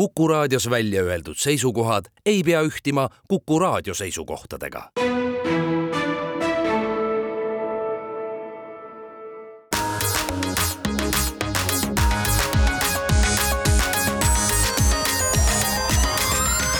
Kuku 0.00 0.28
raadios 0.28 0.70
välja 0.70 1.02
öeldud 1.02 1.36
seisukohad 1.36 2.04
ei 2.26 2.42
pea 2.42 2.62
ühtima 2.62 3.08
Kuku 3.28 3.58
raadio 3.58 3.94
seisukohtadega. 3.94 4.90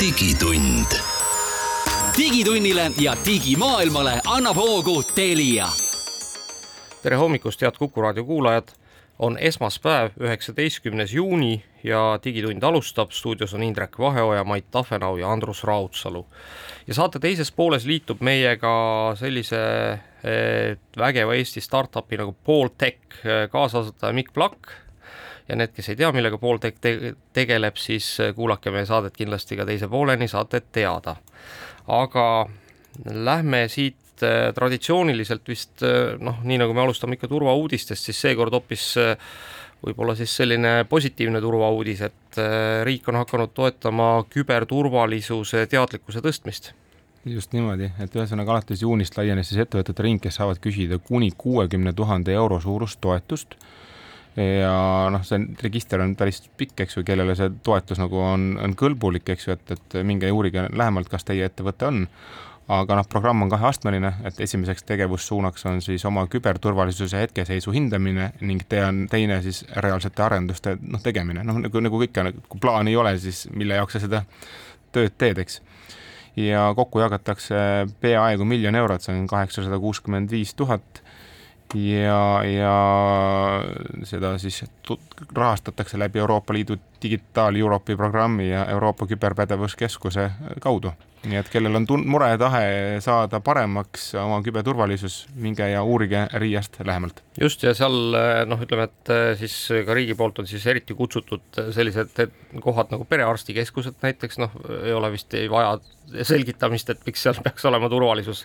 digitund. 0.00 0.87
digitunnile 2.18 2.91
ja 3.00 3.16
digimaailmale 3.27 4.21
annab 4.27 4.57
hoogu 4.57 5.02
Telia. 5.02 5.68
tere 7.02 7.16
hommikust, 7.16 7.61
head 7.61 7.75
Kuku 7.79 8.00
raadio 8.00 8.25
kuulajad 8.25 8.79
on 9.21 9.37
esmaspäev, 9.39 10.14
üheksateistkümnes 10.21 11.12
juuni 11.12 11.62
ja 11.84 12.19
Digitund 12.25 12.62
alustab, 12.62 13.11
stuudios 13.12 13.55
on 13.55 13.62
Indrek 13.62 13.98
Vaheoja, 13.98 14.45
Mait 14.45 14.70
Tafenau 14.70 15.16
ja 15.16 15.33
Andrus 15.33 15.65
Raudsalu. 15.65 16.27
ja 16.87 16.95
saate 16.95 17.19
teises 17.19 17.52
pooles 17.52 17.84
liitub 17.87 18.20
meiega 18.20 18.73
sellise 19.20 19.61
eh, 20.25 20.77
vägeva 20.98 21.34
Eesti 21.34 21.61
startup'i 21.61 22.16
nagu 22.16 22.37
Pooltech 22.45 23.20
kaasasutaja 23.52 24.12
Mikk 24.12 24.33
Plakk 24.33 24.73
ja 25.48 25.56
need, 25.56 25.75
kes 25.77 25.92
ei 25.92 25.98
tea, 26.00 26.12
millega 26.16 26.39
Pooltech 26.39 26.80
te 26.80 27.14
tegeleb, 27.37 27.77
siis 27.77 28.09
kuulake 28.37 28.73
meie 28.73 28.87
saadet 28.89 29.16
kindlasti 29.19 29.59
ka 29.59 29.66
teise 29.69 29.89
pooleni, 29.89 30.28
saate 30.28 30.62
teada. 30.73 31.16
aga 31.89 32.27
lähme 33.05 33.69
siit 33.69 33.99
et 34.23 34.55
traditsiooniliselt 34.56 35.48
vist 35.48 35.84
noh, 36.20 36.42
nii 36.45 36.61
nagu 36.61 36.77
me 36.77 36.84
alustame 36.84 37.16
ikka 37.16 37.30
turvauudistest, 37.30 38.11
siis 38.11 38.20
seekord 38.28 38.55
hoopis 38.56 38.92
võib-olla 39.80 40.15
siis 40.19 40.34
selline 40.37 40.84
positiivne 40.88 41.41
turvauudis, 41.41 42.05
et 42.05 42.41
riik 42.84 43.09
on 43.09 43.20
hakanud 43.23 43.55
toetama 43.56 44.11
küberturvalisuse 44.28 45.64
teadlikkuse 45.73 46.20
tõstmist. 46.25 46.73
Just 47.28 47.53
niimoodi, 47.53 47.91
et 48.00 48.14
ühesõnaga 48.17 48.55
alates 48.55 48.81
juunist 48.81 49.17
laienes 49.19 49.50
siis 49.50 49.61
ettevõtete 49.61 50.05
ring, 50.06 50.20
kes 50.25 50.39
saavad 50.41 50.61
küsida 50.64 50.97
kuni 51.05 51.28
kuuekümne 51.37 51.92
tuhande 51.92 52.33
euro 52.33 52.56
suurust 52.61 53.00
toetust. 53.00 53.59
Ja 54.41 55.11
noh, 55.12 55.25
see 55.27 55.42
register 55.61 56.00
on 56.00 56.14
päris 56.16 56.39
pikk, 56.56 56.87
eks 56.87 56.97
ju, 56.97 57.05
kellele 57.05 57.34
see 57.37 57.50
toetus 57.66 58.00
nagu 58.00 58.22
on, 58.25 58.55
on 58.62 58.77
kõlbulik, 58.78 59.28
eks 59.34 59.48
ju, 59.48 59.56
et, 59.59 59.75
et 59.75 59.98
minge 60.06 60.31
uurige 60.33 60.64
lähemalt, 60.70 61.11
kas 61.12 61.27
teie 61.28 61.44
ettevõte 61.44 61.91
on 61.91 62.06
aga 62.70 63.00
noh, 63.00 63.06
programm 63.10 63.42
on 63.42 63.50
kaheastmeline, 63.50 64.12
et 64.24 64.40
esimeseks 64.40 64.84
tegevussuunaks 64.86 65.66
on 65.66 65.80
siis 65.82 66.04
oma 66.06 66.26
küberturvalisuse 66.30 67.18
hetkeseisu 67.24 67.74
hindamine 67.74 68.30
ning 68.46 68.62
te 68.68 68.84
on 68.84 69.06
teine 69.10 69.40
siis 69.42 69.64
reaalsete 69.82 70.22
arenduste 70.22 70.76
noh, 70.80 71.02
tegemine, 71.02 71.42
noh 71.46 71.58
nagu, 71.64 71.82
nagu 71.82 72.02
ikka, 72.06 72.28
kui 72.48 72.62
plaani 72.62 72.94
ei 72.94 73.00
ole, 73.00 73.16
siis 73.18 73.48
mille 73.50 73.80
jaoks 73.80 73.98
sa 73.98 74.04
seda 74.06 74.22
tööd 74.94 75.18
teed, 75.18 75.42
eks. 75.42 75.60
ja 76.38 76.68
kokku 76.76 77.02
jagatakse 77.02 77.58
peaaegu 78.00 78.46
miljon 78.46 78.78
eurot, 78.78 79.02
see 79.02 79.18
on 79.18 79.26
kaheksasada 79.30 79.78
kuuskümmend 79.82 80.30
viis 80.30 80.54
tuhat. 80.54 81.02
Ja, 81.70 82.42
ja 82.42 82.70
seda 84.02 84.32
siis 84.42 84.64
rahastatakse 85.30 85.98
läbi 86.02 86.18
Euroopa 86.18 86.54
Liidu 86.54 86.74
Digitaal 87.02 87.54
Europe'i 87.54 87.94
programmi 87.96 88.48
ja 88.48 88.64
Euroopa 88.74 89.06
Küberpädevuskeskuse 89.06 90.30
kaudu 90.60 90.91
nii 91.28 91.36
et 91.40 91.50
kellel 91.52 91.76
on 91.76 91.86
tun-, 91.88 92.06
mure 92.08 92.30
ja 92.32 92.38
tahe 92.40 92.62
saada 93.04 93.42
paremaks 93.44 94.10
oma 94.20 94.40
küberturvalisus, 94.44 95.22
minge 95.40 95.66
ja 95.68 95.82
uurige 95.84 96.24
RIA-st 96.32 96.80
lähemalt. 96.86 97.22
just, 97.40 97.62
ja 97.66 97.74
seal 97.76 98.16
noh, 98.48 98.64
ütleme, 98.64 98.88
et 98.88 99.12
eh, 99.12 99.32
siis 99.41 99.56
ka 99.86 99.96
riigi 99.96 100.16
poolt 100.16 100.41
on 100.41 100.48
siis 100.48 100.66
eriti 100.70 100.96
kutsutud 100.96 101.60
sellised 101.76 102.24
kohad 102.64 102.92
nagu 102.94 103.04
perearstikeskused 103.08 104.00
näiteks, 104.04 104.41
noh, 104.41 104.56
ei 104.80 104.96
ole 104.96 105.12
vist, 105.12 105.34
ei 105.36 105.50
vaja 105.52 105.76
selgitamist, 106.26 106.91
et 106.91 107.02
miks 107.06 107.22
seal 107.24 107.38
peaks 107.44 107.64
olema 107.68 107.88
turvalisus 107.91 108.44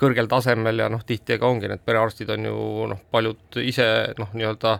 kõrgel 0.00 0.28
tasemel 0.30 0.82
ja 0.82 0.88
noh, 0.92 1.02
tihti 1.06 1.36
ega 1.36 1.48
ongi, 1.48 1.68
need 1.70 1.82
perearstid 1.86 2.30
on 2.34 2.48
ju 2.48 2.56
noh, 2.90 3.02
paljud 3.14 3.58
ise 3.62 3.86
noh, 4.18 4.30
nii-öelda 4.34 4.76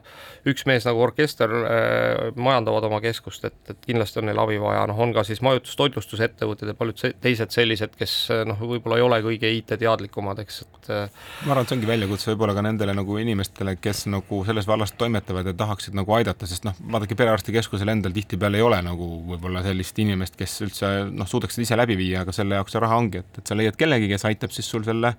üks 0.51 0.67
mees 0.69 0.87
nagu 0.89 1.03
orkester 1.05 1.53
äh, 1.61 2.31
majandavad 2.37 2.89
oma 2.89 3.01
keskust, 3.05 3.45
et, 3.49 3.59
et 3.71 3.87
kindlasti 3.87 4.21
on 4.23 4.29
neil 4.31 4.43
abi 4.43 4.59
vaja, 4.63 4.87
noh, 4.91 5.01
on 5.01 5.15
ka 5.17 5.27
siis 5.27 5.43
majutus-toitlustusettevõtted 5.45 6.73
ja 6.73 6.79
paljud 6.79 7.01
teised 7.25 7.55
sellised, 7.55 7.95
kes 7.99 8.15
noh, 8.49 8.61
võib-olla 8.61 8.99
ei 9.01 9.05
ole 9.05 9.21
kõige 9.25 9.51
IT-teadlikumad, 9.59 10.43
eks, 10.45 10.61
et 10.65 10.91
äh, 10.93 11.23
ma 11.45 11.55
arvan, 11.55 11.65
et 11.65 11.73
see 11.73 11.79
ongi 11.79 11.91
väljakutse 11.91 12.33
võib-olla 12.33 12.57
ka 12.59 12.65
nendele 12.67 12.97
nagu 12.97 13.19
inimestele, 13.21 13.77
kes 13.81 14.05
nagu 14.13 14.43
selles 14.49 14.69
vallas 14.71 14.95
toimetavad 14.99 15.49
ja 15.51 15.57
tahaksid 15.65 15.97
nagu 15.97 16.17
aidata, 16.19 16.49
sest 16.51 16.67
noh, 16.69 16.77
vaadake, 16.95 17.17
perearstikeskusel 17.19 17.95
endal 17.95 18.15
tihtipeale 18.17 18.61
ei 18.61 18.67
ole 18.67 18.81
nagu 18.85 19.09
võib-olla 19.31 19.65
sellist 19.67 19.99
inimest, 20.05 20.39
kes 20.41 20.59
üldse 20.67 20.93
noh, 21.11 21.29
suudaksid 21.31 21.65
ise 21.65 21.79
läbi 21.79 21.99
viia 22.01 22.25
aga 22.25 22.35
selle 22.35 22.59
jaoks 22.59 22.75
see 22.75 22.85
raha 22.85 23.01
ongi, 23.01 23.25
et, 23.25 23.41
et 23.41 23.51
sa 23.51 23.57
leiad 23.59 23.79
kellegi, 23.81 24.11
kes 24.13 24.27
aitab 24.31 24.55
siis 24.55 24.69
sul 24.71 24.85
selle 24.87 25.15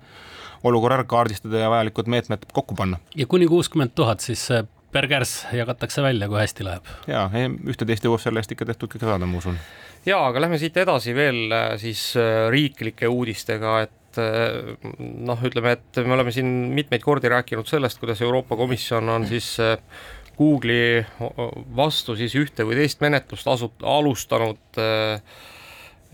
olukorra 0.66 1.00
ära 1.00 1.06
kaardistada 1.08 1.60
ja 1.60 1.70
vajalikud 1.72 2.08
meetmed 2.10 2.48
kokku 2.52 2.76
panna. 2.78 3.00
ja 3.16 3.26
kuni 3.26 3.48
kuuskümmend 3.50 3.94
tuhat 3.94 4.24
siis 4.24 4.48
per 4.96 5.08
kärss 5.10 5.44
jagatakse 5.56 6.04
välja, 6.04 6.30
kui 6.30 6.40
hästi 6.40 6.66
läheb. 6.66 6.94
ja, 7.10 7.26
ühte-teist 7.68 8.06
jõuab 8.06 8.22
selle 8.22 8.42
eest 8.42 8.56
ikka 8.56 8.68
tehtud 8.72 8.94
kõik 8.94 9.04
saada, 9.04 9.28
ma 9.28 9.40
usun. 9.42 9.58
ja, 10.08 10.22
aga 10.24 10.46
lähme 10.46 10.60
siit 10.62 10.76
edasi 10.80 11.14
veel 11.16 11.52
äh, 11.52 11.70
siis 11.82 12.08
äh, 12.20 12.46
riiklike 12.52 13.10
uudistega, 13.12 13.78
et 13.86 13.92
noh, 14.16 15.42
ütleme, 15.44 15.74
et 15.76 15.98
me 16.08 16.14
oleme 16.14 16.32
siin 16.32 16.46
mitmeid 16.72 17.02
kordi 17.04 17.28
rääkinud 17.28 17.68
sellest, 17.68 17.98
kuidas 18.00 18.22
Euroopa 18.24 18.56
Komisjon 18.56 19.10
on 19.12 19.26
siis 19.28 19.50
Google'i 20.36 21.04
vastu 21.76 22.16
siis 22.16 22.34
ühte 22.36 22.64
või 22.68 22.78
teist 22.80 23.00
menetlust 23.04 23.48
asu-, 23.48 23.72
alustanud 23.84 24.80
äh, 24.80 25.20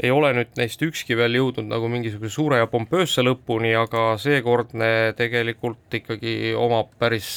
ei 0.02 0.10
ole 0.10 0.32
nüüd 0.34 0.56
neist 0.58 0.82
ükski 0.82 1.14
veel 1.18 1.36
jõudnud 1.38 1.68
nagu 1.70 1.88
mingisuguse 1.90 2.34
suure 2.34 2.58
ja 2.58 2.68
pompöösse 2.70 3.22
lõpuni, 3.22 3.70
aga 3.78 4.16
seekordne 4.18 5.12
tegelikult 5.18 5.94
ikkagi 6.00 6.52
omab 6.58 6.90
päris, 6.98 7.28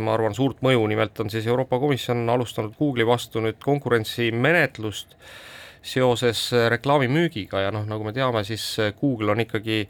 ma 0.00 0.14
arvan, 0.14 0.36
suurt 0.36 0.62
mõju, 0.64 0.86
nimelt 0.88 1.20
on 1.20 1.28
siis 1.32 1.46
Euroopa 1.50 1.80
Komisjon 1.82 2.24
alustanud 2.32 2.72
Google'i 2.78 3.06
vastu 3.08 3.44
nüüd 3.44 3.60
konkurentsimenetlust 3.64 5.18
seoses 5.88 6.48
reklaamimüügiga 6.72 7.66
ja 7.66 7.74
noh, 7.74 7.84
nagu 7.88 8.06
me 8.06 8.14
teame, 8.16 8.42
siis 8.44 8.64
Google 9.00 9.36
on 9.36 9.44
ikkagi 9.44 9.84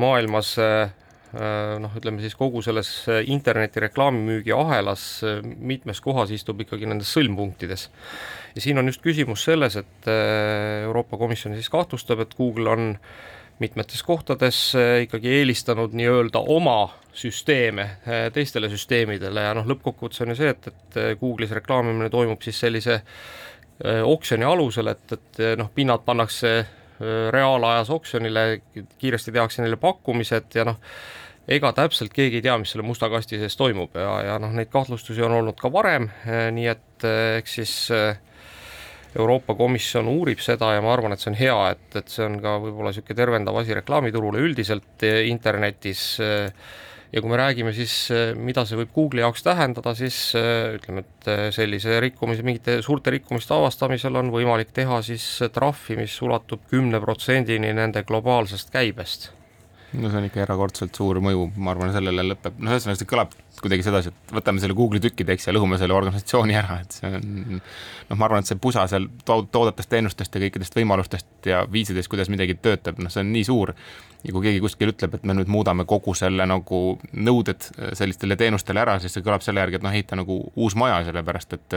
maailmas 0.00 0.54
noh, 1.32 1.94
ütleme 1.96 2.20
siis 2.20 2.34
kogu 2.36 2.60
selles 2.64 2.90
interneti 3.30 3.80
reklaamimüügi 3.86 4.52
ahelas 4.52 5.04
mitmes 5.42 6.02
kohas 6.04 6.32
istub 6.34 6.60
ikkagi 6.60 6.88
nendes 6.90 7.12
sõlmpunktides. 7.16 7.86
Ja 8.54 8.60
siin 8.60 8.78
on 8.78 8.88
just 8.90 9.02
küsimus 9.04 9.44
selles, 9.46 9.76
et 9.80 10.08
äh, 10.10 10.82
Euroopa 10.84 11.16
Komisjon 11.16 11.54
siis 11.56 11.70
kahtlustab, 11.72 12.20
et 12.20 12.34
Google 12.36 12.70
on 12.70 12.90
mitmetes 13.62 14.02
kohtades 14.04 14.58
äh, 14.76 15.02
ikkagi 15.06 15.38
eelistanud 15.38 15.94
nii-öelda 15.96 16.42
oma 16.52 16.92
süsteeme 17.16 17.82
äh, 17.82 18.26
teistele 18.32 18.68
süsteemidele. 18.72 19.46
Ja 19.48 19.54
noh, 19.56 19.68
lõppkokkuvõttes 19.72 20.24
on 20.24 20.34
ju 20.34 20.38
see, 20.42 20.52
et, 20.52 20.68
et 20.68 21.00
Google'is 21.20 21.54
reklaamimine 21.56 22.10
toimub 22.12 22.44
siis 22.44 22.60
sellise 22.60 23.02
oksjoni 23.82 24.44
alusel, 24.46 24.92
et, 24.92 25.14
et 25.16 25.38
noh, 25.58 25.66
pinnad 25.74 26.04
pannakse 26.06 26.50
reaalajas 27.34 27.88
oksjonile, 27.90 28.60
kiiresti 29.00 29.32
tehakse 29.34 29.64
neile 29.64 29.78
pakkumised 29.80 30.54
ja 30.54 30.68
noh, 30.68 30.76
ega 31.48 31.72
täpselt 31.74 32.12
keegi 32.14 32.38
ei 32.38 32.44
tea, 32.44 32.58
mis 32.58 32.74
selle 32.74 32.86
musta 32.86 33.10
kasti 33.10 33.40
sees 33.40 33.56
toimub 33.58 33.96
ja, 33.98 34.12
ja 34.28 34.36
noh, 34.42 34.52
neid 34.54 34.70
kahtlustusi 34.72 35.24
on 35.26 35.34
olnud 35.40 35.58
ka 35.58 35.72
varem, 35.72 36.10
nii 36.26 36.68
et 36.70 37.08
eks 37.40 37.58
siis 37.58 37.74
äh, 37.90 38.14
Euroopa 39.18 39.54
Komisjon 39.54 40.08
uurib 40.08 40.40
seda 40.40 40.70
ja 40.76 40.84
ma 40.84 40.92
arvan, 40.94 41.12
et 41.12 41.20
see 41.20 41.32
on 41.32 41.36
hea, 41.36 41.56
et, 41.74 41.98
et 42.00 42.08
see 42.08 42.24
on 42.24 42.38
ka 42.40 42.56
võib-olla 42.62 42.92
niisugune 42.92 43.18
tervendav 43.18 43.58
asi 43.60 43.76
reklaamiturule 43.76 44.40
üldiselt 44.40 45.04
eh, 45.04 45.26
internetis 45.28 46.04
ja 47.12 47.20
kui 47.20 47.28
me 47.28 47.36
räägime 47.36 47.74
siis, 47.76 47.96
eh, 48.14 48.32
mida 48.32 48.64
see 48.64 48.78
võib 48.80 48.94
Google'i 48.94 49.24
jaoks 49.26 49.44
tähendada, 49.44 49.92
siis 49.98 50.16
eh, 50.38 50.78
ütleme, 50.78 51.04
et 51.04 51.30
sellise 51.52 52.00
rikkumise, 52.00 52.46
mingite 52.46 52.78
suurte 52.86 53.12
rikkumiste 53.12 53.52
avastamisel 53.58 54.16
on 54.22 54.32
võimalik 54.32 54.72
teha 54.72 55.02
siis 55.04 55.28
trahvi, 55.52 56.00
mis 56.00 56.16
ulatub 56.24 56.64
kümne 56.72 57.02
protsendini 57.04 57.74
nende 57.76 58.06
globaalsest 58.08 58.72
käibest 58.72 59.28
no 59.92 60.10
see 60.10 60.20
on 60.20 60.28
ikka 60.28 60.44
erakordselt 60.46 60.96
suur 60.96 61.20
mõju, 61.24 61.50
ma 61.56 61.74
arvan, 61.74 61.92
sellele 61.94 62.24
lõpeb, 62.30 62.58
noh, 62.58 62.74
ühesõnaga 62.74 63.00
see 63.00 63.10
kõlab 63.10 63.34
kuidagi 63.60 63.84
sedasi, 63.84 64.12
et 64.12 64.34
võtame 64.36 64.62
selle 64.62 64.74
Google'i 64.76 65.02
tükkideks 65.04 65.48
ja 65.48 65.54
lõhume 65.54 65.76
selle 65.80 65.94
organisatsiooni 65.96 66.56
ära, 66.56 66.78
et 66.82 66.96
see 66.96 67.10
on 67.10 67.26
noh, 67.58 68.16
ma 68.16 68.28
arvan, 68.28 68.44
et 68.44 68.50
see 68.50 68.60
pusa 68.60 68.86
seal 68.90 69.08
toodetest, 69.26 69.90
teenustest 69.92 70.34
ja 70.34 70.42
kõikidest 70.46 70.78
võimalustest 70.78 71.50
ja 71.50 71.62
viisidest, 71.72 72.10
kuidas 72.12 72.32
midagi 72.32 72.56
töötab, 72.62 73.02
noh, 73.02 73.12
see 73.12 73.22
on 73.24 73.32
nii 73.34 73.44
suur, 73.46 73.74
ja 74.22 74.32
kui 74.32 74.44
keegi 74.46 74.60
kuskil 74.62 74.92
ütleb, 74.92 75.16
et 75.16 75.24
me 75.26 75.34
nüüd 75.34 75.50
muudame 75.50 75.84
kogu 75.88 76.14
selle 76.14 76.46
nagu 76.46 76.80
nõuded 77.12 77.66
sellistele 77.98 78.36
teenustele 78.38 78.82
ära, 78.82 78.98
siis 79.02 79.16
see 79.16 79.24
kõlab 79.24 79.42
selle 79.44 79.62
järgi, 79.62 79.80
et 79.80 79.86
noh, 79.86 79.94
ehita 79.94 80.18
nagu 80.18 80.38
uus 80.54 80.76
maja, 80.78 81.00
sellepärast 81.08 81.56
et 81.58 81.76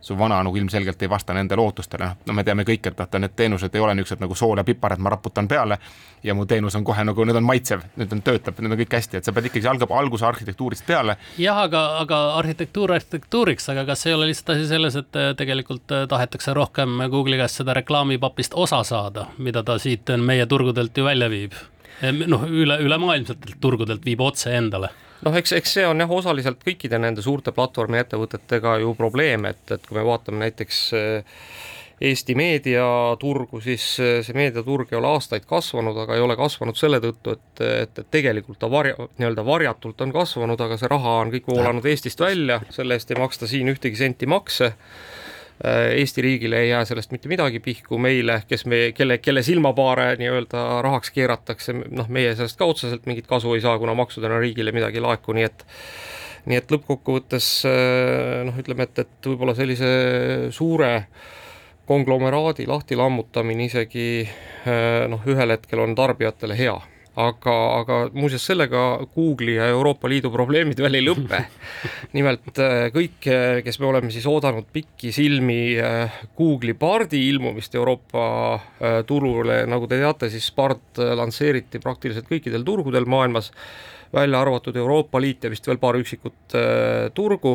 su 0.00 0.16
vana 0.18 0.40
nagu 0.46 0.56
ilmselgelt 0.56 1.02
ei 1.04 1.10
vasta 1.12 1.36
nendele 1.36 1.62
ootustele, 1.62 2.08
noh, 2.08 2.22
no 2.28 2.36
me 2.38 2.46
teame 2.48 2.64
kõik, 2.68 2.88
et 2.88 2.98
vaata, 2.98 3.20
need 3.20 3.36
teenused 3.36 3.76
ei 3.76 3.84
ole 3.84 3.96
niisugused 3.98 4.24
nagu 4.24 4.38
sool 4.38 4.62
ja 4.62 4.66
pipar, 4.66 4.96
et 4.96 5.04
ma 5.04 5.12
raputan 5.12 5.48
peale 5.48 5.78
ja 6.24 6.34
mu 6.34 6.46
teenus 6.48 6.76
on 6.78 6.84
kohe 6.86 7.04
nagu, 7.04 7.28
nüüd 7.28 7.36
on 7.36 7.44
maitsev, 7.44 7.84
nüüd 8.00 8.16
on, 8.16 8.24
töötab, 8.24 8.60
nüüd 8.62 8.72
on 8.72 8.80
kõik 8.80 8.96
hästi, 8.96 9.20
et 9.20 9.28
sa 9.28 9.34
pead 9.36 9.50
ikkagi, 9.50 9.66
see 9.66 9.72
algab 9.74 9.92
alguse 9.96 10.26
arhitektuurist 10.26 10.86
peale 10.88 11.11
peale. 11.14 11.44
jah, 11.44 11.60
aga, 11.66 11.82
aga 12.02 12.20
arhitektuur 12.40 12.94
arhitektuuriks, 12.96 13.68
aga 13.72 13.84
kas 13.92 14.06
ei 14.06 14.16
ole 14.16 14.30
lihtsalt 14.30 14.56
asi 14.56 14.66
selles, 14.70 14.96
et 15.00 15.20
äh, 15.20 15.32
tegelikult 15.38 15.94
äh, 15.94 16.06
tahetakse 16.08 16.54
rohkem 16.56 17.04
Google'i 17.12 17.40
käest 17.40 17.62
seda 17.62 17.76
reklaamipapist 17.78 18.54
osa 18.54 18.82
saada, 18.86 19.28
mida 19.38 19.62
ta 19.62 19.78
siit 19.82 20.10
meie 20.18 20.46
turgudelt 20.46 20.96
ju 20.96 21.06
välja 21.08 21.30
viib? 21.32 21.56
noh, 22.02 22.48
üle, 22.50 22.80
ülemaailmsetelt 22.82 23.60
turgudelt 23.62 24.04
viib 24.04 24.20
otse 24.24 24.56
endale 24.58 24.88
noh, 25.22 25.36
eks, 25.38 25.52
eks 25.58 25.76
see 25.78 25.84
on 25.86 26.02
jah, 26.02 26.10
osaliselt 26.10 26.62
kõikide 26.66 26.98
nende 26.98 27.22
suurte 27.22 27.52
platvormiettevõtetega 27.54 28.78
ju 28.82 28.94
probleem, 28.98 29.46
et, 29.50 29.62
et 29.70 29.86
kui 29.86 29.98
me 29.98 30.06
vaatame 30.06 30.42
näiteks 30.46 30.80
äh, 30.98 31.44
Eesti 32.02 32.34
meediaturgu, 32.34 33.60
siis 33.62 33.84
äh, 34.02 34.18
see 34.26 34.34
meediaturg 34.34 34.90
ei 34.90 34.98
ole 34.98 35.12
aastaid 35.12 35.44
kasvanud, 35.46 35.96
aga 36.02 36.16
ei 36.16 36.22
ole 36.24 36.34
kasvanud 36.38 36.78
selle 36.78 36.98
tõttu, 37.02 37.36
et, 37.36 37.62
et, 37.62 37.98
et 38.02 38.08
tegelikult 38.10 38.58
ta 38.62 38.70
varja, 38.70 38.96
nii-öelda 39.20 39.44
varjatult 39.46 40.00
on 40.02 40.14
kasvanud, 40.14 40.60
aga 40.64 40.78
see 40.80 40.90
raha 40.90 41.18
on 41.20 41.30
kõik 41.34 41.50
voolanud 41.52 41.84
Eestist 41.86 42.22
välja, 42.22 42.58
selle 42.74 42.96
eest 42.98 43.12
ei 43.12 43.20
maksta 43.20 43.46
siin 43.50 43.70
ühtegi 43.70 44.00
senti 44.00 44.26
makse. 44.26 44.72
Äh, 45.62 45.92
Eesti 46.00 46.24
riigile 46.26 46.64
ei 46.64 46.72
jää 46.72 46.80
sellest 46.90 47.14
mitte 47.14 47.30
midagi 47.30 47.60
pihku, 47.62 48.00
meile, 48.02 48.40
kes 48.50 48.66
me, 48.66 48.80
kelle, 48.96 49.20
kelle 49.22 49.44
silmapaare 49.46 50.16
nii-öelda 50.18 50.64
rahaks 50.82 51.12
keeratakse, 51.14 51.76
noh, 51.84 52.08
meie 52.10 52.32
sellest 52.34 52.58
ka 52.58 52.66
otseselt 52.72 53.06
mingit 53.06 53.30
kasu 53.30 53.54
ei 53.54 53.62
saa, 53.62 53.76
kuna 53.78 53.94
maksudena 53.94 54.40
riigile 54.42 54.74
midagi 54.74 54.98
ei 54.98 55.04
laeku, 55.06 55.36
nii 55.38 55.46
et 55.46 55.62
nii 56.50 56.58
et 56.58 56.74
lõppkokkuvõttes 56.74 57.52
äh, 57.70 58.42
noh, 58.48 58.58
ütleme, 58.58 58.88
et, 58.88 59.04
et 59.04 59.30
võib-olla 59.30 59.54
sellise 59.54 59.92
suure 60.50 60.90
äh, 60.96 61.30
konglomeraadi 61.86 62.66
lahti 62.70 62.96
lammutamine 62.98 63.66
isegi 63.66 64.06
äh, 64.22 65.04
noh, 65.10 65.22
ühel 65.28 65.56
hetkel 65.56 65.82
on 65.82 65.96
tarbijatele 65.98 66.58
hea. 66.58 66.78
Aga, 67.22 67.54
aga 67.76 67.96
muuseas 68.16 68.46
sellega 68.48 68.82
Google'i 69.12 69.58
ja 69.58 69.66
Euroopa 69.68 70.08
Liidu 70.08 70.30
probleemid 70.32 70.78
veel 70.80 70.96
ei 70.96 71.04
lõpe. 71.04 71.42
nimelt 72.16 72.60
äh, 72.62 72.86
kõik, 72.94 73.28
kes 73.66 73.80
me 73.82 73.90
oleme 73.90 74.12
siis 74.14 74.24
oodanud 74.30 74.70
pikisilmi 74.72 75.60
äh, 75.76 76.20
Google'i 76.38 76.76
Bardi 76.78 77.26
ilmumist 77.28 77.74
Euroopa 77.76 78.24
turule, 79.06 79.62
nagu 79.68 79.88
te 79.90 80.00
teate, 80.00 80.30
siis 80.32 80.48
Bard 80.56 81.02
lansseeriti 81.18 81.82
praktiliselt 81.82 82.30
kõikidel 82.30 82.64
turgudel 82.64 83.04
maailmas, 83.04 83.52
välja 84.14 84.40
arvatud 84.40 84.76
Euroopa 84.76 85.20
Liit 85.20 85.44
ja 85.44 85.52
vist 85.52 85.68
veel 85.68 85.80
paar 85.82 85.96
üksikut 86.00 86.56
turgu, 87.16 87.54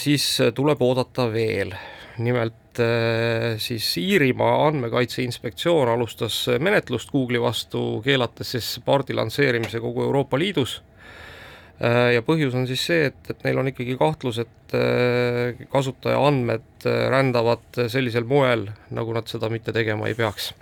siis 0.00 0.28
tuleb 0.56 0.80
oodata 0.84 1.26
veel 1.32 1.74
nimelt 2.18 2.80
äh, 2.80 3.56
siis 3.58 3.88
Iirimaa 4.00 4.66
andmekaitse 4.68 5.22
inspektsioon 5.22 5.88
alustas 5.88 6.46
menetlust 6.62 7.10
Google'i 7.12 7.40
vastu, 7.42 8.00
keelates 8.04 8.54
siis 8.56 8.68
Bardi 8.84 9.16
lansseerimise 9.16 9.80
kogu 9.80 10.04
Euroopa 10.06 10.38
Liidus. 10.38 10.80
Äh, 11.76 12.14
ja 12.16 12.24
põhjus 12.24 12.56
on 12.56 12.68
siis 12.68 12.84
see, 12.88 13.10
et, 13.10 13.20
et 13.30 13.44
neil 13.44 13.60
on 13.60 13.72
ikkagi 13.72 13.98
kahtlus, 14.00 14.40
et 14.44 14.76
äh, 14.76 15.66
kasutaja 15.72 16.20
andmed 16.28 16.86
rändavad 16.86 17.84
sellisel 17.92 18.28
moel, 18.28 18.68
nagu 18.94 19.16
nad 19.16 19.28
seda 19.28 19.50
mitte 19.52 19.74
tegema 19.76 20.08
ei 20.08 20.16
peaks. 20.18 20.52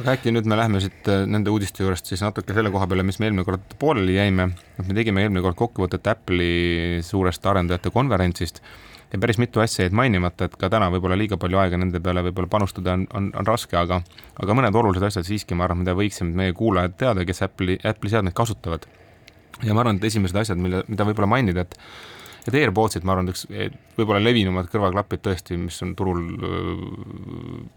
Aga 0.00 0.14
äkki 0.16 0.32
nüüd 0.32 0.46
me 0.48 0.56
läheme 0.56 0.80
siit 0.80 1.08
nende 1.28 1.52
uudiste 1.52 1.84
juurest 1.84 2.08
siis 2.08 2.22
natuke 2.24 2.54
selle 2.56 2.70
koha 2.72 2.86
peale, 2.88 3.04
mis 3.04 3.18
me 3.20 3.28
eelmine 3.28 3.44
kord 3.44 3.74
pooleli 3.78 4.14
jäime, 4.16 4.48
et 4.80 4.86
me 4.88 4.96
tegime 4.96 5.20
eelmine 5.20 5.42
kord 5.44 5.58
kokkuvõtet 5.58 6.08
Apple'i 6.08 7.02
suurest 7.04 7.44
arendajate 7.46 7.92
konverentsist 7.92 8.62
ja 9.12 9.18
päris 9.20 9.38
mitu 9.38 9.60
asja 9.60 9.84
jäid 9.84 9.96
mainimata, 9.96 10.48
et 10.48 10.56
ka 10.56 10.70
täna 10.72 10.88
võib-olla 10.92 11.16
liiga 11.18 11.36
palju 11.40 11.60
aega 11.60 11.78
nende 11.80 12.00
peale 12.00 12.24
võib-olla 12.28 12.48
panustada 12.52 12.94
on, 12.96 13.04
on, 13.18 13.28
on 13.38 13.48
raske, 13.48 13.76
aga 13.76 14.00
aga 14.42 14.56
mõned 14.56 14.78
olulised 14.80 15.04
asjad 15.08 15.28
siiski, 15.28 15.56
ma 15.58 15.66
arvan, 15.66 15.82
mida 15.82 15.94
võiksime 15.98 16.32
meie 16.38 16.56
kuulajad 16.56 16.96
teada, 17.00 17.26
kes 17.28 17.44
Apple'i, 17.46 17.78
Apple'i 17.84 18.14
seadmeid 18.14 18.36
kasutavad. 18.36 18.88
ja 19.62 19.74
ma 19.74 19.84
arvan, 19.84 20.00
et 20.00 20.08
esimesed 20.08 20.36
asjad, 20.44 20.60
mille, 20.60 20.82
mida 20.88 21.06
võib-olla 21.08 21.28
mainida, 21.34 21.66
et 21.66 21.76
et 22.48 22.56
AirPodsid, 22.58 23.04
ma 23.06 23.14
arvan, 23.14 23.30
üks 23.32 23.46
võib-olla 23.96 24.22
levinumad 24.22 24.68
kõrvaklapid 24.72 25.22
tõesti, 25.22 25.56
mis 25.60 25.76
on 25.84 25.92
turul, 25.98 26.22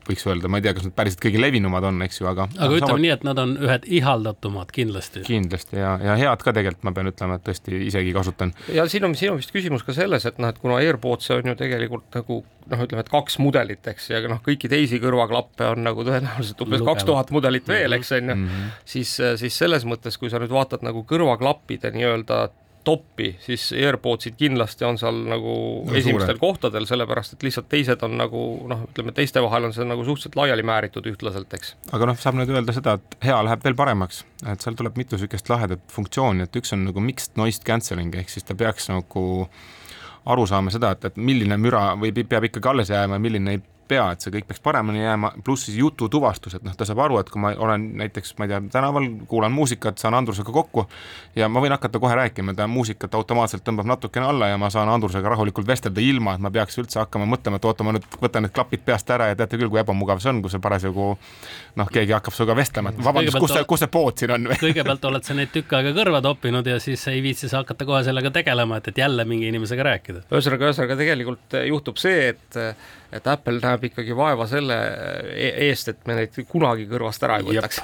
võiks 0.07 0.25
öelda, 0.29 0.49
ma 0.51 0.59
ei 0.59 0.65
tea, 0.65 0.73
kas 0.77 0.87
nad 0.87 0.95
päriselt 0.97 1.21
kõige 1.25 1.41
levinumad 1.41 1.85
on, 1.89 1.99
eks 2.05 2.21
ju, 2.21 2.29
aga 2.31 2.47
aga 2.47 2.69
ütleme 2.71 2.87
saavad... 2.87 3.03
nii, 3.03 3.13
et 3.17 3.27
nad 3.27 3.41
on 3.43 3.53
ühed 3.59 3.87
ihaldatumad 3.99 4.73
kindlasti. 4.75 5.25
kindlasti 5.27 5.79
ja, 5.81 5.95
ja 6.01 6.17
head 6.21 6.45
ka 6.45 6.55
tegelikult, 6.55 6.87
ma 6.87 6.95
pean 6.95 7.11
ütlema, 7.11 7.37
et 7.37 7.45
tõesti 7.45 7.83
isegi 7.89 8.15
kasutan. 8.15 8.55
ja 8.73 8.87
siin 8.91 9.05
on, 9.09 9.15
siin 9.19 9.35
on 9.35 9.41
vist 9.41 9.53
küsimus 9.55 9.85
ka 9.85 9.95
selles, 9.97 10.25
et 10.29 10.41
noh, 10.41 10.53
et 10.53 10.61
kuna 10.61 10.79
AirPods 10.81 11.33
on 11.35 11.51
ju 11.51 11.57
tegelikult 11.59 12.07
nagu 12.15 12.41
noh, 12.71 12.83
ütleme, 12.87 13.05
et 13.05 13.11
kaks 13.13 13.37
mudelit, 13.43 13.85
eks, 13.91 14.09
ja 14.15 14.23
noh, 14.31 14.41
kõiki 14.45 14.71
teisi 14.71 15.01
kõrvaklappe 15.03 15.67
on 15.75 15.85
nagu 15.85 16.05
tõenäoliselt 16.07 16.65
umbes 16.65 16.85
kaks 16.85 17.05
tuhat 17.07 17.33
mudelit 17.35 17.67
veel, 17.69 17.99
eks 17.99 18.15
on 18.17 18.31
ju, 18.31 18.37
mhm. 18.39 18.75
siis, 18.95 19.17
siis 19.41 19.63
selles 19.65 19.85
mõttes, 19.87 20.17
kui 20.21 20.31
sa 20.33 20.41
nüüd 20.41 20.53
vaatad 20.53 20.85
nagu 20.85 21.03
kõrvaklappide 21.07 21.91
nii-öelda 21.95 22.45
toppi, 22.85 23.31
siis 23.43 23.67
AirPodsid 23.75 24.37
kindlasti 24.39 24.85
on 24.87 24.99
seal 25.01 25.17
nagu 25.29 25.55
no, 25.85 25.95
esimestel 25.97 26.35
suure. 26.35 26.41
kohtadel, 26.41 26.87
sellepärast 26.89 27.35
et 27.35 27.45
lihtsalt 27.47 27.69
teised 27.71 28.03
on 28.05 28.17
nagu 28.19 28.41
noh, 28.69 28.85
ütleme 28.89 29.13
teiste 29.15 29.43
vahel 29.43 29.69
on 29.69 29.75
see 29.75 29.87
nagu 29.87 30.05
suhteliselt 30.05 30.37
laiali 30.39 30.65
määritud 30.65 31.07
ühtlaselt, 31.11 31.51
eks. 31.57 31.75
aga 31.95 32.11
noh, 32.11 32.19
saab 32.21 32.39
nüüd 32.39 32.53
öelda 32.53 32.75
seda, 32.75 32.97
et 32.99 33.17
hea 33.25 33.37
läheb 33.47 33.65
veel 33.65 33.77
paremaks, 33.79 34.23
et 34.45 34.65
seal 34.65 34.77
tuleb 34.77 34.99
mitu 35.01 35.17
niisugust 35.17 35.49
lahedat 35.51 35.83
funktsiooni, 35.93 36.45
et 36.45 36.61
üks 36.61 36.75
on 36.75 36.85
nagu 36.89 37.03
mixed 37.03 37.39
noise 37.39 37.63
cancelling 37.65 38.15
ehk 38.21 38.33
siis 38.33 38.45
ta 38.47 38.57
peaks 38.57 38.89
nagu 38.91 39.25
aru 40.25 40.45
saama 40.49 40.73
seda, 40.73 40.95
et, 40.95 41.05
et 41.11 41.17
milline 41.21 41.57
müra 41.61 41.91
või 42.01 42.13
peab 42.23 42.49
ikkagi 42.49 42.71
alles 42.71 42.91
jääma 42.93 43.19
ja 43.19 43.25
milline 43.27 43.57
ei 43.57 43.63
pea, 43.87 44.05
et 44.13 44.23
see 44.23 44.33
kõik 44.33 44.47
peaks 44.49 44.61
paremini 44.63 45.03
jääma, 45.03 45.31
pluss 45.45 45.67
siis 45.67 45.77
jututuvastus, 45.79 46.57
et 46.57 46.65
noh, 46.65 46.75
ta 46.77 46.87
saab 46.87 47.03
aru, 47.05 47.19
et 47.21 47.29
kui 47.31 47.41
ma 47.41 47.53
olen 47.65 47.87
näiteks, 48.01 48.35
ma 48.39 48.47
ei 48.47 48.53
tea, 48.53 48.61
tänaval, 48.77 49.07
kuulan 49.29 49.53
muusikat, 49.55 49.99
saan 50.01 50.17
Andrusega 50.17 50.53
kokku 50.55 50.85
ja 51.35 51.49
ma 51.51 51.63
võin 51.63 51.75
hakata 51.75 52.01
kohe 52.01 52.15
rääkima, 52.17 52.55
ta 52.57 52.67
muusikat 52.71 53.15
automaatselt 53.17 53.65
tõmbab 53.67 53.89
natukene 53.89 54.29
alla 54.29 54.49
ja 54.51 54.59
ma 54.61 54.69
saan 54.73 54.89
Andrusega 54.91 55.33
rahulikult 55.35 55.67
vestelda, 55.67 56.01
ilma 56.01 56.35
et 56.35 56.43
ma 56.43 56.51
peaks 56.53 56.79
üldse 56.81 57.01
hakkama 57.03 57.27
mõtlema, 57.29 57.61
et 57.61 57.69
oota, 57.69 57.85
ma 57.87 57.95
nüüd 57.95 58.07
võtan 58.21 58.47
need 58.47 58.55
klapid 58.55 58.85
peast 58.85 59.09
ära 59.13 59.31
ja 59.31 59.39
teate 59.39 59.59
küll, 59.61 59.71
kui 59.73 59.81
ebamugav 59.81 60.23
see 60.23 60.33
on, 60.33 60.41
kui 60.45 60.53
sa 60.53 60.61
parasjagu 60.63 61.11
noh, 61.79 61.91
keegi 61.91 62.15
hakkab 62.15 62.35
sinuga 62.35 62.57
vestlema, 62.57 62.93
et 62.93 63.03
vabandust, 63.05 63.39
kus 63.41 63.55
see, 63.55 63.65
kus 63.69 63.85
see 63.85 63.91
pood 63.91 64.19
siin 64.19 64.35
on 64.35 64.49
kõigepealt 64.65 65.07
oled 65.09 65.27
sa 65.27 65.37
neid 65.37 65.51
tükk 65.53 65.77
aega 65.77 65.93
kõrva 65.95 66.21
toppinud 66.25 66.67
ja 66.67 66.79
siis 66.83 67.03
ei 67.11 67.21
viitsi 67.25 67.49
sa 67.51 67.61
hakata 67.63 67.87
kohe 67.87 68.03
sellega 68.07 68.31
tegelema, 68.35 68.79
et, 68.81 68.91
et 68.91 69.01
jälle 69.03 69.25
mingi 69.27 69.49
inimesega 69.51 69.87
rääkida. 69.89 70.25
ühesõnaga, 70.31 70.69
ühesõnaga 70.71 70.99
tegelikult 70.99 71.57
juhtub 71.69 71.99
see, 72.01 72.33
et 72.33 72.59
et 73.15 73.27
Apple 73.31 73.59
näeb 73.63 73.85
ikkagi 73.89 74.15
vaeva 74.17 74.47
selle 74.49 74.79
e-, 75.33 75.53
eest, 75.69 75.93
et 75.93 76.01
me 76.09 76.17
neid 76.19 76.35
kunagi 76.49 76.87
kõrvast 76.89 77.23
ära 77.27 77.39
ei 77.41 77.47
võtaks. 77.47 77.81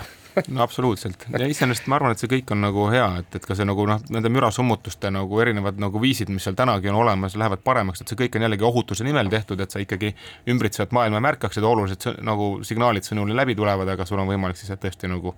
No 0.47 0.61
absoluutselt. 0.63 1.25
Ja 1.35 1.47
iseenesest 1.49 1.89
ma 1.91 1.97
arvan, 1.97 2.13
et 2.15 2.21
see 2.21 2.29
kõik 2.31 2.53
on 2.55 2.61
nagu 2.63 2.85
hea, 2.93 3.07
et, 3.19 3.33
et 3.35 3.43
ka 3.43 3.55
see 3.57 3.67
nagu 3.67 3.83
noh, 3.89 3.99
nende 4.15 4.31
mürasummutuste 4.31 5.11
nagu 5.11 5.41
erinevad 5.43 5.81
nagu 5.81 5.99
viisid, 5.99 6.31
mis 6.31 6.45
seal 6.47 6.55
tänagi 6.55 6.87
on 6.87 7.01
olemas, 7.01 7.35
lähevad 7.39 7.59
paremaks, 7.65 7.99
et 7.99 8.11
see 8.11 8.19
kõik 8.21 8.37
on 8.39 8.47
jällegi 8.47 8.67
ohutuse 8.67 9.03
nimel 9.07 9.27
tehtud, 9.33 9.59
et 9.59 9.75
sa 9.75 9.83
ikkagi 9.83 10.13
ümbritsevat 10.53 10.95
maailma 10.95 11.19
märkaksid, 11.27 11.67
olulised 11.67 12.23
nagu 12.23 12.53
signaalid 12.67 13.07
sõnuli 13.07 13.35
läbi 13.35 13.57
tulevad, 13.59 13.91
aga 13.91 14.07
sul 14.07 14.23
on 14.23 14.31
võimalik 14.31 14.59
siis 14.59 14.71
tõesti 14.71 15.11
nagu 15.11 15.35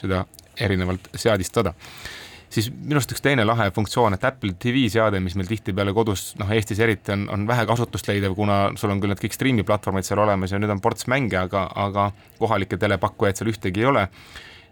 seda 0.00 0.24
erinevalt 0.58 1.06
seadistada 1.14 1.76
siis 2.52 2.68
minu 2.70 2.98
arust 2.98 3.12
üks 3.14 3.24
teine 3.24 3.44
lahe 3.46 3.68
funktsioon, 3.74 4.16
et 4.16 4.24
Apple 4.24 4.54
TV 4.62 4.86
seade, 4.92 5.20
mis 5.22 5.36
meil 5.38 5.48
tihtipeale 5.50 5.94
kodus, 5.96 6.28
noh, 6.40 6.50
Eestis 6.54 6.80
eriti 6.82 7.14
on, 7.14 7.26
on 7.32 7.46
vähe 7.48 7.66
kasutust 7.68 8.08
leidev, 8.10 8.36
kuna 8.38 8.60
sul 8.80 8.94
on 8.94 9.02
küll 9.02 9.12
need 9.12 9.22
kõik 9.22 9.36
striimiplatvormid 9.36 10.06
seal 10.06 10.22
olemas 10.24 10.54
ja 10.54 10.60
nüüd 10.62 10.72
on 10.72 10.82
ports 10.84 11.08
mänge, 11.10 11.38
aga, 11.42 11.66
aga 11.86 12.10
kohalikke 12.40 12.78
telepakkujaid 12.80 13.40
seal 13.40 13.52
ühtegi 13.52 13.84
ei 13.84 13.90
ole 13.90 14.06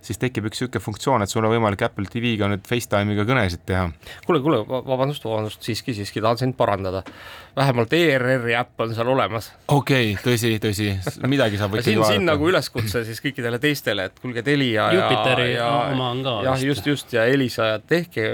siis 0.04 0.20
tekib 0.20 0.49
üks 0.49 0.61
niisugune 0.61 0.82
funktsioon, 0.84 1.25
et 1.25 1.32
sul 1.32 1.44
on 1.44 1.52
võimalik 1.54 1.84
Apple 1.87 2.08
TV-ga 2.11 2.49
nüüd 2.52 2.66
Facetime'iga 2.68 3.26
kõnesid 3.28 3.64
teha. 3.68 3.87
kuule, 4.26 4.42
kuule, 4.44 4.62
vabandust, 4.68 5.25
vabandust, 5.26 5.62
siiski, 5.64 5.94
siiski 5.96 6.23
tahan 6.25 6.40
sind 6.40 6.58
parandada. 6.58 7.04
vähemalt 7.56 7.92
ERR-i 7.92 8.56
äpp 8.58 8.80
on 8.80 8.94
seal 8.94 9.08
olemas. 9.08 9.52
okei 9.68 10.12
okay,, 10.14 10.25
tõsi, 10.25 10.56
tõsi, 10.62 10.90
midagi 11.26 11.61
saab 11.61 11.78
ikkagi 11.78 11.99
vaadata. 11.99 12.18
siin 12.18 12.28
nagu 12.28 12.50
üleskutse 12.50 13.04
siis 13.04 13.23
kõikidele 13.25 13.61
teistele, 13.62 14.11
et 14.11 14.20
kuulge, 14.20 14.42
Telia 14.42 14.90
ja 14.90 14.99
Jupiteri 14.99 15.54
ja, 15.54 15.70
oma 15.94 16.11
on 16.11 16.23
ka. 16.26 16.37
jah, 16.50 16.68
just, 16.70 16.87
just 16.87 17.12
ja 17.12 17.25
Elisa 17.30 17.75
ja 17.75 17.80
tehke 17.80 18.28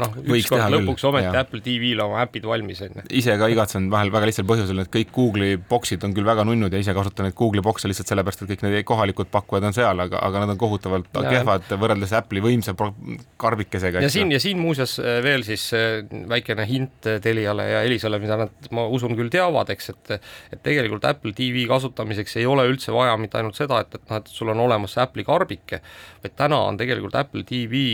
noh, 0.00 0.16
ükskord 0.36 0.66
lõpuks 0.72 1.00
küll, 1.00 1.10
ometi 1.10 1.28
jah. 1.28 1.38
Apple 1.42 1.62
TV-l 1.64 2.02
oma 2.04 2.20
äpid 2.24 2.46
valmis 2.48 2.82
on 2.84 2.98
ju. 2.98 3.04
ise 3.20 3.36
ka 3.40 3.48
igatsen 3.52 3.88
vahel 3.92 4.12
väga 4.14 4.28
lihtsal 4.30 4.46
põhjusel, 4.48 4.82
et 4.82 4.90
kõik 4.92 5.12
Google'i 5.14 5.56
boksid 5.70 6.04
on 6.06 6.14
küll 6.16 6.26
väga 6.28 6.44
nunnud 6.48 6.72
ja 6.72 6.80
ise 6.82 6.94
kasutan 6.96 7.28
neid 7.28 7.36
Google'i 7.38 7.64
bokse 7.64 7.90
lihtsalt 7.90 8.12
sellepärast, 8.12 8.44
et 8.44 8.52
kõik 8.52 8.64
need 8.66 8.86
kohalikud 8.88 9.30
pakkujad 9.32 9.68
on 9.70 9.76
seal, 9.76 10.02
aga, 10.06 10.20
aga 10.26 10.44
nad 10.44 10.54
on 10.54 10.60
kohutavalt 10.60 11.08
ja. 11.16 11.24
kehvad 11.38 11.70
võrreldes 11.80 12.14
Apple'i 12.18 12.44
võimsa 12.44 12.76
karbikesega. 13.40 14.04
ja 14.04 14.12
siin 14.12 14.32
ja 14.34 14.40
siin 14.42 14.60
muuseas 14.62 14.98
äh, 15.00 15.20
veel 15.24 15.46
siis 15.46 15.68
äh, 15.76 16.02
väikene 16.28 16.66
hint 16.68 17.10
äh, 17.10 17.20
Teliale 17.24 17.68
ja 17.70 17.82
Elisale, 17.86 18.20
mida 18.22 18.38
nad, 18.44 18.70
ma 18.76 18.86
usun 18.92 19.16
küll 19.18 19.32
teavad, 19.32 19.72
eks, 19.74 19.92
et 19.94 20.16
et 20.16 20.62
tegelikult 20.62 21.04
Apple 21.08 21.32
TV 21.36 21.66
kasutamiseks 21.70 22.38
ei 22.40 22.46
ole 22.48 22.66
üldse 22.68 22.94
vaja 22.94 23.16
mitte 23.20 23.40
ainult 23.40 23.58
seda, 23.58 23.80
et, 23.82 23.96
et 23.98 24.10
noh, 24.10 24.20
et 24.20 24.30
sul 24.32 24.52
on 24.52 24.60
olemas 24.66 24.96
Apple'i 25.02 25.26
karbike, 25.26 25.80
vaid 26.22 26.36
täna 26.38 26.60
on 26.68 26.78
tegelikult 26.80 27.16
Apple 27.18 27.44
TV 27.46 27.86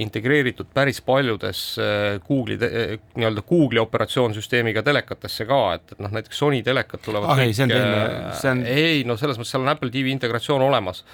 integreeritud 0.00 0.70
päris 0.74 1.00
palju 1.04 1.29
paljudes 1.30 1.78
äh, 1.78 2.20
Google'i 2.26 2.58
äh, 2.62 2.94
nii-öelda 3.16 3.42
Google'i 3.48 3.82
operatsioonsüsteemiga 3.82 4.82
telekatesse 4.86 5.46
ka, 5.48 5.60
et, 5.78 5.92
et 5.94 6.00
noh, 6.02 6.10
näiteks 6.12 6.38
Sony 6.42 6.62
telekad 6.66 7.02
tulevad 7.04 7.30
Ah, 7.30 7.44
ei, 7.44 7.54
see 7.54 7.66
on 7.68 7.70
kõik, 7.74 7.84
teine- 7.84 8.30
äh, 8.30 8.40
see 8.40 8.50
on- 8.50 8.64
ei 8.66 9.04
no 9.06 9.16
selles 9.20 9.38
mõttes 9.38 9.54
seal 9.54 9.62
on 9.66 9.68
Apple 9.74 9.90
TV 9.94 10.10
integratsioon 10.14 10.62
olemas 10.62 11.04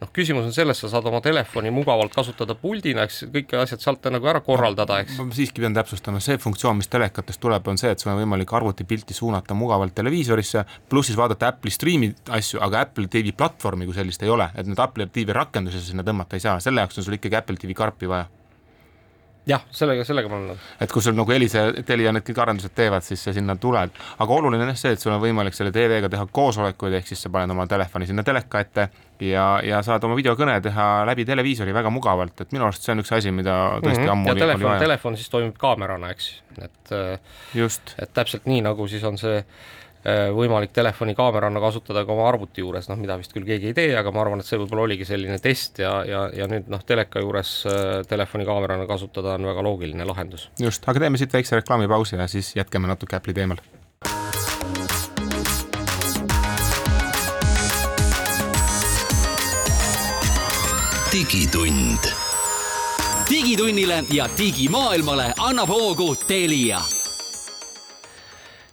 noh, 0.00 0.10
küsimus 0.12 0.44
on 0.44 0.52
selles, 0.52 0.76
sa 0.80 0.90
saad 0.92 1.06
oma 1.08 1.22
telefoni 1.24 1.70
mugavalt 1.72 2.12
kasutada 2.14 2.54
puldina, 2.54 3.06
eks 3.08 3.22
kõik 3.32 3.54
asjad 3.62 3.80
sealt 3.80 4.04
nagu 4.12 4.28
ära 4.28 4.42
korraldada, 4.44 4.98
eks. 5.00 5.16
ma 5.18 5.32
siiski 5.32 5.62
pean 5.64 5.72
täpsustama, 5.76 6.20
see 6.20 6.36
funktsioon, 6.42 6.76
mis 6.76 6.90
telekatest 6.92 7.40
tuleb, 7.40 7.66
on 7.72 7.80
see, 7.80 7.94
et 7.94 8.02
sul 8.04 8.12
on 8.12 8.20
võimalik 8.20 8.52
arvutipilti 8.58 9.16
suunata 9.16 9.56
mugavalt 9.56 9.94
televiisorisse, 9.96 10.66
pluss 10.92 11.08
siis 11.08 11.16
vaadata 11.16 11.48
Apple'i 11.48 11.72
striimi 11.72 12.12
asju, 12.28 12.60
aga 12.60 12.84
Apple 12.84 13.08
TV 13.08 13.32
platvormi 13.36 13.88
kui 13.88 13.96
sellist 13.96 14.22
ei 14.22 14.28
ole, 14.36 14.50
et 14.54 14.68
nüüd 14.68 14.78
Apple 14.84 15.08
TV 15.08 15.32
rakendusi 15.32 15.80
sa 15.80 15.88
sinna 15.94 16.04
tõmmata 16.04 16.36
ei 16.36 16.44
saa, 16.44 16.60
selle 16.60 16.84
jaoks 16.84 17.00
on 17.00 17.08
sul 17.08 17.16
ikkagi 17.16 17.40
Apple 17.40 17.56
TV 17.56 17.72
karpi 17.76 18.06
vaja. 18.12 18.28
Jah, 19.46 19.62
sellega, 19.74 20.04
sellega 20.06 20.30
ma 20.30 20.38
olen 20.38 20.48
nõus. 20.52 20.68
et 20.82 20.92
kui 20.92 21.04
sul 21.04 21.14
nagu 21.16 21.32
Elisa, 21.32 21.66
Telia 21.86 22.12
need 22.14 22.24
kõik 22.26 22.40
arendused 22.42 22.74
teevad, 22.76 23.04
siis 23.06 23.22
sa 23.22 23.34
sinna 23.36 23.56
tuled, 23.60 23.92
aga 24.18 24.38
oluline 24.38 24.64
on 24.64 24.72
jah 24.72 24.80
see, 24.80 24.94
et 24.96 25.02
sul 25.02 25.14
on 25.14 25.22
võimalik 25.22 25.54
selle 25.56 25.72
TV-ga 25.74 26.10
teha 26.12 26.26
koosolekuid, 26.38 26.96
ehk 26.98 27.10
siis 27.10 27.22
sa 27.26 27.32
paned 27.32 27.54
oma 27.54 27.68
telefoni 27.70 28.08
sinna 28.10 28.24
teleka 28.26 28.62
ette 28.64 28.88
ja, 29.22 29.46
ja 29.64 29.80
saad 29.86 30.04
oma 30.08 30.18
videokõne 30.18 30.58
teha 30.64 30.88
läbi 31.08 31.26
televiisori 31.28 31.74
väga 31.76 31.92
mugavalt, 31.94 32.42
et 32.42 32.52
minu 32.56 32.66
arust 32.66 32.86
see 32.86 32.96
on 32.96 33.04
üks 33.04 33.14
asi, 33.16 33.34
mida 33.34 33.56
tõesti 33.78 34.02
mm 34.02 34.04
-hmm. 34.04 34.12
ammu 34.16 34.32
ja 34.32 34.38
telefon, 34.42 34.78
telefon 34.82 35.16
siis 35.16 35.30
toimib 35.30 35.56
kaamerana, 35.58 36.10
eks, 36.10 36.30
et 36.58 36.92
äh, 36.92 37.18
just, 37.54 37.94
et 38.02 38.12
täpselt 38.12 38.46
nii, 38.50 38.62
nagu 38.66 38.88
siis 38.88 39.04
on 39.04 39.18
see 39.18 39.44
võimalik 40.06 40.70
telefoni 40.76 41.16
kaamerana 41.18 41.60
kasutada 41.60 42.04
ka 42.06 42.12
oma 42.14 42.28
arvuti 42.28 42.62
juures, 42.62 42.86
noh, 42.90 42.98
mida 43.00 43.16
vist 43.18 43.32
küll 43.34 43.46
keegi 43.48 43.72
ei 43.72 43.76
tee, 43.76 43.94
aga 43.98 44.12
ma 44.14 44.22
arvan, 44.22 44.42
et 44.42 44.46
see 44.46 44.60
võib-olla 44.60 44.86
oligi 44.86 45.08
selline 45.08 45.38
test 45.42 45.80
ja, 45.82 45.96
ja, 46.06 46.26
ja 46.34 46.46
nüüd 46.50 46.70
noh, 46.70 46.82
teleka 46.86 47.22
juures 47.24 47.56
äh, 47.66 47.86
telefoni 48.08 48.46
kaamerana 48.46 48.86
kasutada 48.86 49.34
on 49.34 49.48
väga 49.50 49.64
loogiline 49.66 50.06
lahendus. 50.06 50.50
just, 50.62 50.86
aga 50.86 51.06
teeme 51.06 51.18
siit 51.18 51.34
väikse 51.34 51.58
reklaamipausi 51.58 52.16
ja 52.16 52.28
siis 52.30 52.54
jätkame 52.56 52.86
natuke 52.90 53.18
Apple'i 53.18 53.34
teemal. 53.34 53.62
digitund. 61.16 62.10
digitunnile 63.30 64.04
ja 64.12 64.28
digimaailmale 64.38 65.32
annab 65.38 65.68
hoogu 65.68 66.14
Telia 66.28 66.82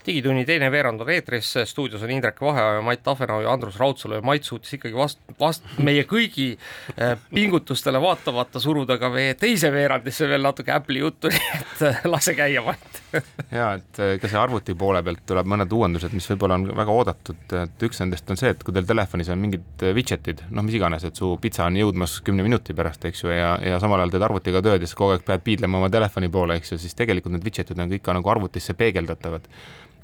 digitunni 0.06 0.46
teine 0.46 0.70
veerand 0.72 1.02
on 1.02 1.10
eetris, 1.14 1.54
stuudios 1.70 2.04
on 2.04 2.12
Indrek 2.12 2.42
Vaheoja, 2.42 2.82
Mait 2.86 3.04
Tafenau 3.04 3.42
ja 3.44 3.52
Andrus 3.54 3.78
Raudsalu 3.80 4.20
ja 4.20 4.26
Mait 4.26 4.44
suutis 4.44 4.76
ikkagi 4.78 4.96
vast, 4.98 5.20
vast 5.40 5.66
meie 5.84 6.04
kõigi 6.10 6.50
äh, 6.98 7.16
pingutustele 7.34 8.02
vaatamata 8.02 8.62
suruda 8.64 8.98
ka 9.02 9.10
meie 9.14 9.36
teise 9.40 9.72
veerandisse 9.74 10.28
veel 10.30 10.44
natuke 10.46 10.74
Apple'i 10.76 11.04
juttu, 11.04 11.32
nii 11.34 11.50
et 11.60 11.84
äh, 11.90 12.02
lase 12.10 12.36
käia, 12.38 12.64
Mait. 12.66 13.02
ja 13.60 13.74
et 13.80 14.02
äh, 14.02 14.16
ka 14.22 14.32
see 14.32 14.40
arvuti 14.40 14.76
poole 14.80 15.04
pealt 15.06 15.24
tuleb 15.30 15.50
mõned 15.54 15.74
uuendused, 15.74 16.16
mis 16.16 16.30
võib-olla 16.34 16.60
on 16.60 16.68
väga 16.84 16.98
oodatud, 16.98 17.58
et 17.64 17.88
üks 17.88 18.04
nendest 18.04 18.34
on 18.34 18.40
see, 18.40 18.54
et 18.56 18.64
kui 18.64 18.76
teil 18.76 18.88
telefonis 18.90 19.32
on 19.34 19.42
mingid 19.42 19.88
widget'id, 19.96 20.46
noh, 20.52 20.66
mis 20.66 20.78
iganes, 20.80 21.08
et 21.08 21.20
su 21.20 21.34
pitsa 21.42 21.68
on 21.70 21.80
jõudmas 21.80 22.20
kümne 22.26 22.46
minuti 22.46 22.76
pärast, 22.78 23.06
eks 23.10 23.24
ju, 23.26 23.32
ja, 23.34 23.56
ja 23.64 23.80
samal 23.84 24.04
ajal 24.04 24.16
teed 24.16 24.28
arvutiga 24.30 24.64
tööd 24.66 24.82
ja 24.82 24.90
siis 24.90 24.98
kogu 25.00 25.16
aeg 25.16 25.26
pead 25.28 25.46
piidlema 25.46 25.80
oma 25.80 25.92
telefoni 25.94 26.32
poole, 26.34 26.58
eks 26.60 26.76
ju, 26.76 26.82
siis 26.82 26.98
tegelikult 26.98 27.36
need 27.36 27.48
widget'id 27.48 27.80
on 27.80 27.92
kõik 27.92 28.06
ka 28.06 28.18
nagu 28.18 28.34
arvutisse 28.34 28.76
peegeldatavad. 28.78 29.48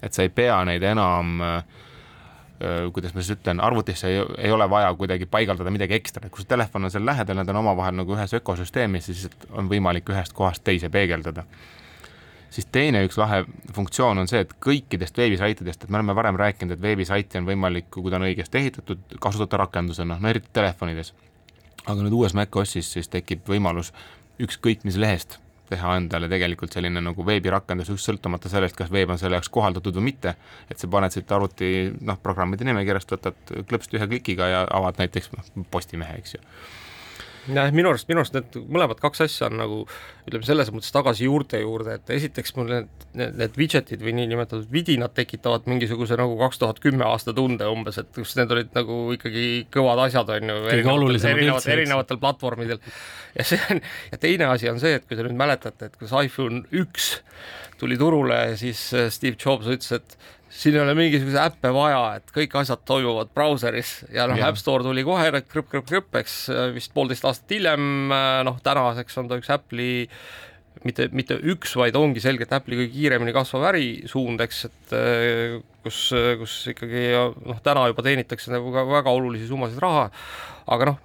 Et 0.01 0.15
sa 0.15 0.25
ei 0.25 0.29
pea 0.29 0.57
neid 0.67 0.83
enam 0.83 1.41
äh, 1.41 1.63
kuidas 2.93 3.15
ma 3.15 3.23
siis 3.23 3.37
ütlen, 3.37 3.61
arvutisse 3.63 4.07
ei, 4.11 4.21
ei 4.37 4.51
ole 4.51 4.67
vaja 4.69 4.91
kuidagi 4.99 5.25
paigaldada 5.31 5.71
midagi 5.71 5.95
ekstra, 5.95 6.25
et 6.25 6.33
kui 6.33 6.43
su 6.43 6.47
telefon 6.47 6.87
on 6.87 6.91
seal 6.91 7.05
lähedal, 7.07 7.39
nad 7.39 7.49
on 7.49 7.61
omavahel 7.61 7.95
nagu 8.01 8.15
ühes 8.17 8.33
ökosüsteemis, 8.39 9.11
siis 9.11 9.29
on 9.55 9.71
võimalik 9.71 10.09
ühest 10.11 10.35
kohast 10.35 10.63
teise 10.67 10.91
peegeldada 10.91 11.45
siis 12.49 12.67
teine 12.71 13.03
üks 13.05 13.17
lahe 13.19 13.43
funktsioon 13.73 14.21
on 14.23 14.29
see, 14.29 14.41
et 14.43 14.53
kõikidest 14.63 15.17
veebisaitidest, 15.17 15.83
et 15.83 15.89
me 15.89 15.99
oleme 15.99 16.15
varem 16.17 16.37
rääkinud, 16.39 16.75
et 16.75 16.81
veebisaiti 16.81 17.39
on 17.39 17.47
võimalik, 17.49 17.89
kui 17.93 18.09
ta 18.11 18.17
on 18.19 18.25
õigesti 18.29 18.61
ehitatud, 18.61 19.17
kasutada 19.21 19.63
rakendusena, 19.63 20.17
no 20.19 20.31
eriti 20.31 20.49
telefonides. 20.53 21.13
aga 21.85 22.01
nüüd 22.03 22.13
uues 22.13 22.33
macOSis 22.37 22.91
siis 22.93 23.07
tekib 23.09 23.47
võimalus 23.47 23.93
ükskõik 24.39 24.83
mis 24.83 24.97
lehest 24.99 25.39
teha 25.69 25.95
endale 25.99 26.29
tegelikult 26.31 26.73
selline 26.75 27.01
nagu 27.03 27.25
veebirakendus, 27.25 27.91
just 27.93 28.09
sõltumata 28.09 28.51
sellest, 28.51 28.77
kas 28.77 28.91
veeb 28.93 29.13
on 29.13 29.21
selle 29.21 29.37
jaoks 29.37 29.51
kohaldatud 29.53 29.99
või 29.99 30.09
mitte, 30.11 30.35
et 30.69 30.81
sa 30.81 30.89
paned 30.91 31.13
siit 31.13 31.31
arvuti 31.31 31.89
noh, 32.01 32.19
programmide 32.23 32.67
nimekirjast, 32.67 33.15
võtad 33.15 33.55
klõpsti 33.69 33.99
ühe 33.99 34.09
klikiga 34.13 34.49
ja 34.49 34.65
avad 34.79 35.01
näiteks 35.01 35.33
noh, 35.35 35.49
Postimehe, 35.71 36.19
eks 36.21 36.37
ju 36.37 36.43
jah, 37.55 37.69
minu 37.75 37.91
arust, 37.91 38.07
minu 38.09 38.21
arust 38.23 38.35
need 38.35 38.57
mõlemad 38.71 39.01
kaks 39.01 39.23
asja 39.25 39.47
on 39.49 39.57
nagu 39.59 39.79
ütleme, 40.29 40.45
selles 40.47 40.71
mõttes 40.73 40.93
tagasi 40.93 41.27
juurte 41.27 41.61
juurde, 41.61 41.97
et 41.99 42.13
esiteks 42.15 42.55
mul 42.57 42.69
need, 42.71 43.05
need, 43.17 43.37
need 43.39 43.59
widget'id 43.59 44.03
või 44.05 44.15
niinimetatud 44.19 44.69
vidinad 44.73 45.15
tekitavad 45.17 45.69
mingisuguse 45.69 46.17
nagu 46.19 46.37
kaks 46.39 46.61
tuhat 46.61 46.81
kümme 46.83 47.07
aasta 47.07 47.33
tunde 47.37 47.67
umbes, 47.71 47.99
et 48.01 48.11
kus 48.15 48.35
need 48.39 48.51
olid 48.55 48.73
nagu 48.77 48.99
ikkagi 49.17 49.45
kõvad 49.73 50.05
asjad, 50.07 50.33
on 50.37 50.53
ju. 50.53 50.59
kõige 50.67 50.93
olulisemad 50.95 51.35
erinevat, 51.37 51.59
üldse, 51.59 51.69
eks. 51.69 51.75
erinevatel 51.77 52.21
platvormidel. 52.21 52.83
ja 53.37 53.47
see 53.51 53.61
on, 53.69 53.83
ja 54.13 54.21
teine 54.21 54.51
asi 54.53 54.71
on 54.71 54.81
see, 54.81 54.99
et 54.99 55.07
kui 55.07 55.17
te 55.17 55.25
nüüd 55.25 55.37
mäletate, 55.39 55.89
et 55.89 55.99
kus 55.99 56.15
iPhone 56.23 56.65
üks 56.83 57.15
tuli 57.79 57.97
turule, 57.97 58.41
siis 58.59 58.81
äh, 58.93 59.07
Steve 59.13 59.39
Jobs 59.39 59.69
ütles, 59.71 59.93
et 59.95 60.17
siin 60.49 60.75
ei 60.75 60.81
ole 60.81 60.95
mingisuguseid 60.97 61.41
äppe 61.43 61.71
vaja, 61.75 62.01
et 62.19 62.33
kõik 62.33 62.55
asjad 62.61 62.81
toimuvad 62.89 63.31
brauseris 63.35 63.99
ja 64.13 64.25
noh. 64.29 64.39
App 64.45 64.57
Store 64.59 64.85
tuli 64.85 65.05
kohe 65.07 65.29
krõpp-krõpp-krõpp, 65.45 66.19
eks 66.23 66.37
vist 66.75 66.93
poolteist 66.95 67.27
aastat 67.29 67.57
hiljem, 67.57 68.13
noh 68.47 68.61
tänaseks 68.65 69.21
on 69.21 69.29
ta 69.29 69.37
üks 69.39 69.51
Apple'i 69.53 70.07
mitte, 70.87 71.09
mitte 71.15 71.37
üks, 71.51 71.73
vaid 71.79 71.97
ongi 71.99 72.21
selgelt 72.23 72.53
Apple'i 72.55 72.79
kõige 72.79 72.93
kiiremini 72.93 73.33
kasvav 73.35 73.67
ärisuund, 73.71 74.41
eks, 74.45 74.63
et 74.69 74.95
eh, 74.95 75.57
kus, 75.83 75.99
kus 76.41 76.55
ikkagi 76.73 77.05
noh, 77.49 77.59
täna 77.65 77.87
juba 77.91 78.05
teenitakse 78.05 78.53
nagu 78.53 78.71
ka 78.75 78.85
väga 78.89 79.13
olulisi 79.15 79.49
summasid 79.49 79.81
raha, 79.83 80.07
aga 80.71 80.91
noh, 80.91 80.99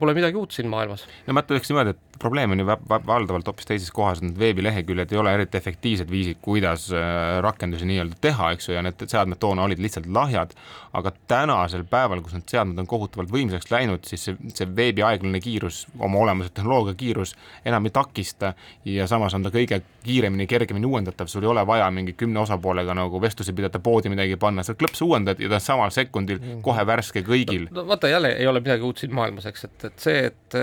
pole 0.00 0.16
midagi 0.16 0.38
uut 0.38 0.54
siin 0.54 0.70
maailmas. 0.70 1.06
no 1.26 1.36
ma 1.36 1.44
ütleks 1.46 1.70
niimoodi, 1.70 1.94
et 1.94 2.05
probleem 2.18 2.50
on 2.50 2.62
ju 2.62 2.66
va- 2.66 2.78
va- 2.88 3.00
valdavalt 3.06 3.46
hoopis 3.46 3.68
teises 3.68 3.90
kohas, 3.94 4.22
need 4.22 4.38
veebileheküljed 4.40 5.12
ei 5.12 5.18
ole 5.20 5.34
eriti 5.34 5.58
efektiivsed 5.58 6.10
viisid, 6.10 6.40
kuidas 6.42 6.88
äh, 6.92 7.38
rakendusi 7.44 7.88
nii-öelda 7.88 8.18
teha, 8.20 8.50
eks 8.56 8.68
ju, 8.68 8.76
ja 8.76 8.82
need 8.84 9.06
seadmed 9.06 9.40
toona 9.42 9.66
olid 9.66 9.82
lihtsalt 9.82 10.08
lahjad, 10.12 10.54
aga 10.96 11.12
tänasel 11.28 11.84
päeval, 11.90 12.22
kus 12.24 12.36
need 12.36 12.48
seadmed 12.50 12.80
on 12.82 12.88
kohutavalt 12.90 13.32
võimsaks 13.32 13.70
läinud, 13.72 14.06
siis 14.08 14.28
see, 14.28 14.36
see 14.54 14.68
veebi 14.76 15.04
aeglane 15.06 15.40
kiirus, 15.44 15.84
oma 15.98 16.22
olemuselt 16.24 16.54
tehnoloogia 16.56 16.96
kiirus 16.98 17.34
enam 17.64 17.88
ei 17.88 17.94
takista 17.94 18.54
ja 18.84 19.06
samas 19.10 19.34
on 19.36 19.44
ta 19.46 19.52
kõige 19.54 19.82
kiiremini, 20.06 20.46
kergemini 20.50 20.88
uuendatav, 20.88 21.30
sul 21.30 21.44
ei 21.44 21.52
ole 21.52 21.66
vaja 21.66 21.88
mingi 21.94 22.16
kümne 22.16 22.40
osapoolega 22.40 22.94
nagu 22.96 23.20
vestlusi 23.22 23.54
pidada, 23.56 23.80
poodi 23.82 24.12
midagi 24.12 24.38
panna, 24.40 24.64
sa 24.66 24.76
klõps 24.78 25.02
uuendad 25.04 25.40
ja 25.42 25.50
ta 25.52 25.60
on 25.60 25.66
samal 25.66 25.94
sekundil 25.94 26.40
kohe 26.64 26.86
värske 26.86 27.24
kõigil. 27.26 27.68
no 27.74 27.86
vaata 27.88 28.08
jälle 28.08 28.36
ei 28.38 28.46
ole 28.46 28.62
midagi 28.64 28.86
uut 28.86 29.02
siin 29.02 29.14
maailmas, 29.14 29.46
eks, 29.50 29.68
et, 29.68 29.90
et 29.90 30.06
see, 30.08 30.30
et 30.30 30.60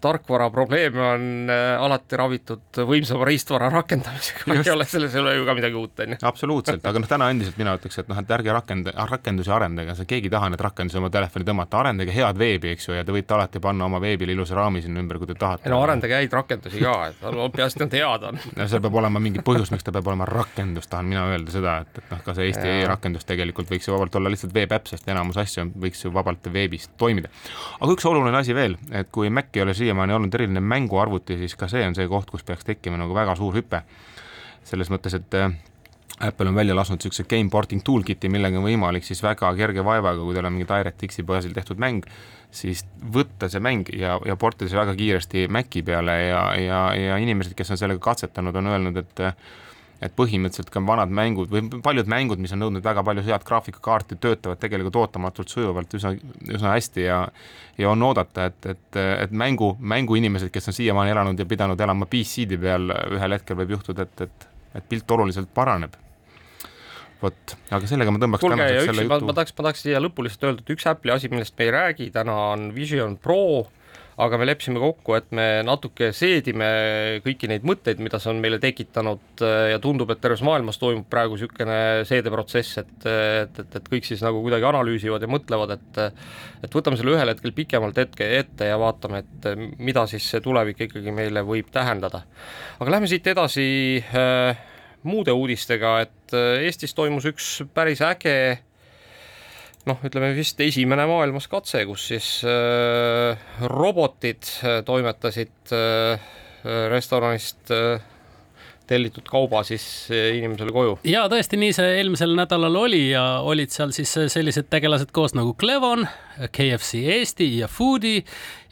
tarkvara 0.00 0.50
probleeme 0.50 1.02
on 1.02 1.50
äh, 1.50 1.82
alati 1.82 2.16
ravitud 2.16 2.80
võimsama 2.88 3.26
riistvara 3.28 3.68
rakendamisega, 3.72 4.54
ei 4.54 4.72
ole, 4.72 4.86
selles 4.88 5.14
ei 5.14 5.22
ole 5.22 5.34
ju 5.36 5.46
ka 5.48 5.54
midagi 5.58 5.78
uut, 5.78 6.02
on 6.04 6.14
ju. 6.14 6.18
absoluutselt, 6.30 6.86
aga 6.86 7.02
noh, 7.02 7.10
täna 7.10 7.30
endiselt 7.32 7.58
mina 7.60 7.74
ütleks, 7.78 8.00
et 8.02 8.10
noh, 8.10 8.18
et 8.20 8.34
ärge 8.36 8.54
rakenda, 8.54 8.94
rakendusi 9.10 9.52
arendage, 9.54 9.94
sa 9.98 10.06
keegi 10.08 10.30
ei 10.30 10.34
taha 10.34 10.50
neid 10.52 10.64
rakendusi 10.64 11.00
oma 11.00 11.10
telefoni 11.12 11.48
tõmmata, 11.48 11.80
arendage 11.82 12.14
head 12.14 12.40
veebi, 12.40 12.74
eks 12.74 12.88
ju, 12.88 12.96
ja 12.98 13.04
te 13.06 13.14
võite 13.14 13.36
alati 13.36 13.62
panna 13.62 13.88
oma 13.88 14.00
veebile 14.02 14.34
ilusa 14.36 14.58
raami 14.58 14.82
sinna 14.84 15.02
ümber, 15.02 15.20
kui 15.20 15.30
te 15.30 15.36
tahate. 15.38 15.68
ei 15.68 15.74
no 15.74 15.82
arendage 15.84 16.16
häid 16.16 16.36
rakendusi 16.38 16.82
ka, 16.82 16.96
et 17.10 17.20
peaasi, 17.56 17.78
et 17.78 17.84
nad 17.84 17.98
head 18.00 18.28
on. 18.30 18.40
no 18.56 18.68
seal 18.72 18.84
peab 18.84 19.00
olema 19.02 19.22
mingi 19.22 19.44
põhjus, 19.44 19.72
miks 19.74 19.86
ta 19.86 19.94
peab 19.94 20.08
olema 20.12 20.28
rakendus, 20.28 20.88
tahan 20.90 21.10
mina 21.10 21.26
öelda 21.34 21.54
seda, 21.54 21.76
et, 21.84 22.02
et 22.02 22.14
noh, 22.14 22.22
ka 22.24 22.36
see 22.36 22.50
Eesti 22.50 22.68
e-rakendus 22.80 23.28
tegelikult 23.28 23.70
võiks 23.70 23.88
ju 23.88 23.94
vabalt 23.94 24.16
olla 24.18 24.32
lihtsalt 24.32 24.54
veebiäpp, 24.54 24.88
sest 24.90 25.08
enamus 25.10 25.38
asju 25.40 25.68
võiks 25.80 26.04
ju 26.04 26.12
vabalt 26.14 26.48
veebis 26.52 26.88
toimida. 27.00 27.30
aga 27.78 27.94
üks 27.94 28.06
oluline 28.08 28.40
asi 28.40 28.56
veel, 28.56 28.76
et 28.90 29.10
kui 29.12 29.30
Mac 29.30 29.54
ei 29.56 29.64
ole 29.64 29.74
siiamaani 29.90 30.14
olnud 30.14 30.34
eriline 30.34 30.62
mänguarvuti, 30.62 31.36
siis 31.42 31.58
ka 31.58 31.68
see 31.68 31.82
on 31.86 31.98
see 31.98 32.06
koht, 32.08 32.30
kus 32.30 32.46
peaks 32.46 32.64
tekkima 32.64 33.00
nagu 33.00 33.16
väga 33.16 33.34
suur 33.38 33.58
hüpe. 33.58 33.82
selles 34.70 34.90
mõttes, 34.92 35.14
et 35.16 35.34
äh, 35.34 35.50
Apple 36.20 36.50
on 36.50 36.54
välja 36.54 36.74
lasknud 36.76 37.00
niisuguse 37.00 37.24
game 37.24 37.50
porting 37.50 37.80
toolkit'i, 37.84 38.28
millega 38.28 38.58
on 38.60 38.66
võimalik 38.66 39.06
siis 39.06 39.22
väga 39.24 39.48
kerge 39.56 39.84
vaevaga, 39.84 40.20
kui 40.20 40.36
teil 40.36 40.46
on 40.46 40.52
mingi 40.52 40.68
DirectX-i 40.68 41.24
baasil 41.26 41.54
tehtud 41.56 41.80
mäng, 41.80 42.04
siis 42.52 42.84
võtta 43.14 43.48
see 43.48 43.62
mäng 43.64 43.88
ja, 43.96 44.18
ja 44.28 44.36
portida 44.36 44.68
see 44.68 44.78
väga 44.78 44.94
kiiresti 44.98 45.46
Maci 45.48 45.82
peale 45.86 46.18
ja, 46.26 46.42
ja, 46.60 46.82
ja 46.94 47.16
inimesed, 47.24 47.56
kes 47.56 47.72
on 47.72 47.80
sellega 47.80 48.04
katsetanud, 48.04 48.56
on 48.60 48.68
öelnud, 48.74 49.00
et 49.00 49.24
et 50.00 50.14
põhimõtteliselt 50.16 50.70
ka 50.72 50.80
vanad 50.86 51.12
mängud 51.12 51.50
või 51.52 51.66
paljud 51.84 52.08
mängud, 52.08 52.40
mis 52.40 52.54
on 52.56 52.62
nõudnud 52.64 52.84
väga 52.84 53.04
palju 53.04 53.24
head 53.26 53.44
graafikakaarti, 53.46 54.16
töötavad 54.20 54.60
tegelikult 54.62 54.96
ootamatult 54.96 55.52
sujuvalt 55.52 55.96
üsna, 55.98 56.14
üsna 56.48 56.76
hästi 56.76 57.04
ja 57.04 57.24
ja 57.80 57.90
on 57.90 58.02
oodata, 58.02 58.50
et, 58.50 58.66
et, 58.66 59.00
et 59.24 59.32
mängu, 59.32 59.72
mänguinimesed, 59.80 60.50
kes 60.52 60.68
on 60.68 60.76
siiamaani 60.76 61.14
elanud 61.14 61.38
ja 61.38 61.46
pidanud 61.48 61.80
elama 61.80 62.08
PC-de 62.10 62.58
peal, 62.60 62.92
ühel 63.16 63.36
hetkel 63.36 63.56
võib 63.60 63.76
juhtuda, 63.76 64.04
et, 64.04 64.24
et, 64.26 64.48
et 64.80 64.88
pilt 64.88 65.16
oluliselt 65.16 65.52
paraneb. 65.54 65.96
Vot, 67.20 67.54
aga 67.68 67.88
sellega 67.88 68.12
ma 68.12 68.20
tõmbaks 68.20 68.44
kuulge, 68.44 68.64
ja 68.64 68.66
tänaseks 68.66 68.86
üks, 68.86 68.96
selle 68.96 69.08
ma, 69.08 69.18
jutu. 69.18 69.28
ma 69.28 69.36
tahaks, 69.36 69.54
ma 69.56 69.66
tahaks 69.66 69.82
siia 69.84 70.00
lõppu 70.00 70.24
lihtsalt 70.24 70.46
öelda, 70.48 70.64
et 70.64 70.72
üks 70.72 70.86
Apple'i 70.88 71.12
asi, 71.12 71.28
millest 71.32 71.56
me 71.58 71.66
ei 71.66 71.74
räägi 71.76 72.08
täna, 72.14 72.36
on 72.54 72.70
Vision 72.76 73.16
Pro, 73.20 73.42
aga 74.20 74.38
me 74.40 74.46
leppisime 74.48 74.80
kokku, 74.82 75.14
et 75.16 75.30
me 75.36 75.46
natuke 75.66 76.10
seedime 76.16 76.68
kõiki 77.24 77.48
neid 77.50 77.66
mõtteid, 77.66 78.00
mida 78.04 78.20
see 78.20 78.32
on 78.32 78.40
meile 78.42 78.60
tekitanud 78.62 79.44
ja 79.72 79.80
tundub, 79.82 80.10
et 80.12 80.20
terves 80.22 80.42
maailmas 80.46 80.80
toimub 80.80 81.08
praegu 81.10 81.38
niisugune 81.38 82.06
seedeprotsess, 82.08 82.80
et, 82.82 82.94
et, 83.08 83.60
et, 83.64 83.76
et 83.80 83.90
kõik 83.94 84.08
siis 84.08 84.22
nagu 84.24 84.42
kuidagi 84.44 84.68
analüüsivad 84.70 85.24
ja 85.24 85.30
mõtlevad, 85.30 85.76
et 85.78 86.02
et 86.60 86.74
võtame 86.76 86.98
selle 87.00 87.14
ühel 87.14 87.32
hetkel 87.32 87.54
pikemalt 87.56 87.98
hetke 88.00 88.26
ette 88.38 88.68
ja 88.68 88.78
vaatame, 88.80 89.22
et 89.24 89.50
mida 89.80 90.04
siis 90.10 90.26
see 90.28 90.42
tulevik 90.44 90.84
ikkagi 90.86 91.14
meile 91.14 91.44
võib 91.46 91.70
tähendada. 91.72 92.24
aga 92.80 92.96
lähme 92.96 93.08
siit 93.10 93.26
edasi 93.26 94.02
äh, 94.14 94.58
muude 95.02 95.32
uudistega, 95.32 96.00
et 96.04 96.34
äh, 96.36 96.66
Eestis 96.66 96.94
toimus 96.94 97.28
üks 97.30 97.60
päris 97.74 98.02
äge 98.04 98.60
noh, 99.88 100.00
ütleme 100.04 100.32
vist 100.36 100.60
esimene 100.60 101.06
maailmas 101.08 101.48
katse, 101.50 101.84
kus 101.88 102.06
siis 102.12 102.28
äh, 102.48 103.40
robotid 103.70 104.48
äh, 104.64 104.80
toimetasid 104.86 105.74
äh, 105.76 106.30
restoranist 106.92 107.72
äh, 107.72 108.02
tellitud 108.90 109.28
kauba 109.30 109.62
siis 109.64 109.84
äh, 110.10 110.34
inimesele 110.38 110.74
koju. 110.74 110.98
ja 111.08 111.24
tõesti, 111.30 111.58
nii 111.60 111.72
see 111.76 111.92
eelmisel 112.00 112.34
nädalal 112.38 112.76
oli 112.82 113.04
ja 113.12 113.24
olid 113.46 113.72
seal 113.72 113.94
siis 113.96 114.12
sellised 114.32 114.68
tegelased 114.72 115.12
koos 115.14 115.36
nagu 115.38 115.54
Clevon, 115.60 116.06
KFC 116.48 117.02
Eesti 117.16 117.50
ja 117.58 117.68
Foodi 117.68 118.24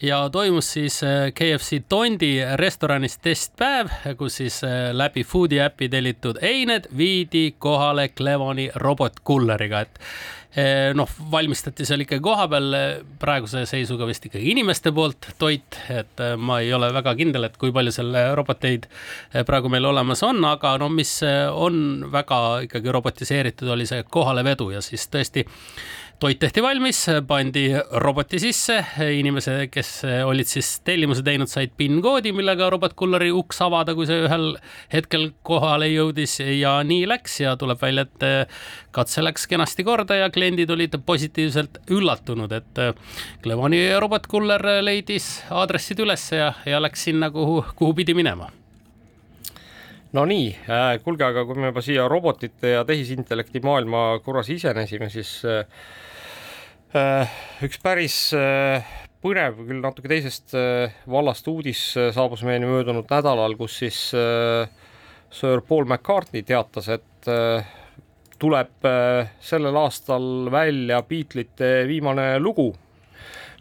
ja 0.02 0.22
toimus 0.32 0.72
siis 0.72 1.00
KFC 1.34 1.82
Tondi 1.88 2.32
restoranis 2.56 3.18
testpäev, 3.18 3.92
kus 4.16 4.40
siis 4.40 4.60
läbi 4.92 5.24
Foodi 5.24 5.60
äpi 5.60 5.88
tellitud 5.88 6.40
eined 6.42 6.88
viidi 6.96 7.54
kohale 7.58 8.08
Clevoni 8.08 8.70
robotkulleriga, 8.74 9.80
et 9.80 10.00
Eh, 10.58 10.94
noh, 10.96 11.10
valmistati 11.30 11.84
seal 11.84 12.00
ikkagi 12.02 12.22
kohapeal 12.24 12.72
praeguse 13.20 13.66
seisuga 13.68 14.06
vist 14.08 14.24
ikkagi 14.26 14.48
inimeste 14.48 14.90
poolt 14.96 15.28
toit, 15.38 15.76
et 15.92 16.22
ma 16.40 16.56
ei 16.64 16.72
ole 16.72 16.88
väga 16.96 17.12
kindel, 17.18 17.44
et 17.46 17.58
kui 17.60 17.70
palju 17.74 17.92
seal 17.92 18.16
roboteid 18.34 18.88
praegu 19.46 19.68
meil 19.70 19.84
olemas 19.90 20.24
on, 20.24 20.40
aga 20.48 20.72
no 20.80 20.88
mis 20.88 21.12
on 21.52 22.08
väga 22.10 22.40
ikkagi 22.64 22.96
robotiseeritud, 22.96 23.68
oli 23.76 23.86
see 23.86 24.06
kohalevedu 24.08 24.70
ja 24.72 24.80
siis 24.82 25.04
tõesti 25.12 25.44
toit 26.18 26.38
tehti 26.42 26.62
valmis, 26.62 26.98
pandi 27.26 27.68
roboti 28.02 28.40
sisse, 28.42 28.78
inimesed, 29.14 29.68
kes 29.70 29.90
olid 30.26 30.48
siis 30.50 30.70
tellimuse 30.86 31.22
teinud, 31.22 31.50
said 31.50 31.76
PIN-koodi, 31.78 32.32
millega 32.34 32.66
robotkulleri 32.74 33.30
uks 33.34 33.60
avada, 33.62 33.94
kui 33.94 34.08
see 34.08 34.24
ühel 34.24 34.48
hetkel 34.92 35.28
kohale 35.46 35.86
jõudis 35.92 36.38
ja 36.42 36.74
nii 36.86 37.06
läks 37.10 37.38
ja 37.44 37.54
tuleb 37.60 37.78
välja, 37.82 38.06
et 38.08 38.50
katse 38.94 39.22
läks 39.22 39.46
kenasti 39.50 39.86
korda 39.86 40.18
ja 40.18 40.30
kliendid 40.34 40.70
olid 40.74 40.96
positiivselt 41.06 41.78
üllatunud, 41.94 42.54
et 42.56 42.82
Clevoni 43.44 43.84
robotkuller 44.02 44.82
leidis 44.82 45.30
aadressid 45.54 46.02
üles 46.02 46.26
ja, 46.34 46.50
ja 46.66 46.82
läks 46.82 47.06
sinna, 47.10 47.30
kuhu, 47.34 47.62
kuhu 47.78 47.94
pidi 48.00 48.18
minema. 48.18 48.50
No 50.16 50.24
nii 50.26 50.50
äh,, 50.66 50.90
kuulge, 51.04 51.26
aga 51.26 51.44
kui 51.46 51.60
me 51.60 51.70
juba 51.70 51.82
siia 51.84 52.08
robotite 52.10 52.74
ja 52.74 52.84
tehisintellekti 52.88 53.60
maailma 53.62 54.04
korra 54.24 54.42
sisenesime, 54.42 55.12
siis 55.12 55.36
Äh, 55.44 55.64
üks 56.88 57.80
päris 57.84 58.14
äh, 58.32 58.86
põnev, 59.20 59.58
küll 59.68 59.82
natuke 59.84 60.08
teisest 60.08 60.54
äh, 60.56 60.94
vallast 61.10 61.48
uudis 61.50 61.82
saabus 62.16 62.44
meieni 62.48 62.68
möödunud 62.70 63.10
nädalal, 63.12 63.56
kus 63.58 63.76
siis 63.82 63.98
Sir 65.28 65.60
Paul 65.68 65.84
McCartney 65.84 66.42
teatas, 66.48 66.88
et 66.88 67.28
tuleb 68.40 68.86
sellel 69.44 69.76
aastal 69.76 70.48
välja 70.54 71.02
Beatlesite 71.04 71.84
viimane 71.90 72.38
lugu, 72.40 72.70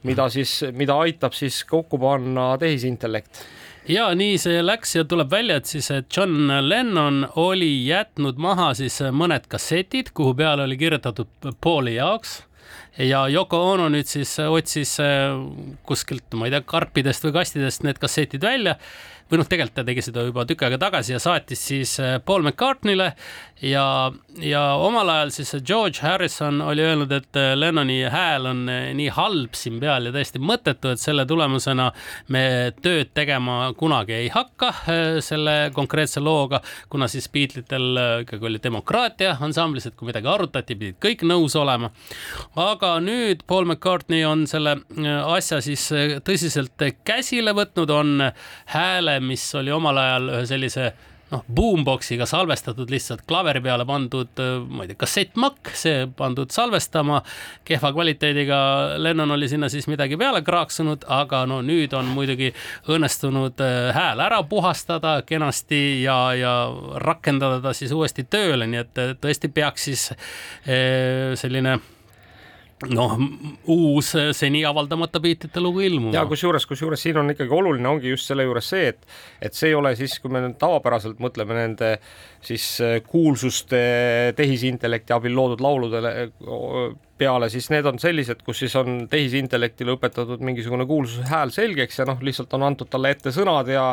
mida 0.08 0.30
siis, 0.32 0.62
mida 0.72 0.96
aitab 1.04 1.36
siis 1.36 1.64
kokku 1.68 2.00
panna 2.00 2.54
tehisintellekt. 2.62 3.44
Ja 3.92 4.08
nii 4.16 4.38
see 4.40 4.62
läks 4.64 4.96
ja 4.96 5.04
tuleb 5.08 5.32
välja, 5.32 5.60
et 5.60 5.68
siis 5.68 5.90
John 5.92 6.48
Lennon 6.64 7.26
oli 7.36 7.88
jätnud 7.90 8.40
maha 8.40 8.72
siis 8.78 9.02
mõned 9.12 9.50
kassetid, 9.52 10.14
kuhu 10.16 10.36
peale 10.38 10.64
oli 10.68 10.80
kirjutatud 10.80 11.52
Pauli 11.60 11.98
jaoks 11.98 12.47
ja 12.98 13.26
Yoko 13.30 13.60
Ono 13.74 13.90
nüüd 13.94 14.10
siis 14.10 14.32
otsis 14.42 14.98
äh, 15.04 15.36
kuskilt, 15.88 16.26
ma 16.34 16.48
ei 16.48 16.56
tea, 16.56 16.64
karpidest 16.66 17.28
või 17.28 17.36
kastidest 17.42 17.86
need 17.86 18.02
kassetid 18.02 18.44
välja 18.44 18.78
või 19.32 19.42
noh, 19.42 19.50
tegelikult 19.50 19.78
ta 19.80 19.86
tegi 19.88 20.06
seda 20.06 20.26
juba 20.28 20.46
tükk 20.48 20.66
aega 20.68 20.80
tagasi 20.82 21.16
ja 21.16 21.22
saatis 21.24 21.64
siis 21.70 21.98
äh, 22.04 22.18
Paul 22.26 22.46
McCartneyle 22.46 23.12
ja, 23.62 23.86
ja 24.42 24.64
omal 24.82 25.10
ajal 25.14 25.34
siis 25.36 25.56
George 25.66 26.04
Harrison 26.06 26.62
oli 26.66 26.86
öelnud, 26.86 27.12
et 27.12 27.40
äh, 27.40 27.54
Lennoni 27.58 28.00
hääl 28.12 28.50
on 28.52 28.66
nii 28.68 29.10
halb 29.16 29.58
siin 29.58 29.80
peal 29.82 30.10
ja 30.10 30.16
täiesti 30.16 30.42
mõttetu, 30.44 30.94
et 30.94 31.04
selle 31.04 31.26
tulemusena 31.30 31.90
me 32.34 32.44
tööd 32.82 33.14
tegema 33.18 33.74
kunagi 33.78 34.16
ei 34.18 34.32
hakka 34.34 34.74
selle 35.24 35.56
konkreetse 35.76 36.22
looga, 36.24 36.60
kuna 36.90 37.08
siis 37.12 37.28
Beatletel 37.32 38.00
ikkagi 38.24 38.46
oli 38.50 38.60
demokraatia 38.64 39.36
ansamblis, 39.44 39.88
et 39.88 39.96
kui 39.98 40.08
midagi 40.10 40.30
arutati, 40.32 40.76
pidid 40.78 41.00
kõik 41.04 41.24
nõus 41.28 41.56
olema. 41.60 41.92
aga 42.56 42.98
nüüd 43.04 43.44
Paul 43.48 43.66
McCartney 43.66 44.26
on 44.26 44.46
selle 44.50 44.78
äh, 44.78 45.34
asja 45.36 45.60
siis 45.64 45.88
äh, 45.96 46.18
tõsiselt 46.26 46.86
käsile 47.08 47.54
võtnud, 47.58 47.92
on 47.94 48.28
hääle, 48.74 49.17
mis 49.24 49.44
oli 49.56 49.72
omal 49.74 49.98
ajal 50.02 50.34
ühe 50.36 50.48
sellise 50.50 50.92
noh, 51.32 51.44
boomboxiga 51.52 52.26
salvestatud 52.30 52.92
lihtsalt 52.92 53.26
klaveri 53.28 53.62
peale 53.64 53.86
pandud, 53.88 54.30
äh, 54.40 54.62
ma 54.64 54.86
ei 54.86 54.92
tea, 54.92 55.00
kassettmakk, 55.04 55.72
see 55.76 56.06
pandud 56.18 56.54
salvestama. 56.54 57.22
kehva 57.68 57.92
kvaliteediga 57.94 58.60
Lennon 58.98 59.32
oli 59.32 59.50
sinna 59.50 59.70
siis 59.70 59.88
midagi 59.88 60.18
peale 60.18 60.42
kraaksunud, 60.42 61.04
aga 61.08 61.46
no 61.46 61.60
nüüd 61.62 61.94
on 61.98 62.08
muidugi 62.16 62.54
õnnestunud 62.88 63.60
hääl 63.94 64.24
ära 64.24 64.44
puhastada 64.44 65.22
kenasti 65.26 66.04
ja, 66.04 66.34
ja 66.34 66.56
rakendada 66.96 67.60
ta 67.62 67.74
siis 67.74 67.92
uuesti 67.92 68.24
tööle, 68.24 68.68
nii 68.68 68.82
et 68.86 69.06
tõesti 69.22 69.52
peaks 69.52 69.90
siis 69.90 70.10
selline 71.42 71.80
noh, 72.94 73.16
uus 73.74 74.12
seni 74.38 74.62
avaldamata 74.68 75.22
Beatlesite 75.24 75.62
lugu 75.64 75.82
ilmuma. 75.86 76.14
ja 76.14 76.26
kusjuures, 76.30 76.68
kusjuures 76.70 77.02
siin 77.02 77.18
on 77.22 77.34
ikkagi 77.34 77.54
oluline 77.54 77.90
ongi 77.90 78.12
just 78.14 78.30
selle 78.30 78.46
juures 78.46 78.70
see, 78.70 78.92
et, 78.94 79.08
et 79.42 79.58
see 79.58 79.72
ei 79.72 79.78
ole 79.78 79.96
siis, 79.98 80.20
kui 80.22 80.34
me 80.34 80.44
nüüd 80.46 80.60
tavapäraselt 80.62 81.22
mõtleme 81.24 81.58
nende 81.58 81.96
siis 82.46 82.70
kuulsuste 83.10 83.82
tehisintellekti 84.38 85.16
abil 85.18 85.36
loodud 85.38 85.64
lauludele 85.64 86.14
peale, 87.18 87.50
siis 87.50 87.70
need 87.74 87.86
on 87.90 88.00
sellised, 88.02 88.42
kus 88.46 88.64
siis 88.64 88.76
on 88.80 89.06
tehisintellektile 89.12 89.98
õpetatud 89.98 90.44
mingisugune 90.46 90.86
kuulsus 90.90 91.26
hääl 91.30 91.54
selgeks 91.54 92.02
ja 92.02 92.08
noh, 92.10 92.22
lihtsalt 92.24 92.54
on 92.58 92.68
antud 92.70 92.90
talle 92.92 93.16
ette 93.16 93.34
sõnad 93.36 93.72
ja 93.72 93.92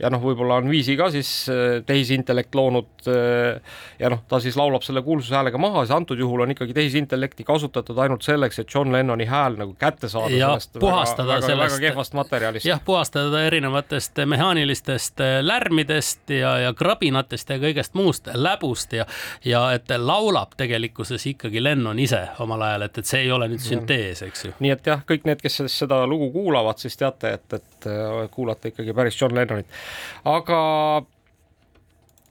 ja 0.00 0.08
noh, 0.12 0.20
võib-olla 0.22 0.58
on 0.60 0.68
viisi 0.70 0.94
ka 0.98 1.10
siis 1.12 1.30
äh, 1.52 1.80
tehisintellekt 1.86 2.54
loonud 2.56 3.08
äh, 3.10 3.60
ja 4.00 4.10
noh, 4.12 4.22
ta 4.28 4.40
siis 4.42 4.56
laulab 4.56 4.84
selle 4.86 5.02
kuulsuse 5.04 5.36
häälega 5.36 5.60
maha, 5.60 5.84
siis 5.84 5.94
antud 5.96 6.20
juhul 6.20 6.44
on 6.44 6.54
ikkagi 6.54 6.74
tehisintellekti 6.76 7.44
kasutatud 7.48 7.98
ainult 8.00 8.24
selleks, 8.24 8.62
et 8.62 8.74
John 8.74 8.92
Lennoni 8.92 9.26
hääl 9.28 9.58
nagu 9.60 9.74
kätte 9.78 10.08
saada 10.08 10.32
ja 10.32 10.52
sellest 10.54 10.78
puhastada 10.80 11.28
väga, 11.28 11.46
sellest 11.46 11.76
väga 11.76 11.88
kehvast 11.88 12.16
materjalist. 12.16 12.68
jah, 12.68 12.80
puhastada 12.84 13.44
erinevatest 13.48 14.22
mehaanilistest 14.24 15.20
äh, 15.20 15.36
lärmidest 15.44 16.32
ja, 16.32 16.56
ja 16.64 16.72
krabinatest 16.76 17.52
ja 17.52 17.60
kõigest 17.60 17.96
muust 17.98 18.32
läbust 18.34 18.96
ja 18.96 19.06
ja 19.44 19.66
et 19.76 19.92
laulab 19.98 20.56
tegelikkuses 20.56 21.26
ikkagi 21.34 21.62
Lennon 21.62 21.98
ise 21.98 22.22
oma 22.40 22.59
omal 22.60 22.68
ajal, 22.68 22.86
et, 22.86 22.98
et 23.00 23.10
see 23.10 23.22
ei 23.24 23.32
ole 23.32 23.48
nüüd 23.50 23.62
süntees, 23.64 24.24
eks 24.26 24.44
ju. 24.48 24.56
nii 24.60 24.74
et 24.74 24.90
jah, 24.92 25.04
kõik 25.08 25.26
need, 25.28 25.40
kes 25.42 25.62
seda 25.72 26.02
lugu 26.08 26.30
kuulavad, 26.34 26.80
siis 26.82 26.98
teate, 27.00 27.36
et, 27.38 27.56
et 27.56 27.88
äh, 27.90 28.26
kuulate 28.34 28.74
ikkagi 28.74 28.96
päris 28.96 29.18
John 29.20 29.34
Lennonit. 29.36 29.80
aga 30.28 30.60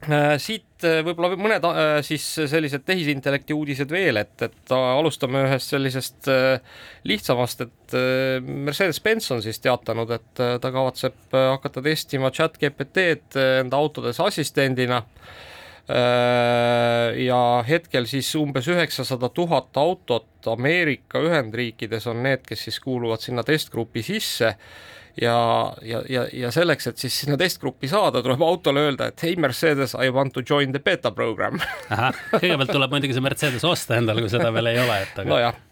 äh, 0.06 0.36
siit 0.42 0.86
äh, 0.86 1.00
võib-olla 1.06 1.34
mõned 1.40 1.68
siis 2.06 2.26
sellised 2.52 2.86
tehisintellekti 2.86 3.56
uudised 3.56 3.90
veel, 3.92 4.22
et, 4.22 4.36
et 4.46 4.74
alustame 4.76 5.44
ühest 5.48 5.74
sellisest 5.74 6.30
lihtsamast, 7.10 7.66
et 7.66 7.98
Mercedes-Benz 8.46 9.30
on 9.34 9.44
siis 9.44 9.60
teatanud, 9.62 10.14
et 10.14 10.34
ta 10.62 10.72
kavatseb 10.72 11.34
hakata 11.34 11.82
testima 11.84 12.32
chat 12.34 12.58
GPT-d 12.60 13.48
enda 13.64 13.80
autodes 13.80 14.22
assistendina 14.22 15.02
ja 15.90 17.40
hetkel 17.66 18.06
siis 18.06 18.28
umbes 18.38 18.68
üheksasada 18.70 19.28
tuhat 19.34 19.76
autot 19.80 20.46
Ameerika 20.52 21.18
Ühendriikides 21.24 22.06
on 22.12 22.22
need, 22.22 22.44
kes 22.46 22.68
siis 22.68 22.78
kuuluvad 22.84 23.24
sinna 23.24 23.42
testgrupi 23.42 24.04
sisse 24.06 24.54
ja, 25.20 25.72
ja, 25.82 26.02
ja, 26.08 26.24
ja 26.32 26.50
selleks, 26.54 26.86
et 26.90 27.02
siis 27.02 27.16
sinna 27.22 27.36
testgruppi 27.40 27.88
saada, 27.90 28.22
tuleb 28.22 28.42
autole 28.44 28.84
öelda, 28.88 29.10
et 29.10 29.24
hei 29.26 29.36
Mercedes, 29.40 29.94
I 29.98 30.10
want 30.14 30.34
to 30.36 30.44
join 30.46 30.74
the 30.74 30.82
beta 30.84 31.12
program. 31.14 31.60
kõigepealt 32.34 32.72
tuleb 32.72 32.94
muidugi 32.94 33.16
see 33.16 33.24
Mercedes 33.24 33.64
osta 33.66 33.98
endale, 34.00 34.24
kui 34.24 34.32
seda 34.32 34.50
veel 34.54 34.72
ei 34.72 34.82
ole, 34.82 34.98
et 35.06 35.22
aga. 35.22 35.28
nojah, 35.30 35.62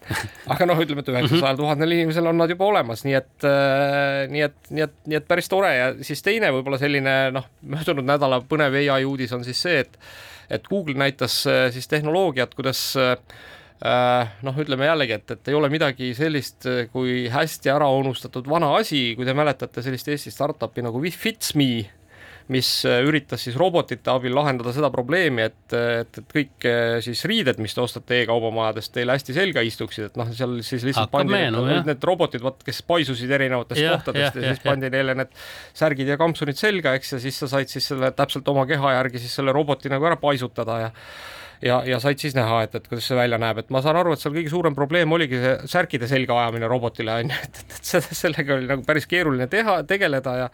aga 0.55 0.71
noh, 0.71 0.83
ütleme, 0.85 1.05
et 1.05 1.13
üheksasajal 1.15 1.61
tuhandel 1.61 1.99
inimesel 1.99 2.31
on 2.31 2.41
nad 2.43 2.55
juba 2.55 2.69
olemas, 2.71 3.05
nii 3.07 3.19
et 3.19 3.49
äh,, 3.49 4.25
nii 4.33 4.47
et, 4.49 4.59
nii 4.71 4.87
et, 4.89 4.97
nii 5.11 5.21
et 5.21 5.29
päris 5.29 5.51
tore 5.51 5.75
ja 5.75 5.93
siis 6.07 6.25
teine 6.25 6.53
võib-olla 6.55 6.81
selline 6.81 7.19
noh, 7.35 7.47
möödunud 7.75 8.09
nädala 8.09 8.43
põnev 8.49 8.79
ai 8.79 9.05
uudis 9.09 9.33
on 9.37 9.47
siis 9.47 9.63
see, 9.67 9.85
et 9.87 10.01
et 10.49 10.65
Google 10.65 10.97
näitas 10.97 11.43
äh, 11.47 11.67
siis 11.75 11.89
tehnoloogiat, 11.89 12.55
kuidas 12.57 12.81
äh, 12.97 13.17
noh, 13.79 14.57
ütleme 14.59 14.89
jällegi, 14.89 15.15
et, 15.21 15.37
et 15.37 15.51
ei 15.53 15.55
ole 15.55 15.69
midagi 15.71 16.09
sellist 16.19 16.67
kui 16.91 17.29
hästi 17.31 17.71
ära 17.71 17.87
unustatud 17.95 18.49
vana 18.51 18.73
asi, 18.75 19.13
kui 19.15 19.29
te 19.29 19.37
mäletate 19.39 19.85
sellist 19.87 20.11
Eesti 20.11 20.33
startup'i 20.35 20.83
nagu 20.83 21.03
Fitsme 21.15 21.71
mis 22.53 22.69
äh, 22.89 23.03
üritas 23.05 23.43
siis 23.45 23.57
robotite 23.61 24.11
abil 24.13 24.33
lahendada 24.37 24.73
seda 24.73 24.89
probleemi, 24.93 25.45
et, 25.51 25.59
et, 25.77 26.21
et 26.21 26.31
kõik 26.33 26.67
äh, 26.69 26.97
siis 27.05 27.23
riided, 27.29 27.61
mis 27.63 27.77
te 27.77 27.83
ostate 27.83 28.23
e-kaubamajadest, 28.23 28.93
teile 28.95 29.17
hästi 29.17 29.37
selga 29.37 29.65
istuksid, 29.69 30.09
et 30.09 30.19
noh, 30.21 30.31
seal 30.37 30.57
siis 30.67 30.87
lihtsalt 30.89 31.09
Hakkab 31.09 31.19
pandi 31.19 31.37
meenu, 31.37 31.63
need, 31.67 31.81
jah. 31.81 31.89
need 31.91 32.07
robotid, 32.09 32.45
vot 32.45 32.63
kes 32.65 32.81
paisusid 32.89 33.35
erinevatest 33.37 33.83
Jah, 33.83 33.99
kohtadest 33.99 34.39
jah, 34.39 34.41
ja, 34.41 34.47
jah, 34.49 34.57
siis 34.57 34.65
pandi 34.65 34.93
neile 34.95 35.17
need 35.21 35.35
särgid 35.77 36.13
ja 36.15 36.19
kampsunid 36.21 36.61
selga, 36.61 36.95
eks, 36.99 37.17
ja 37.17 37.23
siis 37.27 37.43
sa 37.45 37.51
said 37.53 37.73
siis 37.73 37.91
selle 37.93 38.13
täpselt 38.17 38.49
oma 38.49 38.65
keha 38.69 38.97
järgi 38.97 39.27
siis 39.27 39.37
selle 39.41 39.53
roboti 39.55 39.93
nagu 39.93 40.09
ära 40.09 40.17
paisutada 40.21 40.81
ja 40.87 40.95
ja, 41.65 41.79
ja 41.87 41.99
said 42.03 42.21
siis 42.23 42.37
näha, 42.37 42.63
et, 42.67 42.75
et 42.79 42.89
kuidas 42.89 43.09
see 43.09 43.19
välja 43.19 43.39
näeb, 43.41 43.63
et 43.63 43.73
ma 43.75 43.83
saan 43.85 43.99
aru, 44.01 44.15
et 44.15 44.23
seal 44.23 44.35
kõige 44.37 44.53
suurem 44.53 44.77
probleem 44.79 45.13
oligi 45.15 45.41
see 45.43 45.55
särkide 45.71 46.09
selga 46.11 46.37
ajamine 46.43 46.71
robotile 46.71 47.17
on 47.23 47.33
ju, 47.33 47.41
et, 47.49 47.63
et, 47.63 47.77
et 47.79 47.91
seda, 47.93 48.19
sellega 48.21 48.57
oli 48.59 48.71
nagu 48.71 48.85
päris 48.87 49.09
keeruline 49.11 49.49
teha, 49.51 49.81
tegeleda 49.89 50.37
ja 50.43 50.51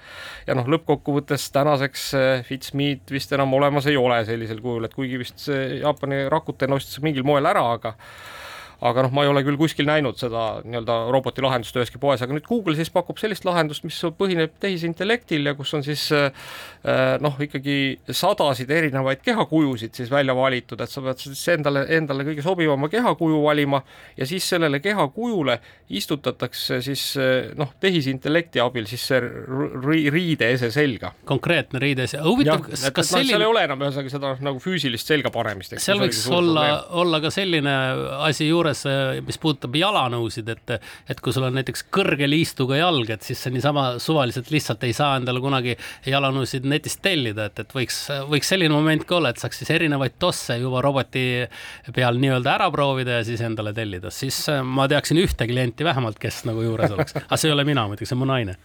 ja 0.49 0.57
noh, 0.57 0.69
lõppkokkuvõttes 0.77 1.49
tänaseks 1.55 2.07
äh, 2.19 2.45
Fitsmeet 2.47 3.13
vist 3.15 3.33
enam 3.37 3.53
olemas 3.57 3.89
ei 3.91 3.99
ole 4.01 4.23
sellisel 4.29 4.63
kujul, 4.65 4.89
et 4.89 4.97
kuigi 4.97 5.21
vist 5.21 5.47
see 5.47 5.81
Jaapani 5.81 6.25
Rakuten 6.33 6.77
ostis 6.77 7.03
mingil 7.05 7.27
moel 7.27 7.47
ära, 7.51 7.67
aga 7.79 7.95
aga 8.81 9.07
noh, 9.07 9.13
ma 9.15 9.25
ei 9.25 9.31
ole 9.31 9.45
küll 9.47 9.59
kuskil 9.61 9.87
näinud 9.89 10.19
seda 10.21 10.45
nii-öelda 10.65 10.97
roboti 11.15 11.45
lahendust 11.45 11.77
üheski 11.79 12.01
poes, 12.03 12.23
aga 12.25 12.37
nüüd 12.37 12.47
Google 12.49 12.77
siis 12.79 12.91
pakub 12.95 13.21
sellist 13.21 13.47
lahendust, 13.47 13.85
mis 13.87 13.99
põhineb 14.19 14.57
tehisintellektil 14.63 15.51
ja 15.51 15.55
kus 15.59 15.75
on 15.77 15.85
siis 15.87 16.07
äh, 16.15 16.31
noh, 17.23 17.39
ikkagi 17.41 17.79
sadasid 18.11 18.71
erinevaid 18.75 19.23
kehakujusid 19.25 19.95
siis 19.97 20.11
välja 20.13 20.37
valitud, 20.37 20.81
et 20.81 20.91
sa 20.91 21.05
pead 21.05 21.23
siis 21.23 21.45
endale, 21.55 21.87
endale 21.97 22.27
kõige 22.29 22.45
sobivama 22.45 22.91
kehakuju 22.93 23.43
valima 23.45 23.83
ja 24.19 24.29
siis 24.29 24.49
sellele 24.49 24.81
kehakujule 24.85 25.59
istutatakse 25.95 26.81
siis 26.85 27.07
äh, 27.21 27.53
noh, 27.59 27.75
tehisintellekti 27.81 28.63
abil 28.65 28.89
siis 28.91 29.07
see 29.11 29.21
ri 29.85 30.05
riideese 30.15 30.71
selga. 30.75 31.13
konkreetne 31.29 31.81
riides, 31.83 32.17
huvitav, 32.25 32.63
kas, 32.67 32.89
kas 32.95 33.11
no, 33.13 33.19
selline 33.19 33.35
seal 33.35 33.45
ei 33.45 33.51
ole 33.51 33.65
enam 33.69 33.85
ühesõnaga 33.85 34.13
seda 34.13 34.33
nagu 34.45 34.61
füüsilist 34.63 35.11
selga 35.11 35.33
panemist. 35.35 35.77
seal 35.83 36.01
võiks 36.03 36.23
olla, 36.33 36.67
olla 37.03 37.21
ka 37.25 37.33
selline 37.35 37.75
asi 38.25 38.49
juures, 38.49 38.74
mis 39.27 39.39
puudutab 39.41 39.77
jalanõusid, 39.79 40.49
et, 40.55 40.75
et 41.11 41.21
kui 41.23 41.35
sul 41.35 41.47
on 41.47 41.55
näiteks 41.59 41.87
kõrge 41.95 42.29
liistuga 42.29 42.79
jalg, 42.81 43.11
et 43.15 43.27
siis 43.27 43.41
sa 43.45 43.53
niisama 43.53 43.87
suvaliselt 44.03 44.51
lihtsalt 44.55 44.85
ei 44.85 44.95
saa 44.97 45.15
endale 45.21 45.43
kunagi 45.43 45.77
jalanõusid 46.09 46.67
netist 46.69 47.03
tellida, 47.05 47.49
et, 47.51 47.65
et 47.65 47.75
võiks, 47.77 47.99
võiks 48.31 48.51
selline 48.53 48.75
moment 48.75 49.05
ka 49.09 49.19
olla, 49.19 49.33
et 49.33 49.43
saaks 49.43 49.63
siis 49.63 49.73
erinevaid 49.75 50.19
tosse 50.23 50.59
juba 50.61 50.83
roboti 50.85 51.25
peal 51.95 52.19
nii-öelda 52.21 52.55
ära 52.55 52.71
proovida 52.75 53.19
ja 53.21 53.27
siis 53.27 53.43
endale 53.45 53.75
tellida, 53.77 54.13
siis 54.15 54.39
äh, 54.53 54.63
ma 54.65 54.87
teaksin 54.91 55.21
ühte 55.23 55.49
klienti 55.51 55.87
vähemalt, 55.87 56.19
kes 56.23 56.43
nagu 56.49 56.65
juures 56.65 56.95
oleks, 56.95 57.17
aga 57.25 57.39
see 57.41 57.51
ei 57.51 57.57
ole 57.57 57.67
mina 57.69 57.87
muidugi, 57.91 58.09
see 58.09 58.19
on 58.19 58.25
mu 58.25 58.31
naine. 58.31 58.59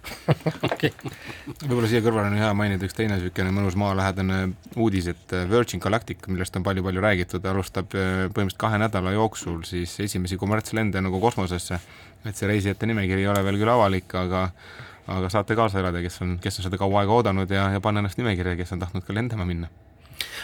Okay.. 0.69 0.91
võib-olla 1.65 1.87
siia 1.89 2.01
kõrvale 2.03 2.29
on 2.29 2.37
hea 2.39 2.49
mainida 2.55 2.85
üks 2.87 2.95
teine 2.95 3.17
niisugune 3.17 3.51
mõnus 3.55 3.75
maalähedane 3.79 4.39
uudis, 4.79 5.09
et 5.11 5.33
Virgin 5.49 5.81
Galactic, 5.83 6.27
millest 6.31 6.55
on 6.55 6.65
palju-palju 6.65 7.03
räägitud, 7.03 7.45
alustab 7.49 7.95
äh, 7.97 8.27
põhimõtteliselt 8.27 8.61
kahe 8.61 8.79
nädala 8.81 9.13
jooksul 9.15 9.63
siis 9.67 9.88
esimesi 9.99 10.37
kommertslende 10.37 11.01
nagu 11.01 11.19
kosmosesse. 11.19 11.79
et 12.25 12.35
see 12.35 12.47
reisijate 12.47 12.85
nimekiri 12.85 13.21
ei 13.23 13.27
ole 13.31 13.43
veel 13.43 13.57
küll 13.61 13.71
avalik, 13.71 14.15
aga 14.15 14.49
aga 15.09 15.29
saate 15.29 15.55
kaasa 15.55 15.79
elada, 15.79 16.01
kes 16.03 16.21
on, 16.21 16.35
kes 16.43 16.59
on 16.59 16.67
seda 16.67 16.77
kaua 16.77 17.01
aega 17.01 17.15
oodanud 17.15 17.49
ja, 17.49 17.69
ja 17.73 17.81
panna 17.81 18.03
ennast 18.03 18.19
nimekirja, 18.19 18.57
kes 18.59 18.75
on 18.75 18.83
tahtnud 18.83 19.07
ka 19.07 19.15
lendama 19.15 19.47
minna. 19.47 19.71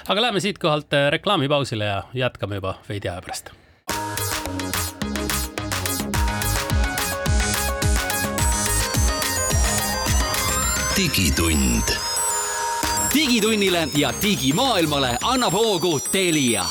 aga 0.07 0.21
läheme 0.21 0.39
siitkohalt 0.39 0.93
äh, 0.93 1.11
reklaamipausile 1.11 1.85
ja 1.85 2.03
jätkame 2.13 2.61
juba 2.61 2.77
veidi 2.89 3.09
aja 3.09 3.21
pärast 3.21 3.53
digitund. 10.97 11.97
digitunnile 13.13 13.87
ja 13.95 14.13
digimaailmale 14.21 15.17
annab 15.21 15.53
hoogu 15.53 15.99
Telia 15.99 16.65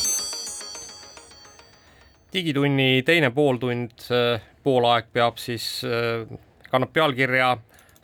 digitunni 2.34 3.02
teine 3.06 3.30
pooltund, 3.34 4.08
poolaeg 4.64 5.12
peab 5.14 5.38
siis, 5.38 5.68
kannab 6.70 6.92
pealkirja 6.94 7.54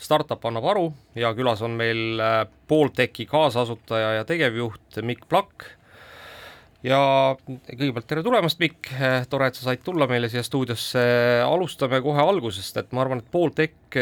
Startup 0.01 0.45
annab 0.49 0.65
aru 0.71 0.87
ja 1.19 1.35
külas 1.37 1.61
on 1.67 1.75
meil 1.77 2.21
Poolteki 2.71 3.27
kaasasutaja 3.29 4.15
ja 4.17 4.25
tegevjuht 4.25 5.01
Mikk 5.05 5.27
Plakk. 5.29 5.67
ja 6.83 7.01
kõigepealt 7.45 8.09
tere 8.09 8.23
tulemast, 8.25 8.59
Mikk, 8.63 8.89
tore, 9.29 9.51
et 9.51 9.59
sa 9.59 9.67
said 9.67 9.83
tulla 9.85 10.09
meile 10.09 10.31
siia 10.33 10.45
stuudiosse, 10.47 11.03
alustame 11.45 12.01
kohe 12.01 12.25
algusest, 12.25 12.81
et 12.81 12.95
ma 12.97 13.05
arvan, 13.05 13.21
et 13.21 13.29
Pooltek 13.31 14.01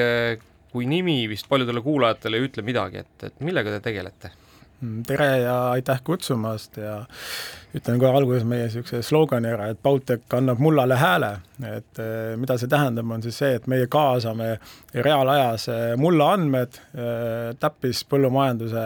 kui 0.71 0.87
nimi 0.87 1.25
vist 1.31 1.49
paljudele 1.51 1.83
kuulajatele 1.83 2.39
ei 2.39 2.47
ütle 2.47 2.63
midagi, 2.63 3.03
et, 3.03 3.27
et 3.27 3.41
millega 3.43 3.75
te 3.75 3.83
tegelete? 3.89 4.31
Tere 5.07 5.29
ja 5.43 5.55
aitäh 5.71 6.01
kutsumast 6.05 6.77
ja 6.79 7.01
ütlen 7.75 7.99
kohe 8.01 8.15
alguses 8.15 8.45
meie 8.49 8.69
niisuguse 8.69 9.01
slogani 9.03 9.51
ära, 9.51 9.73
et 9.73 9.81
Baltic 9.83 10.31
annab 10.39 10.61
mullale 10.63 10.97
hääle, 10.99 11.33
et 11.67 12.01
eh, 12.03 12.37
mida 12.39 12.57
see 12.61 12.71
tähendab, 12.71 13.11
on 13.11 13.25
siis 13.25 13.41
see, 13.43 13.57
et 13.59 13.67
meie 13.71 13.89
kaasame 13.91 14.55
reaalajas 14.95 15.67
eh, 15.75 15.91
mulla 16.01 16.31
andmed 16.37 16.79
eh, 16.79 17.51
täppispõllumajanduse 17.61 18.85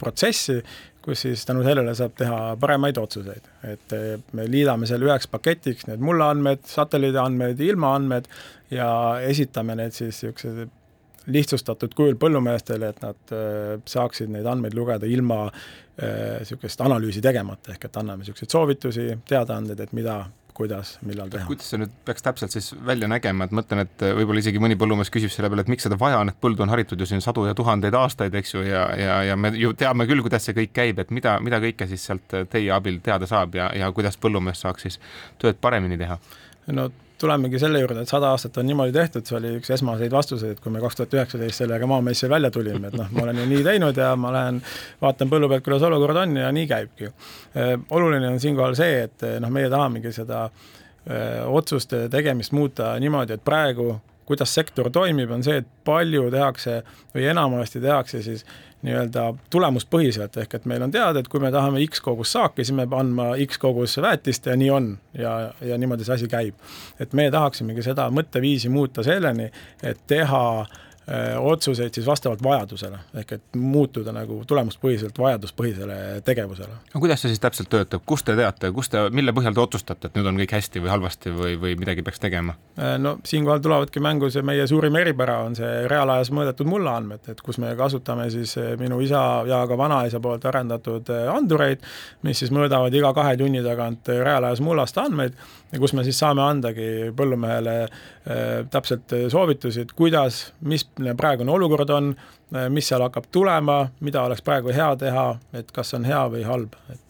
protsessi, 0.00 0.58
kus 1.04 1.26
siis 1.26 1.44
tänu 1.44 1.62
sellele 1.66 1.92
saab 1.94 2.14
teha 2.16 2.38
paremaid 2.60 2.96
otsuseid, 2.96 3.50
et 3.68 3.92
me 4.32 4.46
liidame 4.48 4.88
selle 4.88 5.04
üheks 5.10 5.28
paketiks, 5.28 5.84
need 5.90 6.00
mulla 6.00 6.30
andmed, 6.32 6.62
satelliidiandmed, 6.70 7.60
ilmaandmed 7.60 8.30
ja 8.72 8.88
esitame 9.28 9.76
need 9.76 9.92
siis 9.92 10.22
niisuguse 10.24 10.70
lihtsustatud 11.26 11.94
kujul 11.96 12.16
põllumeestele, 12.20 12.92
et 12.92 13.02
nad 13.04 13.34
äh, 13.34 13.74
saaksid 13.88 14.32
neid 14.32 14.46
andmeid 14.48 14.76
lugeda 14.76 15.08
ilma 15.08 15.46
niisugust 15.94 16.80
äh, 16.80 16.86
analüüsi 16.88 17.22
tegemata, 17.22 17.74
ehk 17.74 17.86
et 17.88 18.00
anname 18.00 18.24
niisuguseid 18.24 18.50
soovitusi, 18.50 19.04
teadaandeid, 19.28 19.78
et 19.84 19.92
mida, 19.94 20.16
kuidas, 20.54 20.96
millal 21.06 21.30
teha. 21.30 21.46
kuidas 21.46 21.68
see 21.70 21.80
nüüd 21.80 21.92
peaks 22.06 22.26
täpselt 22.26 22.54
siis 22.54 22.72
välja 22.86 23.08
nägema, 23.10 23.46
et 23.46 23.54
mõtlen, 23.54 23.84
et 23.86 24.04
võib-olla 24.18 24.42
isegi 24.42 24.62
mõni 24.62 24.76
põllumees 24.80 25.12
küsib 25.14 25.32
selle 25.32 25.50
peale, 25.52 25.64
et 25.64 25.70
miks 25.70 25.86
seda 25.86 25.98
vaja 26.00 26.18
on, 26.22 26.32
et 26.32 26.40
põld 26.42 26.60
on 26.64 26.74
haritud 26.74 27.00
ju 27.00 27.08
siin 27.08 27.22
sadu 27.24 27.46
ja 27.46 27.54
tuhandeid 27.54 27.94
aastaid, 27.98 28.34
eks 28.40 28.56
ju, 28.56 28.66
ja, 28.66 28.84
ja, 28.98 29.20
ja 29.30 29.38
me 29.38 29.54
ju 29.58 29.70
teame 29.78 30.08
küll, 30.10 30.22
kuidas 30.26 30.48
see 30.48 30.58
kõik 30.58 30.74
käib, 30.74 31.00
et 31.02 31.14
mida, 31.14 31.38
mida 31.44 31.62
kõike 31.62 31.88
siis 31.90 32.04
sealt 32.10 32.36
teie 32.50 32.74
abil 32.74 32.98
teada 33.04 33.30
saab 33.30 33.54
ja, 33.58 33.70
ja 33.78 33.92
kuidas 33.94 34.18
põllumees 34.18 34.66
saaks 34.66 34.88
siis 34.88 35.00
tööd 35.42 35.62
paremini 35.62 36.00
teha? 36.00 36.18
no 36.74 36.90
tulemegi 37.24 37.58
selle 37.62 37.80
juurde, 37.82 38.04
et 38.04 38.10
sada 38.10 38.30
aastat 38.34 38.60
on 38.60 38.68
niimoodi 38.68 38.92
tehtud, 38.94 39.24
see 39.26 39.38
oli 39.38 39.54
üks 39.58 39.72
esmaseid 39.74 40.12
vastuseid, 40.12 40.60
kui 40.62 40.72
me 40.74 40.82
kaks 40.84 41.00
tuhat 41.00 41.16
üheksateist 41.18 41.64
sellega 41.64 41.88
Maamessil 41.90 42.32
välja 42.32 42.52
tulime, 42.54 42.90
et 42.90 42.98
noh, 43.00 43.10
ma 43.16 43.24
olen 43.26 43.42
ju 43.42 43.48
nii 43.50 43.66
teinud 43.66 44.00
ja 44.00 44.12
ma 44.20 44.32
lähen 44.34 44.62
vaatan 45.02 45.32
põllu 45.32 45.50
pealt, 45.50 45.64
kuidas 45.66 45.84
olukord 45.88 46.22
on 46.24 46.36
ja 46.40 46.52
nii 46.54 46.70
käibki. 46.70 47.12
oluline 47.90 48.28
on 48.28 48.40
siinkohal 48.40 48.76
see, 48.78 49.04
et 49.08 49.28
noh, 49.40 49.52
meie 49.54 49.70
tahamegi 49.72 50.12
seda 50.12 50.46
öö, 50.48 51.46
otsuste 51.60 52.08
tegemist 52.12 52.52
muuta 52.52 52.94
niimoodi, 53.00 53.38
et 53.38 53.44
praegu 53.44 53.94
kuidas 54.26 54.54
sektor 54.54 54.90
toimib, 54.92 55.30
on 55.30 55.44
see, 55.44 55.60
et 55.62 55.66
palju 55.84 56.28
tehakse 56.32 56.80
või 57.14 57.26
enamasti 57.32 57.82
tehakse 57.82 58.22
siis 58.24 58.44
nii-öelda 58.84 59.30
tulemuspõhiselt, 59.50 60.36
ehk 60.42 60.58
et 60.58 60.66
meil 60.68 60.82
on 60.84 60.92
teada, 60.92 61.20
et 61.20 61.28
kui 61.32 61.40
me 61.40 61.50
tahame 61.52 61.80
X 61.86 62.02
kogus 62.04 62.34
saaki, 62.36 62.64
siis 62.64 62.76
me 62.76 62.84
peame 62.84 63.00
andma 63.00 63.28
X 63.46 63.60
kogus 63.60 63.96
väetist 64.02 64.46
ja 64.46 64.56
nii 64.60 64.70
on. 64.70 64.90
ja, 65.18 65.52
ja 65.64 65.78
niimoodi 65.78 66.04
see 66.04 66.18
asi 66.18 66.28
käib. 66.28 66.54
et 67.00 67.12
meie 67.12 67.30
tahaksimegi 67.30 67.82
seda 67.82 68.10
mõtteviisi 68.12 68.68
muuta 68.68 69.02
selleni, 69.02 69.50
et 69.82 70.00
teha 70.06 70.44
öö, 70.60 70.83
otsuseid 71.38 71.94
siis 71.94 72.06
vastavalt 72.06 72.42
vajadusele, 72.42 72.98
ehk 73.20 73.32
et 73.36 73.56
muutuda 73.60 74.12
nagu 74.14 74.38
tulemuspõhiselt 74.48 75.18
vajaduspõhisele 75.20 75.96
tegevusele. 76.24 76.78
no 76.94 77.00
kuidas 77.00 77.20
see 77.20 77.32
siis 77.34 77.42
täpselt 77.42 77.68
töötab, 77.68 78.00
kust 78.06 78.24
te 78.24 78.36
teate, 78.38 78.70
kus 78.72 78.88
te, 78.88 79.02
mille 79.12 79.34
põhjal 79.36 79.52
te 79.56 79.60
otsustate, 79.60 80.08
et 80.08 80.16
nüüd 80.16 80.30
on 80.30 80.40
kõik 80.40 80.54
hästi 80.56 80.80
või 80.80 80.92
halvasti 80.94 81.32
või, 81.36 81.58
või 81.60 81.74
midagi 81.80 82.02
peaks 82.06 82.22
tegema? 82.22 82.54
no 82.98 83.18
siinkohal 83.24 83.60
tulevadki 83.60 84.00
mängu 84.00 84.30
see 84.32 84.42
meie 84.42 84.64
suurim 84.70 84.96
eripära 84.96 85.42
on 85.44 85.58
see 85.58 85.84
reaalajas 85.92 86.32
mõõdetud 86.32 86.72
mullaandmed, 86.72 87.28
et 87.28 87.44
kus 87.44 87.60
me 87.60 87.74
kasutame 87.76 88.30
siis 88.32 88.56
minu 88.80 89.02
isa 89.04 89.20
ja 89.48 89.60
ka 89.68 89.78
vanaisa 89.78 90.22
poolt 90.24 90.48
arendatud 90.48 91.12
andureid, 91.34 91.84
mis 92.24 92.40
siis 92.40 92.54
mõõdavad 92.54 92.96
iga 92.96 93.12
kahe 93.12 93.36
tunni 93.36 93.60
tagant 93.66 94.08
reaalajas 94.08 94.64
mullast 94.64 94.98
andmeid 95.04 95.36
kus 95.80 95.94
me 95.96 96.04
siis 96.06 96.18
saame 96.22 96.42
andagi 96.44 97.10
põllumehele 97.16 97.76
äh, 97.84 98.42
täpselt 98.70 99.14
soovitusi, 99.32 99.84
et 99.84 99.94
kuidas, 99.96 100.46
mis 100.62 100.86
praegune 101.18 101.52
olukord 101.54 101.90
on, 101.94 102.12
mis 102.70 102.86
seal 102.86 103.02
hakkab 103.02 103.26
tulema, 103.34 103.80
mida 104.04 104.22
oleks 104.28 104.44
praegu 104.46 104.70
hea 104.74 104.92
teha, 105.00 105.26
et 105.58 105.72
kas 105.74 105.96
on 105.96 106.04
hea 106.06 106.20
või 106.30 106.44
halb, 106.46 106.76
et 106.92 107.04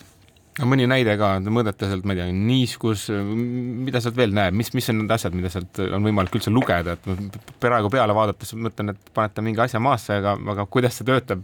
no 0.60 0.68
mõni 0.70 0.86
näide 0.88 1.16
ka, 1.18 1.34
te 1.42 1.52
mõõdate 1.52 1.88
sealt, 1.90 2.06
ma 2.06 2.14
ei 2.14 2.20
tea, 2.20 2.28
niiskus, 2.34 3.06
mida 3.10 4.02
sealt 4.02 4.18
veel 4.18 4.34
näeb, 4.36 4.54
mis, 4.56 4.70
mis 4.76 4.88
on 4.92 5.00
need 5.02 5.14
asjad, 5.14 5.34
mida 5.36 5.50
sealt 5.52 5.80
on 5.84 6.06
võimalik 6.06 6.36
üldse 6.38 6.52
lugeda, 6.54 6.94
et 6.94 7.38
praegu 7.62 7.90
peale 7.92 8.14
vaadates 8.16 8.54
mõtlen, 8.58 8.94
et 8.94 9.14
panete 9.16 9.44
mingi 9.44 9.64
asja 9.64 9.82
maasse, 9.82 10.20
aga, 10.20 10.36
aga 10.54 10.66
kuidas 10.70 11.00
see 11.00 11.08
töötab? 11.08 11.42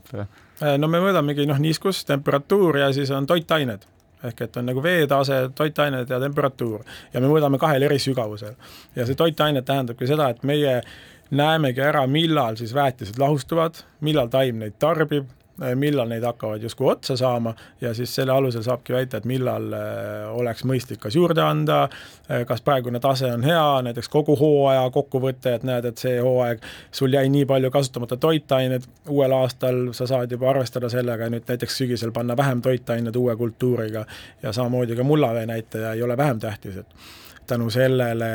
no 0.60 0.90
me 0.92 1.00
mõõdamegi 1.02 1.48
noh, 1.50 1.58
niiskus, 1.62 2.04
temperatuur 2.08 2.82
ja 2.84 2.92
siis 2.94 3.10
on 3.16 3.26
toitained 3.26 3.86
ehk 4.24 4.44
et 4.46 4.56
on 4.56 4.66
nagu 4.68 4.82
veetase, 4.82 5.40
toitained 5.56 6.10
ja 6.10 6.20
temperatuur 6.20 6.84
ja 7.14 7.20
me 7.20 7.30
mõõdame 7.30 7.58
kahel 7.58 7.82
eri 7.88 7.98
sügavusel. 7.98 8.54
ja 8.96 9.06
see 9.06 9.18
toitained 9.18 9.64
tähendabki 9.64 10.06
seda, 10.06 10.30
et 10.30 10.42
meie 10.44 10.80
näemegi 11.30 11.82
ära, 11.84 12.06
millal 12.06 12.56
siis 12.58 12.74
väetised 12.74 13.18
lahustuvad, 13.18 13.84
millal 14.00 14.28
taim 14.32 14.58
neid 14.58 14.78
tarbib 14.78 15.28
millal 15.74 16.08
neid 16.08 16.24
hakkavad 16.24 16.62
justkui 16.62 16.88
otsa 16.90 17.16
saama 17.16 17.54
ja 17.80 17.92
siis 17.94 18.14
selle 18.14 18.32
alusel 18.32 18.62
saabki 18.62 18.92
väita, 18.92 19.20
et 19.20 19.28
millal 19.28 19.72
äh, 19.76 20.30
oleks 20.32 20.64
mõistlik 20.64 21.02
kas 21.02 21.16
juurde 21.16 21.42
anda, 21.44 21.82
äh, 22.30 22.44
kas 22.48 22.64
praegune 22.64 23.00
tase 23.00 23.28
on 23.32 23.44
hea, 23.44 23.82
näiteks 23.84 24.08
kogu 24.08 24.36
hooaja 24.40 24.88
kokkuvõte, 24.94 25.54
et 25.58 25.66
näed, 25.68 25.84
et 25.90 26.00
see 26.00 26.16
hooaeg 26.20 26.64
sul 26.96 27.12
jäi 27.12 27.28
nii 27.28 27.46
palju 27.50 27.70
kasutamata 27.70 28.16
toitained, 28.16 28.88
uuel 29.08 29.36
aastal 29.36 29.90
sa 29.96 30.08
saad 30.08 30.32
juba 30.32 30.50
arvestada 30.54 30.88
sellega, 30.92 31.28
nüüd 31.32 31.48
näiteks 31.48 31.80
sügisel 31.82 32.12
panna 32.16 32.36
vähem 32.36 32.62
toitained 32.64 33.16
uue 33.16 33.36
kultuuriga 33.36 34.06
ja 34.42 34.52
samamoodi 34.52 34.96
ka 34.96 35.04
mullavee 35.04 35.46
näitaja 35.46 35.92
ei 35.92 36.02
ole 36.02 36.16
vähem 36.16 36.40
tähtis, 36.40 36.76
et 36.76 36.86
tänu 37.50 37.70
sellele 37.74 38.30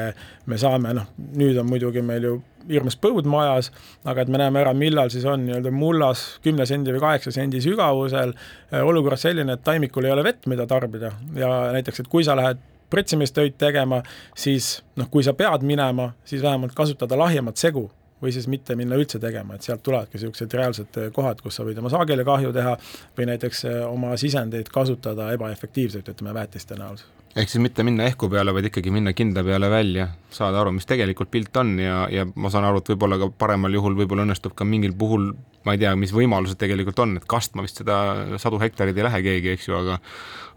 me 0.45 0.59
saame, 0.61 0.93
noh, 0.97 1.07
nüüd 1.39 1.57
on 1.61 1.69
muidugi 1.69 2.03
meil 2.05 2.27
ju 2.27 2.35
hirmus 2.69 2.97
põud 3.01 3.27
majas, 3.29 3.71
aga 4.07 4.23
et 4.23 4.31
me 4.31 4.39
näeme 4.41 4.61
ära, 4.61 4.73
millal 4.77 5.11
siis 5.13 5.25
on 5.29 5.43
nii-öelda 5.45 5.73
mullas 5.73 6.23
kümne 6.45 6.65
sendi 6.69 6.93
või 6.95 7.03
kaheksa 7.03 7.33
sendi 7.35 7.61
sügavusel 7.63 8.33
äh, 8.35 8.81
olukord 8.81 9.21
selline, 9.21 9.57
et 9.57 9.65
taimikul 9.65 10.07
ei 10.07 10.15
ole 10.15 10.25
vett, 10.25 10.47
mida 10.51 10.67
tarbida. 10.69 11.13
Ja 11.37 11.51
näiteks, 11.75 12.03
et 12.03 12.09
kui 12.11 12.25
sa 12.25 12.37
lähed 12.37 12.61
pritsimistöid 12.89 13.57
tegema, 13.59 14.01
siis 14.37 14.79
noh, 14.99 15.09
kui 15.11 15.25
sa 15.25 15.33
pead 15.37 15.65
minema, 15.65 16.11
siis 16.25 16.43
vähemalt 16.45 16.75
kasutada 16.77 17.17
lahjemat 17.19 17.57
segu 17.61 17.87
või 18.21 18.31
siis 18.31 18.47
mitte 18.49 18.77
minna 18.79 18.97
üldse 18.97 19.19
tegema, 19.19 19.57
et 19.57 19.65
sealt 19.65 19.83
tulevadki 19.83 20.17
niisugused 20.17 20.53
reaalsed 20.55 20.99
kohad, 21.13 21.41
kus 21.43 21.59
sa 21.59 21.65
võid 21.67 21.81
oma 21.81 21.91
saagile 21.93 22.23
kahju 22.25 22.53
teha 22.55 22.77
või 23.17 23.29
näiteks 23.33 23.65
äh, 23.69 23.83
oma 23.89 24.15
sisendeid 24.17 24.71
kasutada 24.73 25.29
ebaefektiivselt, 25.35 26.09
ütleme, 26.15 26.33
väetiste 26.37 26.79
näol 26.79 27.03
ehk 27.35 27.51
siis 27.51 27.61
mitte 27.63 27.83
minna 27.83 28.07
ehku 28.09 28.29
peale, 28.31 28.53
vaid 28.55 28.69
ikkagi 28.69 28.93
minna 28.95 29.13
kinda 29.13 29.43
peale 29.43 29.69
välja, 29.71 30.07
saada 30.31 30.61
aru, 30.61 30.71
mis 30.77 30.87
tegelikult 30.87 31.31
pilt 31.31 31.57
on 31.59 31.75
ja, 31.79 32.05
ja 32.11 32.23
ma 32.35 32.51
saan 32.53 32.67
aru, 32.67 32.79
et 32.79 32.93
võib-olla 32.93 33.19
ka 33.19 33.31
paremal 33.43 33.75
juhul 33.75 33.97
võib-olla 33.99 34.23
õnnestub 34.27 34.55
ka 34.55 34.67
mingil 34.67 34.95
puhul 34.97 35.33
ma 35.65 35.73
ei 35.73 35.81
tea, 35.81 35.91
mis 35.97 36.13
võimalused 36.13 36.59
tegelikult 36.61 36.99
on, 37.01 37.17
et 37.19 37.27
kastma 37.29 37.65
vist 37.65 37.81
seda 37.81 37.97
sadu 38.41 38.59
hektareid 38.61 38.97
ei 38.97 39.07
lähe 39.07 39.21
keegi, 39.25 39.55
eks 39.55 39.69
ju, 39.69 39.77
aga 39.79 39.99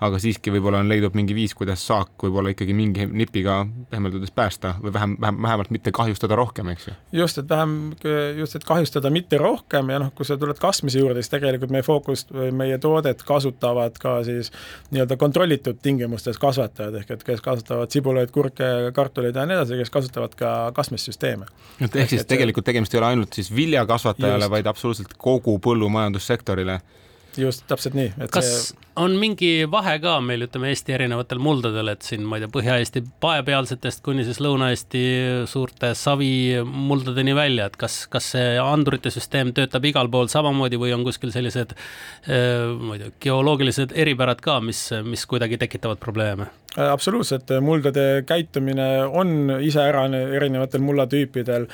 aga 0.05 0.19
siiski 0.23 0.53
võib-olla 0.55 0.79
on 0.83 0.91
leidub 0.91 1.17
mingi 1.19 1.35
viis, 1.35 1.55
kuidas 1.59 1.83
saak 1.83 2.23
võib-olla 2.23 2.53
ikkagi 2.53 2.75
mingi 2.77 3.07
nipiga 3.11 3.65
pehmelt 3.91 4.15
öeldes 4.15 4.31
päästa 4.35 4.77
või 4.83 4.93
vähem, 4.95 5.17
vähem, 5.21 5.41
vähemalt 5.43 5.73
mitte 5.75 5.91
kahjustada 5.95 6.37
rohkem, 6.39 6.71
eks 6.71 6.87
ju. 6.87 6.95
just, 7.19 7.41
et 7.43 7.49
vähem, 7.51 7.73
just, 8.39 8.55
et 8.55 8.67
kahjustada 8.69 9.11
mitte 9.11 9.41
rohkem 9.43 9.91
ja 9.91 9.99
noh, 10.05 10.13
kui 10.15 10.29
sa 10.29 10.37
tuled 10.39 10.61
kastmise 10.63 11.03
juurde, 11.03 11.23
siis 11.25 11.33
tegelikult 11.35 11.75
meie 11.75 11.87
fookus, 11.87 12.29
meie 12.55 12.79
toodet 12.83 13.25
kasutavad 13.27 13.99
ka 13.99 14.21
siis 14.29 14.53
nii-öelda 14.93 15.19
kontrollitud 15.19 15.83
tingimustes 15.83 16.39
kasvatajad, 16.39 16.68
ehk 17.01 17.11
et 17.17 17.25
kes 17.25 17.41
kasvatavad 17.45 17.91
sibulaid, 17.91 18.31
kurke, 18.35 18.69
kartuleid 18.95 19.37
ja 19.37 19.47
nii 19.49 19.57
edasi, 19.57 19.79
kes 19.81 19.91
kasutavad 19.95 20.37
ka 20.39 20.53
kastmissüsteeme. 20.77 21.49
et 21.81 21.97
ehk 21.97 22.15
siis 22.15 22.23
et 22.23 22.29
tegelikult 22.29 22.69
tegemist 22.69 22.95
ei 22.95 23.01
ole 23.03 23.13
ainult 23.15 23.33
siis 23.33 23.51
viljakasvatajale, 23.55 24.51
vaid 24.51 24.67
absoluutselt 24.67 25.17
kogu 25.19 25.59
põllumajandussektorile 25.65 26.81
just, 27.39 27.65
täpselt 27.71 27.97
nii. 27.99 28.13
kas 28.31 28.49
see... 28.51 28.88
on 28.99 29.15
mingi 29.21 29.51
vahe 29.71 29.97
ka 30.03 30.17
meil, 30.25 30.45
ütleme 30.49 30.73
Eesti 30.73 30.95
erinevatel 30.97 31.41
muldadel, 31.43 31.93
et 31.93 32.07
siin, 32.07 32.25
ma 32.27 32.39
ei 32.39 32.45
tea, 32.45 32.53
Põhja-Eesti 32.55 33.03
paepealsetest 33.23 34.03
kuni 34.07 34.25
siis 34.27 34.41
Lõuna-Eesti 34.43 35.03
suurte 35.51 35.93
savimuldadeni 35.99 37.35
välja, 37.39 37.69
et 37.69 37.79
kas, 37.81 38.01
kas 38.11 38.33
see 38.35 38.57
andurite 38.63 39.13
süsteem 39.15 39.53
töötab 39.57 39.87
igal 39.89 40.11
pool 40.13 40.31
samamoodi 40.33 40.81
või 40.81 40.95
on 40.97 41.07
kuskil 41.07 41.33
sellised 41.35 41.75
äh, 41.75 42.69
ma 42.79 42.97
ei 42.97 43.05
tea, 43.05 43.15
geoloogilised 43.29 43.95
eripärad 43.97 44.43
ka, 44.45 44.59
mis, 44.65 44.89
mis 45.07 45.27
kuidagi 45.31 45.61
tekitavad 45.61 46.03
probleeme? 46.03 46.51
Absoluutselt, 46.79 47.49
muldade 47.65 48.23
käitumine 48.27 49.07
on 49.07 49.51
iseärane 49.65 50.21
erinevatel 50.37 50.83
mullatüüpidel, 50.85 51.65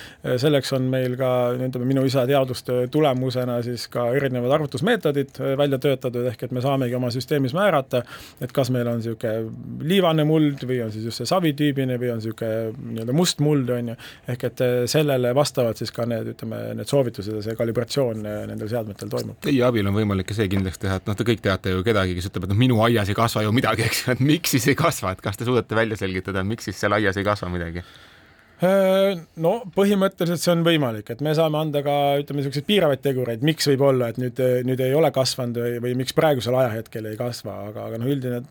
selleks 0.41 0.71
on 0.73 0.87
meil 0.93 1.17
ka, 1.19 1.31
ütleme, 1.59 1.89
minu 1.91 2.05
isa 2.09 2.23
teadustöö 2.31 2.87
tulemusena 2.89 3.59
siis 3.67 3.89
ka 3.93 4.07
erinevad 4.17 4.55
arvutusmeetodid 4.57 5.43
välja 5.59 5.81
töötatud, 5.83 6.31
ehk 6.31 6.47
et 6.47 6.55
me 6.57 6.63
saamegi 6.65 6.97
oma 6.97 7.11
süsteemis 7.14 7.55
määrata, 7.57 8.03
et 8.42 8.53
kas 8.55 8.70
meil 8.74 8.88
on 8.90 9.00
niisugune 9.00 9.87
liivane 9.88 10.27
muld 10.29 10.64
või 10.68 10.81
on 10.85 10.92
siis 10.94 11.09
just 11.09 11.22
see 11.22 11.31
savitüübine 11.31 11.98
või 12.00 12.12
on 12.14 12.20
niisugune 12.22 12.72
nii-öelda 12.94 13.16
must 13.16 13.42
muld, 13.44 13.70
on 13.74 13.92
ju, 13.92 13.96
ehk 14.35 14.46
et 14.50 14.64
eh, 14.64 14.77
sellele 14.90 15.35
vastavad 15.37 15.81
siis 15.81 15.92
ka 15.94 16.07
need, 16.11 16.33
ütleme, 16.35 16.61
need 16.79 16.90
soovitused 16.90 17.38
ja 17.38 17.44
see 17.44 17.59
kalibratsioon 17.59 18.24
eh, 18.31 18.40
nendel 18.50 18.70
seadmetel 18.70 19.12
toimub. 19.12 19.38
Teie 19.44 19.62
abil 19.66 19.90
on 19.90 19.96
võimalik 19.96 20.31
ka 20.31 20.38
see 20.38 20.48
kindlaks 20.53 20.83
teha, 20.83 20.98
et 21.00 21.11
noh, 21.11 21.18
te 21.18 21.27
kõik 21.27 21.44
teate 21.44 21.74
ju 21.74 21.85
kedagi, 21.87 22.16
kes 22.18 22.31
ütleb, 22.31 22.48
et 22.48 22.55
noh, 22.55 22.62
minu 22.64 22.81
aias 22.87 23.12
ei 23.12 23.18
kasva 23.18 23.44
ju 23.46 23.55
midagi, 23.55 23.87
eks 23.88 24.05
ju, 24.05 24.16
et 24.16 24.24
miks 24.24 24.57
siis 24.57 24.72
ei 24.72 24.79
kasva, 24.79 25.14
et 25.14 25.22
kas 25.24 25.40
te 25.40 25.48
suudate 25.48 25.79
välja 25.79 25.98
selgitada, 26.00 26.44
miks 26.46 26.70
siis 26.70 26.81
seal 26.81 26.96
aias 26.96 27.18
ei 27.20 27.27
kasva 27.27 27.50
midagi? 27.53 27.85
No 28.64 29.53
põhimõtteliselt 29.74 30.42
see 30.42 30.53
on 30.55 30.62
võimalik, 30.66 31.11
et 31.12 31.22
me 31.24 31.35
saame 31.37 31.59
anda 31.61 31.83
ka 31.85 31.96
ütleme, 32.20 32.40
niisuguseid 32.40 32.66
piiravaid 32.68 33.03
tegureid, 33.05 33.44
miks 33.46 33.68
võib 33.72 33.85
olla, 33.90 34.09
et 34.12 34.20
nüüd, 34.22 34.40
nüüd 34.68 34.83
ei 34.85 34.94
ole 34.96 35.11
kasvanud 35.14 35.61
või, 35.61 35.77
või 35.85 35.98
miks 36.05 36.16
praegusel 36.16 36.57
ajahetkel 36.61 37.11
ei 37.11 37.18
kasva, 37.20 37.59
aga, 37.70 37.88
aga 37.90 38.00
noh, 38.00 38.11
üldine 38.14 38.42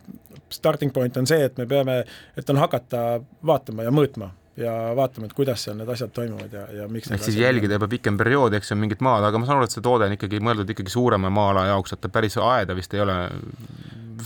starting 0.53 0.93
point 0.93 1.17
on 1.17 1.29
see, 1.29 1.41
et 1.47 1.57
me 1.61 1.67
peame, 1.69 2.01
et 2.37 2.53
on 2.53 2.61
hakata 2.61 3.03
vaatama 3.45 3.87
ja 3.87 3.93
mõõtma 3.95 4.31
ja 4.59 4.73
vaatame, 4.97 5.29
et 5.29 5.33
kuidas 5.33 5.63
seal 5.65 5.79
need 5.79 5.89
asjad 5.89 6.11
toimuvad 6.13 6.53
ja, 6.53 6.67
ja 6.77 6.87
miks 6.91 7.09
ehk 7.09 7.25
siis 7.25 7.39
jälgida 7.41 7.79
juba 7.79 7.89
pikem 7.89 8.17
periood, 8.19 8.53
eks 8.53 8.69
ju, 8.71 8.77
mingit 8.77 9.01
maad, 9.05 9.25
aga 9.25 9.41
ma 9.41 9.49
saan 9.49 9.61
aru, 9.61 9.69
et 9.69 9.73
see 9.73 9.85
toode 9.85 10.05
on 10.05 10.13
ikkagi 10.17 10.41
mõeldud 10.43 10.69
ikkagi 10.75 10.93
suurema 10.93 11.31
maa-ala 11.33 11.65
jaoks, 11.71 11.95
et 11.95 12.03
ta 12.03 12.11
päris 12.13 12.37
aeda 12.37 12.77
vist 12.77 12.93
ei 12.93 13.01
ole 13.01 13.17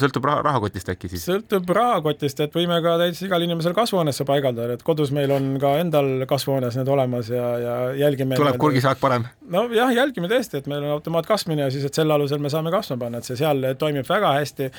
sõltub 0.02 0.28
raha, 0.28 0.44
rahakotist 0.48 0.92
äkki 0.94 1.12
siis? 1.12 1.26
sõltub 1.28 1.70
rahakotist, 1.78 2.42
et 2.46 2.56
võime 2.56 2.80
ka 2.86 2.98
täitsa 3.02 3.28
igal 3.28 3.46
inimesel 3.46 3.76
kasvuhoonesse 3.78 4.26
paigaldada, 4.28 4.78
et 4.78 4.86
kodus 4.88 5.12
meil 5.16 5.32
on 5.36 5.56
ka 5.62 5.78
endal 5.82 6.28
kasvuhoones 6.30 6.80
need 6.80 6.92
olemas 6.92 7.32
ja, 7.34 7.48
ja 7.62 7.76
jälgime 8.06 8.40
tuleb 8.40 8.60
kurgisaak 8.62 9.02
parem? 9.04 9.28
nojah, 9.52 9.94
jälgime 9.96 10.30
tõesti, 10.32 10.62
et 10.62 10.70
meil 10.72 10.86
on 10.86 10.98
automaatkasvamine 10.98 11.68
ja 11.68 11.74
siis, 11.74 11.86
et 11.88 11.98
selle 11.98 12.14
alusel 12.14 12.42
me 12.44 12.52
saame 12.54 12.74
kasvama 12.74 13.06
panna, 13.06 13.22
et 13.22 13.28
see 13.28 13.40
seal 13.40 13.64
toimib 13.80 14.08
väga 14.10 14.34
hästi 14.40 14.70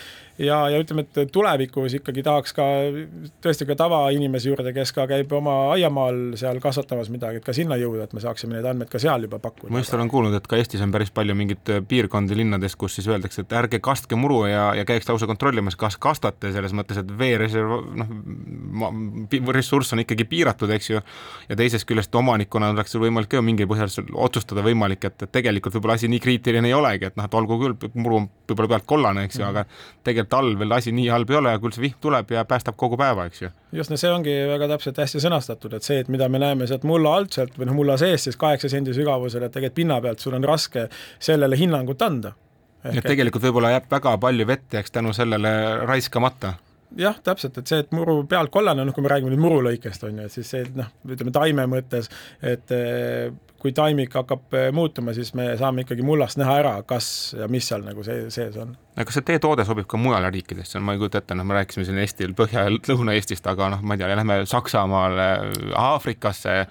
ja, 0.45 0.61
ja 0.73 0.79
ütleme, 0.81 1.05
et 1.07 1.33
tulevikus 1.33 1.97
ikkagi 1.99 2.25
tahaks 2.27 2.55
ka 2.57 2.67
tõesti 3.45 3.67
ka 3.69 3.77
tavainimese 3.79 4.51
juurde, 4.53 4.73
kes 4.77 4.93
ka 4.97 5.07
käib 5.11 5.33
oma 5.39 5.57
aiamaal 5.75 6.21
seal 6.41 6.61
kasvatamas 6.63 7.11
midagi, 7.13 7.41
et 7.41 7.47
ka 7.47 7.55
sinna 7.57 7.79
jõuda, 7.81 8.07
et 8.09 8.17
me 8.17 8.23
saaksime 8.25 8.57
neid 8.57 8.69
andmeid 8.69 8.93
ka 8.93 9.01
seal 9.03 9.27
juba 9.27 9.41
pakkuda. 9.43 9.73
ma 9.73 9.83
just 9.83 9.95
olen 9.97 10.11
kuulnud, 10.13 10.37
et 10.39 10.49
ka 10.49 10.59
Eestis 10.61 10.83
on 10.85 10.93
päris 10.95 11.13
palju 11.15 11.37
mingeid 11.39 11.73
piirkondi 11.89 12.37
linnades, 12.39 12.77
kus 12.79 12.99
siis 12.99 13.09
öeldakse, 13.11 13.45
et 13.45 13.57
ärge 13.61 13.81
kastke 13.85 14.19
muru 14.19 14.45
ja, 14.51 14.71
ja 14.79 14.87
käiks 14.89 15.08
lausa 15.09 15.27
kontrollimas, 15.29 15.77
kas 15.79 15.97
kastate 16.01 16.53
selles 16.55 16.75
mõttes, 16.77 17.01
et 17.01 17.11
veereserv, 17.19 17.75
noh, 18.01 18.93
ressurss 19.55 19.95
on 19.95 20.03
ikkagi 20.03 20.27
piiratud, 20.29 20.71
eks 20.75 20.91
ju, 20.91 21.03
ja 21.49 21.59
teisest 21.59 21.87
küljest 21.89 22.15
omanikuna 22.19 22.71
oleks 22.75 22.95
sul 22.95 23.05
võimalik 23.07 23.31
ka 23.33 23.43
mingil 23.45 23.69
põhjusel 23.71 24.13
otsustada 24.15 24.65
võimalik, 24.67 25.05
et, 25.09 25.27
et 25.27 25.33
tegelikult 25.35 25.79
võib-olla 25.79 25.99
asi 25.99 26.11
nii 26.11 26.23
kriitiline 26.25 26.71
ei 26.71 26.77
olegi, 26.77 27.11
et 27.11 27.19
noh, 27.19 27.29
et 27.29 27.39
olgu 27.39 27.61
küll, 27.63 27.77
muru 27.95 28.23
on 28.23 28.29
võib-olla 28.49 28.73
pealt 28.75 28.89
kollane, 28.89 29.27
eks 29.29 29.39
ju 29.39 29.45
mm, 29.45 29.55
-hmm. 29.55 29.67
aga 29.67 30.05
tegelikult 30.09 30.33
talvel 30.33 30.77
asi 30.79 30.93
nii 30.93 31.09
halb 31.13 31.31
ei 31.31 31.41
ole 31.41 31.55
ja 31.55 31.63
küll 31.63 31.77
see 31.77 31.87
vihm 31.87 32.01
tuleb 32.01 32.35
ja 32.35 32.45
päästab 32.49 32.77
kogu 32.77 32.97
päeva, 32.97 33.29
eks 33.29 33.43
ju. 33.43 33.53
just, 33.73 33.91
no 33.91 33.97
see 33.97 34.13
ongi 34.13 34.35
väga 34.49 34.69
täpselt 34.75 34.99
hästi 34.99 35.23
sõnastatud, 35.25 35.75
et 35.77 35.83
see, 35.83 36.01
et 36.01 36.09
mida 36.09 36.29
me 36.29 36.39
näeme 36.39 36.67
sealt 36.67 36.85
mulla 36.89 37.15
alt 37.17 37.33
sealt 37.33 37.59
või 37.59 37.71
noh, 37.71 37.79
mulla 37.81 37.97
sees 37.97 38.25
siis 38.25 38.37
kaheksa 38.37 38.69
sendi 38.69 38.95
sügavusel, 38.95 39.43
et 39.43 39.53
tegelikult 39.53 39.79
pinna 39.79 40.01
pealt 40.01 40.19
sul 40.19 40.35
on 40.35 40.45
raske 40.45 40.89
sellele 41.19 41.57
hinnangut 41.57 42.03
anda 42.03 42.33
et 42.85 43.05
tegelikult 43.05 43.43
võib-olla 43.49 43.75
jääb 43.75 43.91
väga 43.91 44.15
palju 44.23 44.47
vett 44.47 44.79
jääks 44.79 44.95
tänu 44.95 45.13
sellele 45.17 45.53
raiskamata 45.89 46.55
jah, 46.97 47.19
täpselt, 47.25 47.59
et 47.61 47.69
see, 47.69 47.83
et 47.85 47.91
muru 47.93 48.23
pealt 48.29 48.53
kollane, 48.53 48.85
noh, 48.87 48.95
kui 48.97 49.05
me 49.05 49.11
räägime 49.13 49.33
nüüd 49.35 49.43
muru 49.43 49.61
lõikest, 49.67 50.07
on 50.09 50.23
ju, 50.23 50.29
et 50.29 50.35
siis 50.35 50.49
see, 50.55 50.65
noh, 50.79 50.89
ütleme 51.09 51.33
taime 51.35 51.67
mõttes, 51.71 52.09
et 52.41 52.73
eh, 52.75 53.29
kui 53.61 53.75
taimik 53.77 54.15
hakkab 54.15 54.57
eh, 54.57 54.69
muutuma, 54.75 55.13
siis 55.17 55.35
me 55.37 55.51
saame 55.61 55.85
ikkagi 55.85 56.07
mullast 56.07 56.39
näha 56.41 56.59
ära, 56.63 56.75
kas 56.89 57.11
ja 57.39 57.49
mis 57.51 57.69
seal 57.69 57.85
nagu 57.85 58.05
see, 58.07 58.29
sees 58.35 58.57
on. 58.61 58.73
kas 58.97 59.19
see 59.19 59.27
teie 59.27 59.43
toode 59.43 59.67
sobib 59.69 59.89
ka 59.91 60.01
mujale 60.01 60.31
riikidesse, 60.35 60.81
ma 60.81 60.95
ei 60.95 61.03
kujuta 61.03 61.21
ette, 61.23 61.37
noh, 61.39 61.49
me 61.49 61.59
rääkisime 61.59 61.85
siin 61.89 62.01
Eestil 62.05 62.37
Põhja- 62.39 62.65
ja 62.69 62.77
Lõuna-Eestist, 62.79 63.51
aga 63.51 63.73
noh, 63.75 63.85
ma 63.85 63.97
ei 63.97 64.03
tea, 64.05 64.15
lähme 64.15 64.41
Saksamaale, 64.49 65.29
Aafrikasse, 65.77 66.63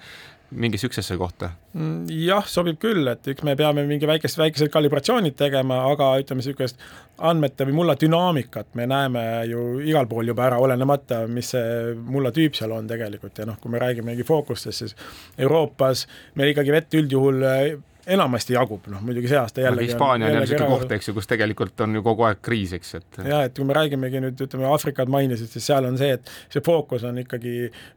mingi 0.50 0.76
niisugusesse 0.76 1.16
kohta? 1.20 1.50
Mm, 1.76 2.06
jah, 2.24 2.46
sobib 2.48 2.78
küll, 2.80 3.04
et 3.10 3.26
üks, 3.28 3.44
me 3.44 3.54
peame 3.58 3.84
mingi 3.88 4.08
väikest, 4.08 4.38
väikesed 4.40 4.70
kalibratsioonid 4.72 5.36
tegema, 5.36 5.82
aga 5.90 6.14
ütleme, 6.22 6.40
niisugust 6.40 6.80
andmete 7.28 7.66
või 7.68 7.76
mulla 7.80 7.96
dünaamikat 7.98 8.72
me 8.78 8.86
näeme 8.88 9.24
ju 9.50 9.64
igal 9.84 10.08
pool 10.08 10.30
juba 10.30 10.46
ära, 10.46 10.60
olenemata, 10.62 11.24
mis 11.28 11.52
see 11.54 11.92
mulla 11.98 12.32
tüüp 12.34 12.56
seal 12.56 12.72
on 12.76 12.88
tegelikult 12.88 13.42
ja 13.42 13.48
noh, 13.48 13.58
kui 13.60 13.74
me 13.74 13.82
räägime 13.82 14.12
mingi 14.12 14.26
fookustest, 14.26 14.84
siis 14.84 14.96
Euroopas 15.38 16.06
meil 16.38 16.54
ikkagi 16.54 16.74
vett 16.74 16.98
üldjuhul 17.00 17.44
enamasti 18.08 18.54
jagub, 18.56 18.86
noh 18.92 19.02
muidugi 19.04 19.28
see 19.30 19.38
aasta 19.40 19.62
jällegi 19.62 19.90
Hispaania 19.92 20.26
on 20.26 20.32
jälle 20.32 20.46
niisugune 20.46 20.68
koht, 20.72 20.92
eks 20.96 21.10
ju, 21.10 21.14
kus 21.16 21.28
tegelikult 21.30 21.82
on 21.84 21.98
ju 21.98 22.02
kogu 22.06 22.24
aeg 22.28 22.40
kriis, 22.44 22.72
eks, 22.78 22.94
et 22.98 23.18
jah, 23.28 23.44
et 23.48 23.54
kui 23.56 23.66
me 23.68 23.76
räägimegi 23.76 24.22
nüüd, 24.24 24.42
ütleme, 24.46 24.66
Aafrikat 24.72 25.10
mainisid, 25.12 25.50
siis 25.52 25.68
seal 25.68 25.88
on 25.88 25.98
see, 26.00 26.16
et 26.16 26.32
see 26.54 26.64
fookus 26.64 27.04
on 27.08 27.20
ikkagi, 27.22 27.54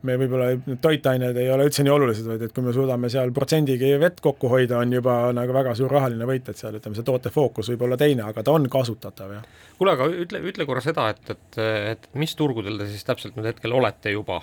me 0.08 0.18
võib-olla 0.20 0.78
toitained 0.84 1.40
ei 1.40 1.50
ole 1.54 1.68
üldse 1.70 1.86
nii 1.88 1.96
olulised, 1.96 2.28
vaid 2.28 2.46
et 2.48 2.56
kui 2.56 2.66
me 2.66 2.76
suudame 2.76 3.12
seal 3.14 3.34
protsendigi 3.36 3.94
vett 4.02 4.22
kokku 4.24 4.52
hoida, 4.52 4.82
on 4.84 4.96
juba 5.00 5.18
nagu 5.36 5.56
väga 5.56 5.76
suur 5.80 5.92
rahaline 5.92 6.28
võit, 6.28 6.52
et 6.52 6.60
seal 6.60 6.80
ütleme, 6.80 6.98
see 6.98 7.08
toote 7.08 7.34
fookus 7.34 7.72
võib 7.74 7.88
olla 7.88 8.00
teine, 8.00 8.28
aga 8.28 8.44
ta 8.44 8.56
on 8.56 8.68
kasutatav, 8.72 9.36
jah. 9.38 9.68
kuule, 9.80 9.96
aga 9.96 10.10
ütle, 10.26 10.44
ütle 10.52 10.68
korra 10.70 10.84
seda, 10.84 11.10
et, 11.16 11.36
et, 11.36 11.62
et 11.96 12.10
mis 12.20 12.36
turgudel 12.36 12.82
te 12.82 12.92
siis 12.92 13.08
täpselt 13.08 13.40
nüüd 13.40 13.54
hetkel 13.54 13.80
olete 13.80 14.16
juba? 14.18 14.42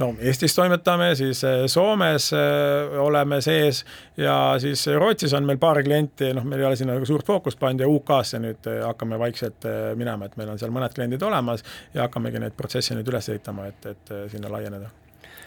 No 0.00 0.10
Eestis 0.20 0.54
toimetame, 0.56 1.10
siis 1.18 1.42
äh, 1.44 1.64
Soomes 1.70 2.30
äh, 2.32 3.00
oleme 3.00 3.40
sees 3.44 3.84
ja 4.16 4.36
siis 4.62 4.86
Rootsis 4.96 5.34
on 5.36 5.46
meil 5.48 5.60
paar 5.60 5.82
klienti, 5.84 6.32
noh, 6.36 6.46
meil 6.48 6.62
ei 6.62 6.68
ole 6.70 6.78
sinna 6.80 6.96
nagu 6.96 7.08
suurt 7.08 7.28
fookust 7.28 7.60
pannud 7.60 7.84
ja 7.84 7.90
UK-sse 7.90 8.40
nüüd 8.42 8.70
äh, 8.70 8.80
hakkame 8.86 9.18
vaikselt 9.20 9.68
minema, 9.98 10.28
et 10.28 10.40
meil 10.40 10.54
on 10.54 10.60
seal 10.60 10.72
mõned 10.74 10.96
kliendid 10.96 11.22
olemas 11.26 11.64
ja 11.94 12.06
hakkamegi 12.06 12.42
neid 12.42 12.56
protsesse 12.58 12.96
nüüd 12.96 13.12
üles 13.12 13.30
ehitama, 13.32 13.68
et, 13.70 13.92
et 13.94 14.16
sinna 14.32 14.52
laieneda 14.52 14.90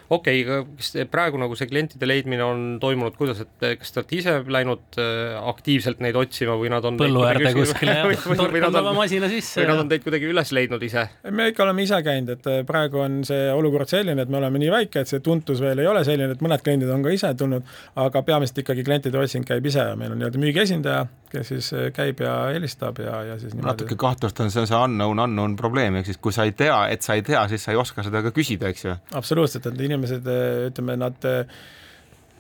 okei 0.10 0.44
okay,, 0.44 0.60
aga 0.60 0.66
kas 0.78 1.10
praegu 1.12 1.40
nagu 1.42 1.56
see 1.60 1.70
klientide 1.70 2.08
leidmine 2.10 2.44
on 2.46 2.64
toimunud, 2.82 3.16
kuidas, 3.18 3.44
et 3.44 3.68
kas 3.80 3.94
te 3.94 4.02
olete 4.02 4.18
ise 4.20 4.36
läinud 4.56 5.00
äh, 5.02 5.38
aktiivselt 5.54 6.02
neid 6.04 6.18
otsima 6.20 6.58
või 6.60 6.72
nad 6.74 6.86
on 6.88 7.00
põllu 7.00 7.24
äärde 7.28 7.54
kuskile 7.56 7.96
torkanud 8.42 8.80
oma 8.82 8.96
masina 8.98 9.30
sisse. 9.32 9.62
või 9.62 9.72
nad 9.72 9.84
on 9.86 9.92
teid 9.92 10.06
kuidagi 10.06 10.30
üles 10.30 10.54
leidnud 10.56 10.84
ise? 10.86 11.06
me 11.32 11.50
ikka 11.52 11.66
oleme 11.68 11.86
ise 11.88 12.00
käinud, 12.06 12.34
et 12.38 12.52
äh, 12.52 12.62
praegu 12.68 13.04
on 13.04 13.22
see 13.28 13.48
olukord 13.54 13.92
selline, 13.92 14.26
et 14.26 14.32
me 14.32 14.40
oleme 14.42 14.62
nii 14.62 14.72
väike, 14.74 15.04
et 15.04 15.12
see 15.12 15.24
tuntus 15.24 15.62
veel 15.64 15.84
ei 15.84 15.90
ole 15.90 16.04
selline, 16.08 16.36
et 16.36 16.44
mõned 16.44 16.64
kliendid 16.66 16.92
on 16.94 17.06
ka 17.06 17.14
ise 17.14 17.34
tulnud, 17.40 17.68
aga 18.04 18.24
peamiselt 18.28 18.64
ikkagi 18.64 18.86
klientide 18.88 19.20
otsing 19.20 19.48
käib 19.48 19.66
ise 19.70 19.86
ja 19.92 19.98
meil 20.00 20.14
on 20.14 20.22
nii-öelda 20.22 20.42
müügiesindaja, 20.42 21.06
kes 21.34 21.54
siis 21.54 21.72
äh, 21.78 21.90
käib 21.96 22.22
ja 22.24 22.36
helistab 22.54 23.00
ja, 23.04 23.24
ja 23.32 23.40
siis 23.42 23.54
niimoodi. 23.54 23.70
natuke 23.72 23.98
kahtlustan, 24.00 24.52
see 24.54 24.64
on 24.64 24.70
see 24.70 24.80
unknown 24.80 25.24
unknown 25.26 25.58
probleem, 25.60 25.98
ehk 26.00 26.12
siis 26.12 26.22
kui 26.22 26.36
sa 26.36 26.48
ei 26.48 26.54
tea, 26.58 26.78
et 26.94 27.06
sa 27.06 27.18
ei 27.18 27.26
tea, 27.26 27.46
siis 27.52 27.66
sa 27.66 27.74
ei 27.74 27.80
oska 27.80 28.06
seda 28.06 28.24
ka 28.26 28.34
küsida, 28.36 28.70
eks 28.74 28.86
ju. 28.86 28.96
absoluutselt, 29.20 29.72
et 29.72 29.80
inimesed, 30.04 30.28
äh, 30.28 30.68
ütleme, 30.70 30.98
nad, 30.98 31.26
äh, 31.26 31.46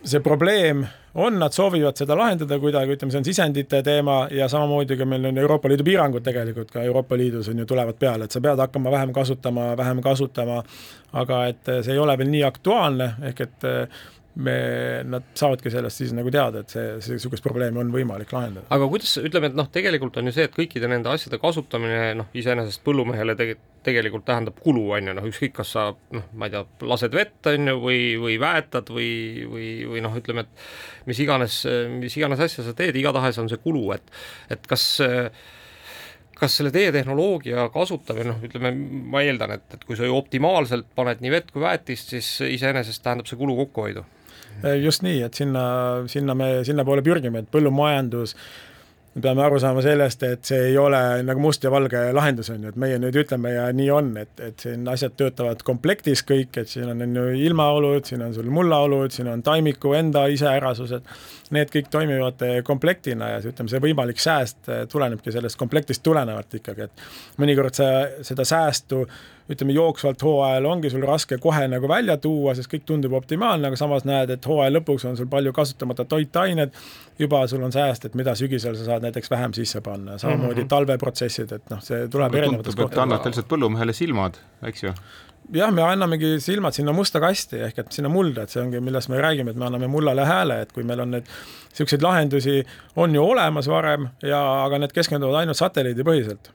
see 0.03 0.19
probleem 0.19 0.85
on, 1.13 1.37
nad 1.39 1.53
soovivad 1.53 1.97
seda 1.97 2.15
lahendada 2.17 2.57
kuidagi, 2.59 2.97
ütleme, 2.97 3.11
see 3.13 3.21
on 3.21 3.27
sisendite 3.27 3.83
teema 3.85 4.27
ja 4.31 4.49
samamoodi 4.51 4.97
ka 4.99 5.05
meil 5.05 5.29
on 5.29 5.37
Euroopa 5.37 5.69
Liidu 5.71 5.85
piirangud 5.87 6.25
tegelikult 6.25 6.71
ka 6.73 6.83
Euroopa 6.83 7.17
Liidus 7.17 7.49
on 7.49 7.61
ju, 7.61 7.65
tulevad 7.69 7.99
peale, 7.99 8.27
et 8.27 8.35
sa 8.35 8.41
pead 8.41 8.59
hakkama 8.59 8.91
vähem 8.91 9.13
kasutama, 9.13 9.71
vähem 9.77 10.01
kasutama, 10.03 10.63
aga 11.13 11.45
et 11.51 11.71
see 11.85 11.93
ei 11.93 12.01
ole 12.01 12.17
veel 12.17 12.33
nii 12.33 12.43
aktuaalne, 12.49 13.13
ehk 13.29 13.45
et 13.47 13.69
me, 14.35 14.55
nad 15.05 15.25
saavadki 15.37 15.69
sellest 15.69 16.01
siis 16.01 16.13
nagu 16.15 16.31
teada, 16.33 16.63
et 16.63 16.73
see, 16.73 17.13
niisugust 17.13 17.43
probleemi 17.45 17.81
on 17.83 17.91
võimalik 17.93 18.31
lahendada. 18.33 18.65
aga 18.73 18.87
kuidas, 18.89 19.13
ütleme, 19.21 19.51
et 19.51 19.57
noh, 19.57 19.69
tegelikult 19.73 20.17
on 20.17 20.29
ju 20.29 20.33
see, 20.33 20.47
et 20.49 20.55
kõikide 20.55 20.89
nende 20.89 21.11
asjade 21.13 21.37
kasutamine 21.41 22.13
noh, 22.17 22.29
iseenesest 22.37 22.81
põllumehele 22.85 23.37
tege-, 23.37 23.59
tegelikult 23.85 24.25
tähendab 24.25 24.57
kulu, 24.63 24.87
on 24.97 25.11
ju, 25.11 25.15
noh 25.19 25.29
ükskõik, 25.29 25.53
kas 25.59 25.73
sa 25.75 25.87
noh, 25.93 26.29
ma 26.33 26.49
ei 26.49 26.55
tea, 26.55 26.63
lased 26.89 27.13
vett, 27.13 27.37
on 27.51 27.73
ju, 27.73 27.75
või, 27.83 27.99
või 28.21 28.37
väetad 28.41 28.89
või, 28.93 29.11
või, 29.49 29.67
või 29.91 30.05
noh, 30.05 30.15
ütleme, 30.17 30.47
et 30.47 31.09
mis 31.11 31.21
iganes, 31.21 31.59
mis 31.99 32.17
iganes 32.17 32.41
asja 32.47 32.65
sa 32.65 32.73
teed, 32.77 32.97
igatahes 32.97 33.37
on 33.43 33.51
see 33.51 33.61
kulu, 33.61 33.91
et 33.97 34.15
et 34.53 34.65
kas 34.69 34.87
kas 36.33 36.57
selle 36.57 36.73
teie 36.73 36.89
tehnoloogia 36.91 37.69
kasutamine, 37.71 38.33
noh, 38.33 38.41
ütleme, 38.43 38.73
ma 39.13 39.21
eeldan, 39.23 39.53
et, 39.59 39.77
et 39.77 39.85
kui 39.87 39.95
sa 39.95 40.09
ju 40.09 40.17
optimaalselt 40.17 40.89
paned 40.97 41.21
nii 41.23 41.31
vett 41.31 41.53
kui 41.53 41.61
väetist, 41.63 42.15
siis 42.15 42.33
iseenesest 42.57 43.05
tähendab 43.05 43.29
see 43.29 43.37
kulu 43.39 43.55
kokkuhoidu 43.61 44.03
just 44.83 45.03
nii, 45.05 45.23
et 45.27 45.33
sinna, 45.33 45.63
sinna 46.11 46.35
me, 46.37 46.51
sinnapoole 46.67 47.03
pürgime, 47.05 47.43
et 47.43 47.51
põllumajandus 47.51 48.35
me 49.13 49.21
peame 49.21 49.43
aru 49.45 49.59
saama 49.61 49.81
sellest, 49.85 50.23
et 50.25 50.47
see 50.47 50.69
ei 50.71 50.77
ole 50.79 50.99
nagu 51.25 51.41
must 51.41 51.63
ja 51.63 51.69
valge 51.73 51.99
lahendus, 52.15 52.49
on 52.49 52.63
ju, 52.65 52.71
et 52.73 52.77
meie 52.81 52.97
nüüd 53.01 53.17
ütleme 53.21 53.51
ja 53.53 53.67
nii 53.75 53.89
on, 53.93 54.09
et, 54.17 54.31
et 54.41 54.65
siin 54.65 54.87
asjad 54.89 55.13
töötavad 55.19 55.61
komplektis 55.65 56.23
kõik, 56.25 56.57
et 56.57 56.71
siin 56.71 56.89
on, 56.89 57.03
on 57.05 57.19
ju 57.19 57.25
ilmaolud, 57.45 58.07
siin 58.09 58.23
on 58.25 58.33
sul 58.33 58.49
mullaolud, 58.53 59.13
siin 59.13 59.29
on 59.29 59.43
taimiku 59.45 59.93
enda 59.99 60.25
iseärasused, 60.33 61.05
need 61.53 61.73
kõik 61.75 61.91
toimivad 61.93 62.41
komplektina 62.65 63.35
ja 63.35 63.43
ütleme, 63.43 63.69
see 63.69 63.83
võimalik 63.83 64.21
sääst 64.23 64.71
tulenebki 64.89 65.35
sellest 65.35 65.61
komplektist 65.61 66.01
tulenevalt 66.05 66.57
ikkagi, 66.57 66.89
et 66.89 67.05
mõnikord 67.43 67.77
sa 67.77 67.91
seda 68.25 68.47
säästu 68.49 69.03
ütleme, 69.51 69.73
jooksvalt 69.75 70.21
hooajal 70.23 70.65
ongi 70.65 70.91
sul 70.93 71.03
raske 71.07 71.37
kohe 71.41 71.65
nagu 71.67 71.89
välja 71.89 72.15
tuua, 72.21 72.55
sest 72.55 72.71
kõik 72.71 72.85
tundub 72.87 73.15
optimaalne, 73.17 73.67
aga 73.67 73.79
samas 73.79 74.05
näed, 74.07 74.31
et 74.35 74.47
hooaja 74.47 74.71
lõpuks 74.77 75.07
on 75.09 75.19
sul 75.19 75.27
palju 75.31 75.53
kasutamata 75.55 76.05
toitained, 76.09 76.71
juba 77.19 77.43
sul 77.51 77.63
on 77.65 77.75
sääst, 77.75 78.07
et 78.07 78.15
mida 78.19 78.35
sügisel 78.39 78.77
sa 78.79 78.87
saad 78.87 79.03
näiteks 79.07 79.31
vähem 79.33 79.53
sisse 79.57 79.81
panna, 79.81 80.17
samamoodi 80.17 80.61
mm 80.61 80.65
-hmm. 80.65 80.71
talveprotsessid, 80.75 81.51
et 81.51 81.69
noh, 81.69 81.83
see 81.83 82.07
tuleb 82.07 82.35
erinevatest 82.35 82.77
kohtadest. 82.77 83.03
annate 83.03 83.29
lihtsalt 83.29 83.51
põllumehele 83.51 83.93
silmad, 83.93 84.39
eks 84.63 84.83
ju? 84.83 84.93
jah, 85.51 85.71
me 85.71 85.81
annamegi 85.81 86.39
silmad 86.39 86.73
sinna 86.73 86.93
musta 86.93 87.19
kasti 87.19 87.59
ehk 87.67 87.79
et 87.79 87.91
sinna 87.91 88.09
mulda, 88.09 88.43
et 88.43 88.49
see 88.49 88.61
ongi, 88.61 88.79
millest 88.79 89.09
me 89.09 89.19
räägime, 89.21 89.51
et 89.51 89.59
me 89.59 89.65
anname 89.65 89.87
mullale 89.87 90.25
hääle, 90.25 90.61
et 90.61 90.71
kui 90.71 90.83
meil 90.83 90.99
on 90.99 91.11
need 91.11 91.27
niisuguseid 91.27 92.01
lahendusi 92.01 92.65
on 92.95 93.15
ju 93.15 93.23
olemas 93.23 93.67
varem 93.67 94.07
ja, 94.21 94.63
aga 94.65 94.79
need 94.79 94.93
keskenduvad 94.95 95.41
ainult 95.41 95.57
satelliidipõhiselt 95.57 96.51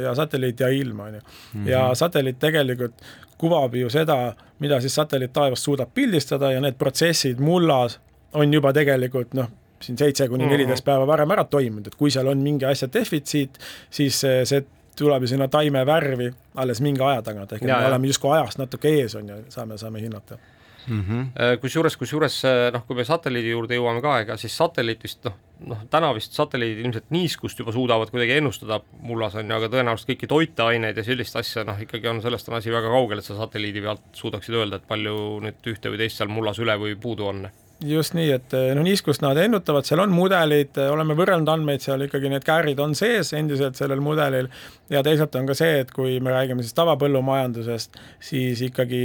ja 0.00 0.14
satelliit 0.14 0.60
ja 0.60 0.68
ilm, 0.68 1.00
on 1.00 1.14
ju. 1.14 1.20
Mhm. 1.54 1.68
ja 1.68 1.94
satelliit 1.94 2.38
tegelikult 2.38 2.94
kuvab 3.38 3.74
ju 3.74 3.90
seda, 3.90 4.34
mida 4.58 4.80
siis 4.80 4.94
satelliit 4.94 5.32
taevast 5.32 5.64
suudab 5.64 5.90
pildistada 5.94 6.52
ja 6.52 6.60
need 6.60 6.78
protsessid 6.78 7.40
mullas 7.40 7.98
on 8.32 8.54
juba 8.54 8.72
tegelikult 8.72 9.34
noh, 9.34 9.50
siin 9.82 9.98
seitse 9.98 10.28
kuni 10.28 10.44
mhm. 10.44 10.52
neliteist 10.52 10.84
päeva 10.84 11.06
varem 11.06 11.30
ära 11.30 11.44
toimunud, 11.44 11.86
et 11.86 11.98
kui 11.98 12.10
seal 12.10 12.30
on 12.30 12.38
mingi 12.38 12.64
asja 12.68 12.88
defitsiit, 12.92 13.58
siis 13.90 14.20
see 14.22 14.64
tuleb 14.96 15.24
ju 15.24 15.32
sinna 15.32 15.48
taime 15.48 15.86
värvi 15.86 16.30
alles 16.54 16.80
mingi 16.84 17.02
aja 17.02 17.22
tagant, 17.22 17.52
ehk 17.52 17.64
et 17.64 17.70
me 17.72 17.86
oleme 17.86 18.06
justkui 18.06 18.34
ajast 18.36 18.60
natuke 18.60 18.90
ees, 19.00 19.14
on 19.16 19.28
ju, 19.28 19.38
saame, 19.48 19.78
saame 19.80 20.02
hinnata 20.02 20.38
mm 20.86 21.00
-hmm.. 21.00 21.56
kusjuures, 21.60 21.96
kusjuures 21.96 22.42
noh, 22.72 22.84
kui 22.86 22.96
me 22.96 23.04
satelliidi 23.04 23.54
juurde 23.54 23.78
jõuame 23.78 24.02
ka, 24.02 24.18
ega 24.24 24.36
siis 24.36 24.56
satelliit 24.56 25.02
vist 25.02 25.24
noh, 25.24 25.38
noh 25.72 25.84
täna 25.90 26.12
vist 26.14 26.32
satelliidid 26.38 26.84
ilmselt 26.84 27.10
niiskust 27.10 27.58
juba 27.58 27.72
suudavad 27.72 28.10
kuidagi 28.10 28.38
ennustada 28.40 28.80
mullas 29.00 29.34
on 29.34 29.50
ju, 29.50 29.56
aga 29.56 29.70
tõenäoliselt 29.72 30.12
kõiki 30.12 30.30
toiteaineid 30.34 30.96
ja 30.96 31.04
sellist 31.04 31.36
asja 31.36 31.64
noh, 31.64 31.80
ikkagi 31.80 32.08
on, 32.08 32.22
sellest 32.22 32.48
on 32.48 32.58
asi 32.58 32.72
väga 32.72 32.90
kaugel, 32.92 33.18
et 33.18 33.28
sa 33.28 33.36
satelliidi 33.38 33.82
pealt 33.82 34.04
suudaksid 34.12 34.54
öelda, 34.54 34.76
et 34.76 34.88
palju 34.88 35.16
nüüd 35.46 35.72
ühte 35.74 35.92
või 35.92 36.02
teist 36.04 36.20
seal 36.20 36.32
mullas 36.32 36.58
üle 36.62 36.78
või 36.78 36.96
puudu 36.96 37.28
on 37.30 37.46
just 37.86 38.16
nii, 38.16 38.30
et 38.36 38.56
noh, 38.76 38.84
niiskust 38.86 39.24
nad 39.24 39.38
ennutavad, 39.40 39.86
seal 39.88 40.02
on 40.04 40.14
mudelid, 40.14 40.78
oleme 40.86 41.16
võrrelnud 41.18 41.50
andmeid, 41.52 41.84
seal 41.84 42.06
ikkagi 42.06 42.30
need 42.32 42.46
käärid 42.46 42.80
on 42.82 42.96
sees 42.98 43.32
endiselt 43.36 43.78
sellel 43.80 44.02
mudelil. 44.04 44.50
Ja 44.92 45.02
teisalt 45.06 45.34
on 45.38 45.48
ka 45.48 45.56
see, 45.58 45.82
et 45.84 45.92
kui 45.94 46.18
me 46.22 46.34
räägime 46.34 46.64
siis 46.64 46.76
tavapõllumajandusest, 46.78 48.00
siis 48.22 48.62
ikkagi 48.68 49.04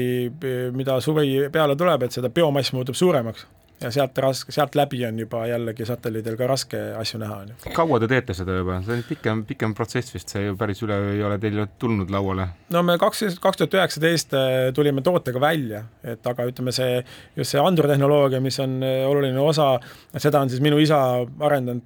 mida 0.75 0.99
suvi 1.03 1.47
peale 1.53 1.77
tuleb, 1.79 2.07
et 2.07 2.17
seda 2.17 2.33
biomass 2.33 2.75
muutub 2.75 2.97
suuremaks 2.97 3.47
ja 3.81 3.91
sealt 3.93 4.17
raske, 4.17 4.51
sealt 4.51 4.75
läbi 4.75 5.03
on 5.05 5.19
juba 5.19 5.43
jällegi 5.47 5.85
satelliidil 5.85 6.37
ka 6.39 6.47
raske 6.49 6.79
asju 6.97 7.19
näha, 7.21 7.37
on 7.43 7.51
ju. 7.51 7.73
kaua 7.75 7.99
te 8.01 8.09
teete 8.09 8.33
seda 8.37 8.57
juba, 8.57 8.79
see 8.85 8.97
on 8.97 9.03
pikem, 9.07 9.43
pikem 9.49 9.75
protsess 9.77 10.15
vist, 10.15 10.33
see 10.33 10.47
ju 10.47 10.55
päris 10.57 10.81
üleöö 10.85 11.13
ei 11.13 11.21
ole 11.27 11.37
teil 11.41 11.61
tulnud 11.79 12.11
lauale? 12.13 12.47
no 12.73 12.83
me 12.85 12.97
kaks, 13.01 13.37
kaks 13.43 13.61
tuhat 13.61 13.77
üheksateist 13.77 14.33
äh, 14.37 14.57
tulime 14.75 15.05
tootega 15.05 15.41
välja, 15.41 15.83
et 16.03 16.25
aga 16.27 16.47
ütleme, 16.49 16.73
see, 16.75 17.03
just 17.37 17.53
see 17.53 17.61
andurtehnoloogia, 17.61 18.41
mis 18.43 18.57
on 18.63 18.79
äh, 18.85 19.03
oluline 19.09 19.39
osa, 19.43 19.75
seda 20.17 20.41
on 20.41 20.53
siis 20.53 20.63
minu 20.65 20.81
isa 20.81 20.99
arendanud 21.39 21.85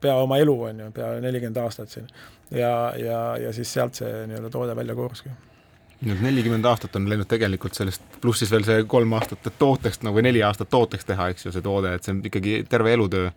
pea 0.00 0.14
oma 0.22 0.38
elu, 0.38 0.56
on 0.70 0.86
ju, 0.86 0.92
pea 0.94 1.10
nelikümmend 1.24 1.58
aastat 1.64 1.90
siin. 1.90 2.06
ja, 2.50 2.92
ja, 3.00 3.20
ja 3.48 3.52
siis 3.56 3.72
sealt 3.72 3.98
see 3.98 4.26
nii-öelda 4.30 4.52
toode 4.54 4.76
välja 4.78 4.94
kooruski 4.94 5.34
nüüd 6.04 6.20
nelikümmend 6.24 6.66
aastat 6.68 6.96
on 6.98 7.08
läinud 7.08 7.28
tegelikult 7.30 7.76
sellest, 7.78 8.02
pluss 8.20 8.42
siis 8.42 8.52
veel 8.52 8.66
see 8.68 8.84
kolm 8.90 9.14
aastat 9.16 9.48
tooteks 9.58 10.02
nagu 10.04 10.24
neli 10.24 10.42
aastat 10.44 10.70
tooteks 10.72 11.08
teha, 11.08 11.30
eks 11.32 11.46
ju, 11.46 11.54
see 11.54 11.64
toode, 11.64 11.94
et 11.96 12.04
see 12.04 12.12
on 12.16 12.20
ikkagi 12.28 12.58
terve 12.68 12.92
elutöö. 12.92 13.30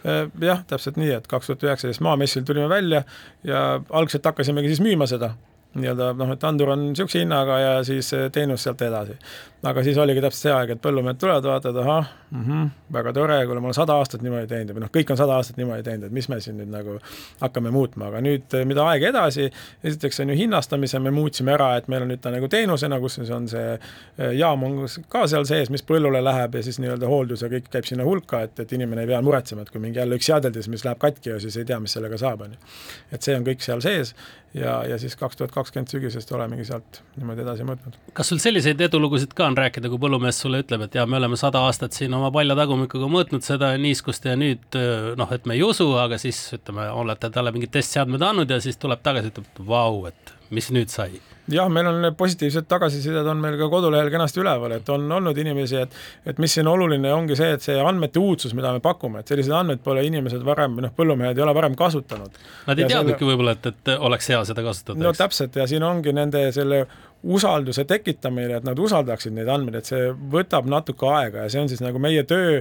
Äh, 0.00 0.24
jah, 0.42 0.64
täpselt 0.66 0.98
nii, 1.00 1.12
et 1.20 1.28
kaks 1.30 1.50
tuhat 1.50 1.68
üheksateist 1.68 2.02
Maamessil 2.04 2.46
tulime 2.48 2.68
välja 2.68 3.04
ja 3.44 3.80
algselt 3.90 4.26
hakkasimegi 4.26 4.72
siis 4.72 4.82
müüma 4.84 5.06
seda 5.10 5.34
nii-öelda 5.74 6.12
noh, 6.18 6.32
et 6.34 6.44
andur 6.44 6.72
on 6.74 6.88
niisuguse 6.88 7.22
hinnaga 7.22 7.58
ja 7.60 7.72
siis 7.86 8.10
teenus 8.32 8.64
sealt 8.66 8.82
edasi. 8.82 9.14
aga 9.62 9.82
siis 9.84 9.98
oligi 10.00 10.22
täpselt 10.24 10.46
see 10.46 10.52
aeg, 10.56 10.70
et 10.72 10.80
põllumehed 10.82 11.18
tulevad, 11.20 11.44
vaatavad, 11.44 11.76
ahah 11.82 12.06
mm, 12.30 12.44
-hmm, 12.44 12.68
väga 12.92 13.12
tore, 13.12 13.46
kuule, 13.46 13.60
ma 13.60 13.68
olen 13.68 13.74
sada 13.74 13.94
aastat 14.00 14.22
niimoodi 14.22 14.46
teinud 14.48 14.74
või 14.74 14.80
noh, 14.80 14.90
kõik 14.94 15.10
on 15.12 15.18
sada 15.20 15.36
aastat 15.36 15.60
niimoodi 15.60 15.82
teinud, 15.82 16.06
et 16.06 16.12
mis 16.12 16.28
me 16.28 16.40
siin 16.40 16.56
nüüd 16.58 16.70
nagu 16.72 16.96
hakkame 17.40 17.70
muutma, 17.70 18.08
aga 18.08 18.22
nüüd, 18.24 18.56
mida 18.64 18.86
aeg 18.88 19.04
edasi, 19.10 19.50
esiteks 19.84 20.20
on 20.24 20.32
ju 20.32 20.38
hinnastamise 20.40 20.98
me 20.98 21.12
muutsime 21.14 21.52
ära, 21.52 21.76
et 21.76 21.88
meil 21.88 22.02
on 22.02 22.10
nüüd 22.14 22.22
ta 22.24 22.32
nagu 22.34 22.48
teenusena, 22.48 23.00
kus 23.00 23.20
siis 23.20 23.30
on 23.30 23.48
see 23.48 23.68
eh, 23.74 24.32
jaam 24.38 24.64
on 24.64 24.86
ka 25.08 25.26
seal 25.26 25.44
sees, 25.44 25.70
mis 25.70 25.84
põllule 25.86 26.24
läheb 26.24 26.54
ja 26.54 26.62
siis 26.62 26.80
nii-öelda 26.80 27.06
hooldus 27.06 27.44
ja 27.44 27.52
kõik 27.52 27.68
käib 27.70 27.86
sinna 27.86 28.08
hulka, 28.08 28.42
et, 28.48 28.58
et 28.64 28.72
inimene 28.72 29.04
ei 29.04 29.12
pea 29.12 29.22
muretsema, 29.22 29.62
et 29.62 29.70
kui 29.70 29.80
mingi 29.80 30.00
jälle 30.00 30.16
üks 30.16 30.32
jäädeldis, 30.32 30.68
mis 30.72 30.84
läheb 30.88 30.98
katki 30.98 31.34
ja 31.34 31.40
siis 31.40 31.60
ei 31.60 31.68
tea, 31.68 31.78
mis 31.80 31.92
sellega 31.92 32.18
saab, 32.18 32.48
on 32.48 32.56
ju. 32.56 32.74
et 33.12 33.22
see 33.22 33.36
on 33.36 33.44
kõik 33.44 33.60
seal 33.60 33.84
sees 33.84 34.14
ja, 34.54 34.74
ja 34.88 34.98
siis 34.98 35.16
kaks 35.16 35.38
tuhat 35.38 35.52
kakskümmend 35.54 35.92
sügisest 35.92 36.32
olemegi 36.34 36.64
sealt 36.68 37.00
niimoodi 37.16 37.44
edasi 37.44 37.66
mõõtnud. 37.68 37.98
kas 38.16 38.32
sul 38.32 38.42
selliseid 38.42 38.80
edulugusid 38.86 39.34
ka 39.36 39.46
on 39.50 39.58
rääkida, 39.58 39.90
kui 39.92 40.02
põllumees 40.02 40.42
sulle 40.42 40.62
ütleb, 40.64 40.86
et 40.86 40.98
jaa, 40.98 41.06
me 41.06 41.20
oleme 41.20 41.38
sada 41.40 41.62
aastat 41.68 41.96
siin 41.96 42.14
oma 42.16 42.32
paljatagumikuga 42.34 43.10
mõõtnud 43.10 43.46
seda 43.46 43.72
niiskust 43.78 44.26
ja 44.26 44.36
nüüd 44.40 44.80
noh, 45.20 45.34
et 45.34 45.46
me 45.46 45.58
ei 45.58 45.64
usu, 45.66 45.88
aga 46.02 46.18
siis 46.20 46.42
ütleme, 46.58 46.88
olete 47.02 47.30
talle 47.34 47.54
mingid 47.54 47.74
testseadmed 47.78 48.22
andnud 48.30 48.50
ja 48.50 48.60
siis 48.62 48.80
tuleb 48.80 49.04
tagasi, 49.06 49.34
ütleb, 49.34 49.50
vau, 49.66 50.06
et 50.10 50.34
mis 50.50 50.72
nüüd 50.74 50.90
sai 50.90 51.20
jah, 51.54 51.68
meil 51.72 51.88
on 51.90 52.08
positiivsed 52.18 52.68
tagasisided 52.70 53.26
on 53.32 53.40
meil 53.42 53.58
ka 53.60 53.68
kodulehel 53.72 54.10
kenasti 54.12 54.42
üleval, 54.42 54.76
et 54.78 54.88
on 54.92 55.04
olnud 55.18 55.38
inimesi, 55.38 55.82
et 55.84 56.30
et 56.30 56.38
mis 56.42 56.52
siin 56.54 56.68
oluline 56.70 57.12
ongi 57.14 57.36
see, 57.38 57.52
et 57.56 57.64
see 57.64 57.76
andmete 57.80 58.20
uudsus, 58.20 58.54
mida 58.56 58.72
me 58.76 58.82
pakume, 58.84 59.20
et 59.20 59.30
selliseid 59.30 59.56
andmeid 59.56 59.84
pole 59.84 60.04
inimesed 60.06 60.44
varem, 60.46 60.78
noh, 60.84 60.94
põllumehed 60.96 61.38
ei 61.38 61.44
ole 61.44 61.54
varem 61.56 61.76
kasutanud. 61.78 62.40
Nad 62.66 62.78
ei 62.78 62.88
teadnudki 62.88 63.18
selle... 63.18 63.32
võib-olla, 63.32 63.56
et, 63.58 63.70
et 63.72 63.92
oleks 63.98 64.30
hea 64.32 64.42
seda 64.52 64.64
kasutada. 64.66 65.00
no 65.02 65.14
täpselt 65.16 65.56
ja 65.56 65.66
siin 65.70 65.86
ongi 65.86 66.14
nende 66.16 66.46
selle 66.56 66.84
usalduse 67.22 67.84
tekitamine, 67.84 68.60
et 68.60 68.64
nad 68.64 68.78
usaldaksid 68.78 69.34
neid 69.36 69.50
andmeid, 69.52 69.80
et 69.80 69.90
see 69.90 70.08
võtab 70.32 70.68
natuke 70.70 71.08
aega 71.10 71.44
ja 71.44 71.52
see 71.52 71.64
on 71.64 71.68
siis 71.72 71.82
nagu 71.84 72.00
meie 72.00 72.24
töö, 72.28 72.60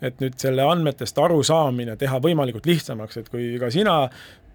et 0.00 0.16
nüüd 0.22 0.36
selle 0.40 0.64
andmetest 0.64 1.18
arusaamine 1.20 1.96
teha 2.00 2.20
võimalikult 2.24 2.66
lihtsamaks, 2.66 3.20
et 3.20 3.28
kui 3.28 3.52
ka 3.60 3.68
sina 3.72 4.02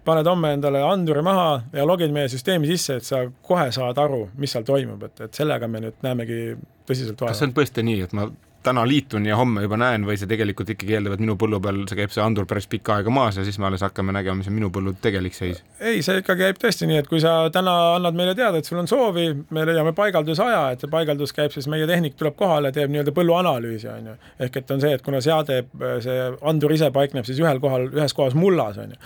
paned 0.06 0.28
homme 0.30 0.52
endale 0.56 0.82
anduri 0.86 1.22
maha 1.26 1.50
ja 1.74 1.86
logid 1.88 2.14
meie 2.14 2.30
süsteemi 2.32 2.70
sisse, 2.70 3.00
et 3.00 3.06
sa 3.06 3.24
kohe 3.48 3.68
saad 3.74 3.98
aru, 3.98 4.26
mis 4.40 4.54
seal 4.54 4.66
toimub, 4.66 5.02
et, 5.08 5.26
et 5.26 5.40
sellega 5.40 5.68
me 5.70 5.82
nüüd 5.86 6.02
näemegi 6.06 6.40
tõsiselt 6.86 7.20
vaeva. 7.20 7.32
kas 7.32 7.42
see 7.42 7.50
on 7.50 7.56
tõesti 7.56 7.86
nii, 7.86 8.04
et 8.06 8.14
ma 8.16 8.28
täna 8.66 8.84
liitun 8.88 9.26
ja 9.28 9.36
homme 9.38 9.62
juba 9.64 9.78
näen 9.80 10.06
või 10.08 10.18
see 10.20 10.28
tegelikult 10.30 10.70
ikkagi 10.74 10.98
eeldab, 10.98 11.16
et 11.16 11.22
minu 11.22 11.36
põllu 11.40 11.60
peal 11.62 11.82
see 11.88 11.98
käib 12.00 12.14
see 12.14 12.24
andur 12.24 12.48
päris 12.50 12.68
pikka 12.70 12.98
aega 12.98 13.12
maas 13.14 13.38
ja 13.38 13.44
siis 13.46 13.58
me 13.62 13.68
alles 13.68 13.84
hakkame 13.86 14.14
nägema, 14.16 14.40
mis 14.40 14.50
on 14.50 14.56
minu 14.58 14.70
põllu 14.74 14.96
tegelik 15.02 15.36
seis? 15.36 15.62
ei, 15.80 16.02
see 16.06 16.22
ikka 16.22 16.36
käib 16.38 16.60
tõesti 16.62 16.88
nii, 16.90 17.00
et 17.04 17.10
kui 17.10 17.22
sa 17.22 17.36
täna 17.54 17.76
annad 17.96 18.18
meile 18.18 18.34
teada, 18.38 18.60
et 18.60 18.68
sul 18.68 18.80
on 18.82 18.90
soovi, 18.90 19.28
me 19.54 19.66
leiame 19.68 19.94
paigaldusaja, 19.96 20.64
et 20.74 20.84
see 20.84 20.92
paigaldus 20.92 21.34
käib 21.36 21.54
siis, 21.54 21.68
meie 21.70 21.86
tehnik 21.88 22.18
tuleb 22.18 22.36
kohale, 22.38 22.72
teeb 22.74 22.92
nii-öelda 22.92 23.14
põlluanalüüsi, 23.16 23.90
on 23.92 24.10
ju. 24.12 24.18
ehk 24.46 24.60
et 24.62 24.74
on 24.74 24.82
see, 24.82 24.92
et 24.98 25.06
kuna 25.06 25.22
seade, 25.24 25.62
see 26.04 26.18
andur 26.52 26.74
ise 26.74 26.90
paikneb 26.94 27.28
siis 27.28 27.40
ühel 27.42 27.62
kohal, 27.62 27.88
ühes 27.94 28.16
kohas 28.16 28.36
mullas, 28.38 28.80
on 28.82 28.96
ju 28.96 29.00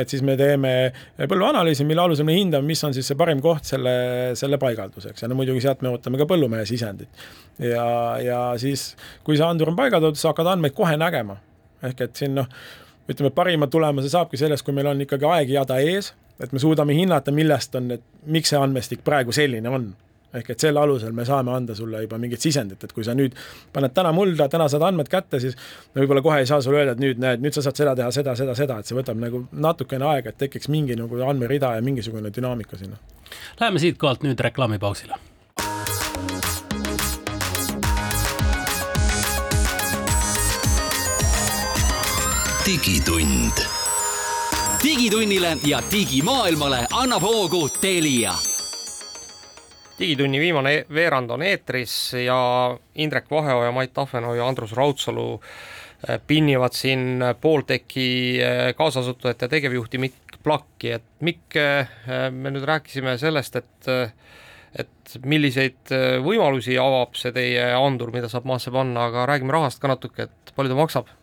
et 0.00 0.12
siis 0.12 0.22
me 0.24 0.36
teeme 0.38 0.72
põlluanalüüsi, 1.16 1.86
mille 1.88 2.02
alusel 2.04 2.26
me 2.28 2.36
hindame, 2.36 2.68
mis 2.68 2.82
on 2.84 2.94
siis 2.96 3.08
see 3.08 3.18
parim 3.18 3.40
koht 3.44 3.68
selle, 3.68 3.96
selle 4.38 4.58
paigalduseks 4.60 5.24
ja 5.24 5.30
no 5.30 5.38
muidugi 5.38 5.64
sealt 5.64 5.82
me 5.84 5.92
ootame 5.92 6.20
ka 6.20 6.28
põllumehe 6.28 6.66
sisendit. 6.68 7.08
ja, 7.62 7.86
ja 8.20 8.40
siis, 8.60 8.90
kui 9.24 9.36
see 9.36 9.46
andur 9.46 9.72
on 9.72 9.78
paigaldatud, 9.78 10.20
sa 10.20 10.32
hakkad 10.32 10.54
andmeid 10.54 10.74
kohe 10.76 10.96
nägema. 10.96 11.36
ehk 11.82 12.00
et 12.00 12.16
siin 12.16 12.34
noh, 12.34 12.46
ütleme, 13.08 13.30
parima 13.30 13.66
tulemuse 13.66 14.08
saabki 14.10 14.36
sellest, 14.40 14.64
kui 14.64 14.74
meil 14.74 14.88
on 14.90 15.00
ikkagi 15.04 15.28
aegjada 15.28 15.78
ees, 15.78 16.14
et 16.40 16.52
me 16.52 16.58
suudame 16.58 16.96
hinnata, 16.96 17.32
millest 17.32 17.74
on, 17.74 17.90
et 17.98 18.02
miks 18.26 18.52
see 18.52 18.58
andmestik 18.60 19.04
praegu 19.04 19.32
selline 19.32 19.68
on 19.68 19.92
ehk 20.34 20.50
et 20.52 20.64
selle 20.66 20.80
alusel 20.80 21.14
me 21.16 21.24
saame 21.24 21.52
anda 21.54 21.74
sulle 21.74 22.02
juba 22.02 22.18
mingit 22.20 22.42
sisendit, 22.42 22.82
et 22.84 22.92
kui 22.92 23.04
sa 23.06 23.14
nüüd 23.16 23.36
paned 23.72 23.94
täna 23.96 24.12
mulda, 24.16 24.48
täna 24.52 24.68
saad 24.72 24.84
andmed 24.88 25.08
kätte, 25.12 25.40
siis 25.42 25.56
võib-olla 25.96 26.22
kohe 26.24 26.40
ei 26.42 26.50
saa 26.50 26.60
sulle 26.64 26.82
öelda, 26.82 26.96
et 26.96 27.02
nüüd 27.02 27.22
näed, 27.22 27.44
nüüd 27.44 27.56
sa 27.56 27.64
saad 27.66 27.80
seda 27.80 27.94
teha, 27.98 28.10
seda, 28.14 28.36
seda, 28.38 28.56
seda, 28.58 28.80
et 28.80 28.90
see 28.90 28.98
võtab 28.98 29.20
nagu 29.22 29.44
natukene 29.52 30.08
aega, 30.10 30.34
et 30.34 30.40
tekiks 30.44 30.70
mingi 30.72 30.98
nagu 30.98 31.22
andmerida 31.28 31.76
ja 31.78 31.84
mingisugune 31.84 32.32
dünaamika 32.34 32.80
sinna. 32.80 33.00
Läheme 33.60 33.82
siitkohalt 33.82 34.26
nüüd 34.26 34.42
reklaamipausile. 34.48 35.18
Digitund. 42.66 43.52
digitunnile 44.82 45.56
ja 45.64 45.78
digimaailmale 45.92 46.86
annab 46.92 47.22
hoogu 47.22 47.68
Telia. 47.80 48.32
Digitunni 49.98 50.40
viimane 50.40 50.72
e-, 50.74 50.86
veerand 50.94 51.30
on 51.30 51.42
eetris 51.46 51.94
ja 52.24 52.38
Indrek 52.94 53.30
Vaheoja, 53.30 53.70
Mait 53.72 53.92
Tahvenoo 53.94 54.34
ja 54.34 54.48
Andrus 54.48 54.72
Raudsalu 54.72 55.40
äh, 56.08 56.20
pinnivad 56.26 56.74
siin 56.74 57.22
Poolteki 57.40 58.08
äh, 58.42 58.74
kaasasutajat 58.74 59.46
ja 59.46 59.48
tegevjuhti 59.48 59.98
Mikk 59.98 60.40
Plakki, 60.42 60.90
et 60.98 61.06
Mikk, 61.20 61.56
äh, 61.56 61.92
me 62.30 62.50
nüüd 62.50 62.66
rääkisime 62.66 63.14
sellest, 63.18 63.56
et 63.62 63.92
et 64.76 65.14
milliseid 65.24 65.88
võimalusi 66.20 66.74
avab 66.76 67.14
see 67.16 67.30
teie 67.32 67.70
andur, 67.78 68.10
mida 68.12 68.28
saab 68.28 68.44
maasse 68.50 68.74
panna, 68.74 69.06
aga 69.08 69.22
räägime 69.30 69.54
rahast 69.54 69.80
ka 69.80 69.88
natuke, 69.88 70.26
et 70.26 70.52
palju 70.58 70.74
ta 70.74 70.76
maksab 70.76 71.14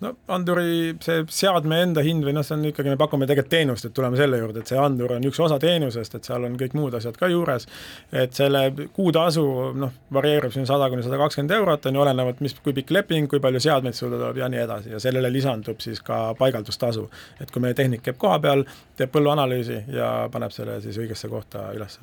no 0.00 0.12
anduri 0.32 0.94
see 1.04 1.24
seadme 1.34 1.80
enda 1.84 2.02
hind 2.04 2.24
või 2.24 2.34
noh, 2.36 2.44
see 2.46 2.56
on 2.56 2.64
ikkagi, 2.70 2.92
me 2.92 2.98
pakume 3.00 3.28
tegelikult 3.28 3.52
teenust, 3.52 3.86
et 3.88 3.94
tuleme 3.96 4.18
selle 4.20 4.38
juurde, 4.40 4.62
et 4.62 4.72
see 4.72 4.78
andur 4.80 5.16
on 5.16 5.26
üks 5.28 5.40
osa 5.44 5.58
teenusest, 5.62 6.16
et 6.16 6.28
seal 6.28 6.46
on 6.48 6.56
kõik 6.60 6.76
muud 6.78 6.96
asjad 6.96 7.18
ka 7.20 7.28
juures. 7.30 7.66
et 8.12 8.34
selle 8.36 8.62
kuutasu 8.96 9.44
noh, 9.76 9.92
varieerub 10.12 10.54
siin 10.54 10.66
sada 10.68 10.88
kuni 10.90 11.04
sada 11.04 11.20
kakskümmend 11.20 11.56
eurot 11.58 11.86
on 11.86 11.98
ju, 11.98 12.04
olenevalt, 12.04 12.40
mis, 12.44 12.56
kui 12.64 12.76
pikk 12.76 12.94
leping, 12.96 13.28
kui 13.30 13.40
palju 13.40 13.60
seadmeid 13.60 13.98
sulle 13.98 14.18
tuleb 14.18 14.40
ja 14.40 14.48
nii 14.52 14.64
edasi 14.64 14.94
ja 14.94 15.02
sellele 15.02 15.32
lisandub 15.32 15.80
siis 15.84 16.00
ka 16.04 16.22
paigaldustasu. 16.38 17.08
et 17.40 17.50
kui 17.50 17.62
meie 17.62 17.74
tehnik 17.74 18.02
käib 18.06 18.18
koha 18.18 18.38
peal, 18.40 18.64
teeb 18.96 19.12
põlluanalüüsi 19.12 19.84
ja 19.92 20.28
paneb 20.32 20.54
selle 20.54 20.80
siis 20.80 20.98
õigesse 20.98 21.28
kohta 21.28 21.70
üles 21.76 22.00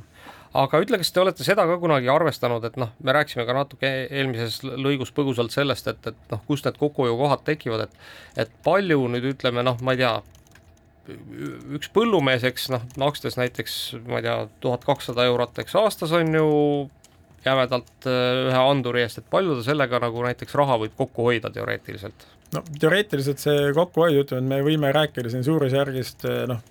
aga 0.53 0.81
ütle, 0.83 0.99
kas 1.01 1.11
te 1.11 1.21
olete 1.21 1.45
seda 1.45 1.65
ka 1.69 1.77
kunagi 1.81 2.09
arvestanud, 2.11 2.63
et 2.67 2.79
noh, 2.79 2.93
me 3.03 3.15
rääkisime 3.15 3.45
ka 3.47 3.55
natuke 3.57 3.91
eelmises 4.07 4.61
lõigus 4.63 5.11
põgusalt 5.15 5.55
sellest, 5.55 5.89
et, 5.91 6.09
et 6.13 6.33
noh, 6.33 6.41
kust 6.47 6.67
need 6.67 6.79
kokkuhoiukohad 6.81 7.45
tekivad, 7.47 7.87
et 7.87 8.43
et 8.45 8.57
palju 8.65 9.03
nüüd 9.11 9.31
ütleme 9.33 9.65
noh, 9.65 9.79
ma 9.81 9.95
ei 9.95 10.03
tea, 10.03 10.13
üks 11.77 11.89
põllumees, 11.95 12.45
eks 12.47 12.69
noh, 12.73 12.83
makstes 12.99 13.39
näiteks 13.39 13.77
ma 14.07 14.21
ei 14.21 14.27
tea, 14.27 14.37
tuhat 14.63 14.85
kakssada 14.87 15.27
eurot, 15.27 15.57
eks 15.63 15.75
aastas 15.79 16.13
on 16.15 16.33
ju 16.35 16.47
jämedalt 17.45 18.07
äh, 18.07 18.47
ühe 18.47 18.63
anduri 18.63 19.03
eest, 19.05 19.21
et 19.21 19.29
palju 19.31 19.59
ta 19.59 19.67
sellega 19.67 20.01
nagu 20.03 20.25
näiteks 20.25 20.57
raha 20.57 20.79
võib 20.83 20.97
kokku 20.97 21.29
hoida 21.29 21.51
teoreetiliselt? 21.53 22.27
no 22.55 22.63
teoreetiliselt 22.79 23.43
see 23.43 23.71
kokkuhoid, 23.75 24.21
ütleme, 24.23 24.43
et 24.43 24.51
me 24.51 24.59
võime 24.65 24.91
rääkida 24.95 25.31
siin 25.31 25.45
suurusjärgist 25.47 26.27
äh, 26.27 26.43
noh, 26.51 26.63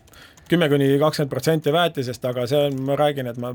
kümme 0.48 0.68
kuni 0.68 0.88
kakskümmend 0.98 1.30
protsenti 1.30 1.72
väetisest, 1.74 2.24
aga 2.28 2.46
see 2.46 2.60
on, 2.68 2.76
ma 2.86 2.96
räägin, 2.98 3.26
et 3.30 3.38
ma 3.42 3.50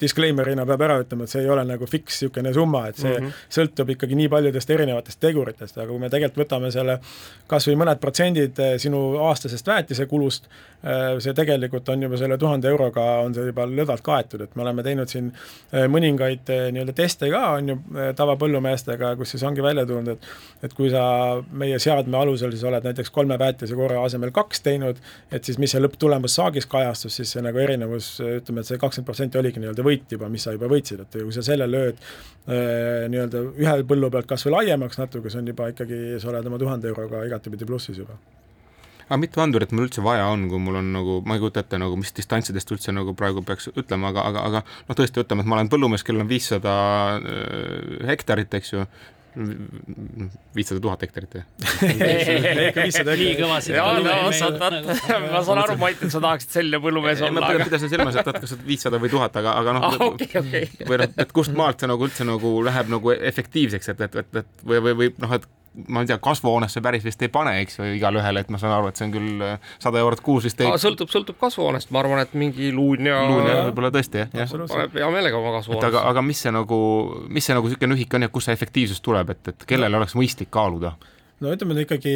disclaimer'ina 0.00 0.66
peab 0.68 0.84
ära 0.84 0.98
ütlema, 1.00 1.24
et 1.24 1.32
see 1.32 1.40
ei 1.44 1.48
ole 1.50 1.64
nagu 1.68 1.88
fiks 1.88 2.20
niisugune 2.20 2.52
summa, 2.54 2.84
et 2.88 3.00
see 3.00 3.12
mm 3.12 3.24
-hmm. 3.24 3.46
sõltub 3.56 3.90
ikkagi 3.94 4.18
nii 4.18 4.28
paljudest 4.28 4.70
erinevatest 4.70 5.20
teguritest, 5.20 5.78
aga 5.78 5.88
kui 5.88 5.98
me 5.98 6.10
tegelikult 6.12 6.44
võtame 6.44 6.70
selle 6.72 6.98
kas 7.46 7.68
või 7.68 7.78
mõned 7.80 8.00
protsendid 8.00 8.58
eh, 8.58 8.76
sinu 8.78 9.00
aastasest 9.28 9.66
väetisekulust, 9.66 10.48
eh, 10.82 11.18
see 11.18 11.34
tegelikult 11.34 11.88
on 11.88 12.02
juba 12.02 12.16
selle 12.16 12.38
tuhande 12.38 12.68
euroga 12.68 13.04
on 13.24 13.34
see 13.34 13.46
juba 13.46 13.66
lõdvalt 13.66 14.02
kaetud, 14.02 14.40
et 14.40 14.56
me 14.56 14.62
oleme 14.62 14.82
teinud 14.82 15.08
siin 15.08 15.32
eh, 15.72 15.86
mõningaid 15.88 16.52
nii-öelda 16.72 16.92
teste 16.92 17.30
ka, 17.30 17.44
on 17.58 17.68
ju, 17.68 17.78
tavapõllumeestega, 18.16 19.16
kus 19.16 19.30
siis 19.30 19.42
ongi 19.42 19.62
välja 19.62 19.86
tulnud, 19.86 20.08
et 20.08 20.64
et 20.64 20.72
kui 20.74 20.90
sa 20.90 21.42
meie 21.52 21.78
seadme 21.78 22.16
alusel 22.16 22.50
siis 22.50 22.64
oled 22.64 22.84
näiteks 22.84 23.10
kolme 23.10 23.38
väetisekorra 23.38 24.04
asemel 24.04 24.30
kaks 24.30 24.60
teinud, 24.60 24.96
et 25.32 25.44
siis 25.44 25.58
mis 25.58 25.70
see 25.70 25.80
lõpptulemus 25.80 26.33
saagis 26.34 26.68
kajastus, 26.70 27.16
siis 27.18 27.32
see 27.34 27.42
nagu 27.44 27.60
erinevus, 27.62 28.14
ütleme, 28.24 28.62
et 28.62 28.70
see 28.70 28.80
kakskümmend 28.80 29.08
protsenti 29.08 29.40
oligi 29.40 29.62
nii-öelda 29.62 29.86
võit 29.86 30.14
juba, 30.16 30.30
mis 30.32 30.46
sa 30.46 30.54
juba 30.54 30.70
võitsid, 30.70 31.04
et 31.04 31.18
kui 31.20 31.34
sa 31.34 31.44
selle 31.46 31.68
lööd 31.70 31.98
äh, 32.00 33.04
nii-öelda 33.12 33.44
ühe 33.64 33.76
põllu 33.88 34.10
pealt 34.14 34.30
kas 34.30 34.46
või 34.48 34.58
laiemaks 34.58 35.00
natuke, 35.00 35.32
see 35.32 35.42
on 35.42 35.52
juba 35.52 35.70
ikkagi, 35.72 36.00
sa 36.22 36.32
oled 36.32 36.50
oma 36.50 36.60
tuhande 36.62 36.90
euroga 36.90 37.24
igatepidi 37.28 37.68
plussis 37.68 38.00
juba. 38.02 38.18
Aga 39.04 39.18
mitu 39.20 39.40
andurit 39.42 39.72
mul 39.74 39.84
üldse 39.84 40.00
vaja 40.04 40.30
on, 40.32 40.46
kui 40.48 40.60
mul 40.64 40.78
on 40.80 40.86
nagu, 40.94 41.18
ma 41.28 41.36
ei 41.36 41.42
kujuta 41.42 41.60
ette 41.60 41.76
nagu, 41.80 41.96
mis 42.00 42.14
distantsidest 42.16 42.70
üldse 42.72 42.94
nagu 42.96 43.12
praegu 43.18 43.42
peaks 43.44 43.68
ütlema, 43.74 44.14
aga, 44.14 44.24
aga, 44.30 44.44
aga 44.48 44.62
noh, 44.64 44.96
tõesti 44.96 45.20
ütleme, 45.20 45.44
et 45.44 45.50
ma 45.50 45.58
olen 45.58 45.68
põllumees, 45.72 46.04
kellel 46.06 46.24
on 46.24 46.30
viissada 46.30 46.72
äh, 47.18 48.08
hektarit, 48.08 48.56
eks 48.56 48.72
ju, 48.72 48.86
viissada 49.34 50.80
tuhat 50.82 51.02
hektarit 51.06 51.34
või? 51.36 51.42
nii 53.18 53.32
kõvasid. 53.40 53.78
ma 55.32 55.42
saan 55.46 55.62
aru, 55.64 55.76
Mait, 55.80 55.98
et 55.98 56.14
sa 56.14 56.22
tahaksid 56.22 56.54
selline 56.58 56.80
põllumees 56.84 57.24
olla. 57.26 57.42
ma 57.42 57.64
pidasin 57.64 57.90
silmas, 57.92 58.18
et 58.20 58.30
kas 58.44 58.54
viissada 58.66 59.00
või 59.02 59.10
tuhat, 59.12 59.34
aga, 59.42 59.56
aga 59.62 59.76
noh 59.78 59.88
ah,, 59.90 59.98
või 59.98 61.00
noh, 61.02 61.18
et 61.24 61.34
kust 61.34 61.54
maalt 61.58 61.82
see 61.82 61.90
nagu 61.90 62.06
üldse 62.06 62.26
nagu 62.28 62.54
läheb 62.66 62.94
nagu 62.94 63.14
efektiivseks, 63.16 63.92
et, 63.94 64.06
et, 64.08 64.22
et, 64.22 64.40
et 64.44 64.64
või, 64.64 64.82
või, 64.86 64.96
või 65.02 65.12
noh, 65.24 65.36
et 65.38 65.50
ma 65.88 66.02
ei 66.04 66.06
tea, 66.06 66.18
kasvuhoonesse 66.22 66.80
päris 66.84 67.04
vist 67.04 67.22
ei 67.24 67.30
pane, 67.32 67.56
eks 67.64 67.78
ju, 67.78 67.86
igalühele, 67.96 68.44
et 68.44 68.50
ma 68.52 68.60
saan 68.62 68.76
aru, 68.76 68.90
et 68.90 69.00
see 69.00 69.08
on 69.08 69.14
küll 69.14 69.44
äh, 69.44 69.72
sada 69.82 69.98
eurot 70.02 70.22
kuus 70.24 70.46
vist 70.46 70.60
ei. 70.62 70.70
sõltub, 70.80 71.10
sõltub 71.10 71.38
kasvuhoonest, 71.40 71.90
ma 71.94 72.02
arvan, 72.02 72.22
et 72.22 72.36
mingi 72.38 72.70
luun 72.74 73.10
ja. 73.10 73.18
luun 73.28 73.48
ja 73.50 73.56
võib-olla 73.68 73.90
tõesti 73.94 74.22
jah, 74.22 74.30
jah. 74.44 74.54
paneb 74.70 74.94
hea 75.00 75.10
meelega 75.16 75.40
oma 75.40 75.56
kasvuhoonesse. 75.58 75.90
aga, 75.90 76.04
aga 76.12 76.24
mis 76.26 76.44
see 76.46 76.54
nagu, 76.54 76.78
mis 77.26 77.48
see 77.48 77.58
nagu 77.58 77.70
niisugune 77.70 77.98
ühik 77.98 78.14
on 78.14 78.28
ja 78.28 78.30
kust 78.30 78.50
see 78.50 78.56
efektiivsus 78.58 79.02
tuleb, 79.04 79.34
et, 79.34 79.52
et 79.54 79.66
kellel 79.68 79.98
oleks 80.00 80.14
mõistlik 80.18 80.52
kaaluda? 80.54 80.94
No 81.44 81.52
ütleme 81.54 81.76
ikkagi 81.84 82.12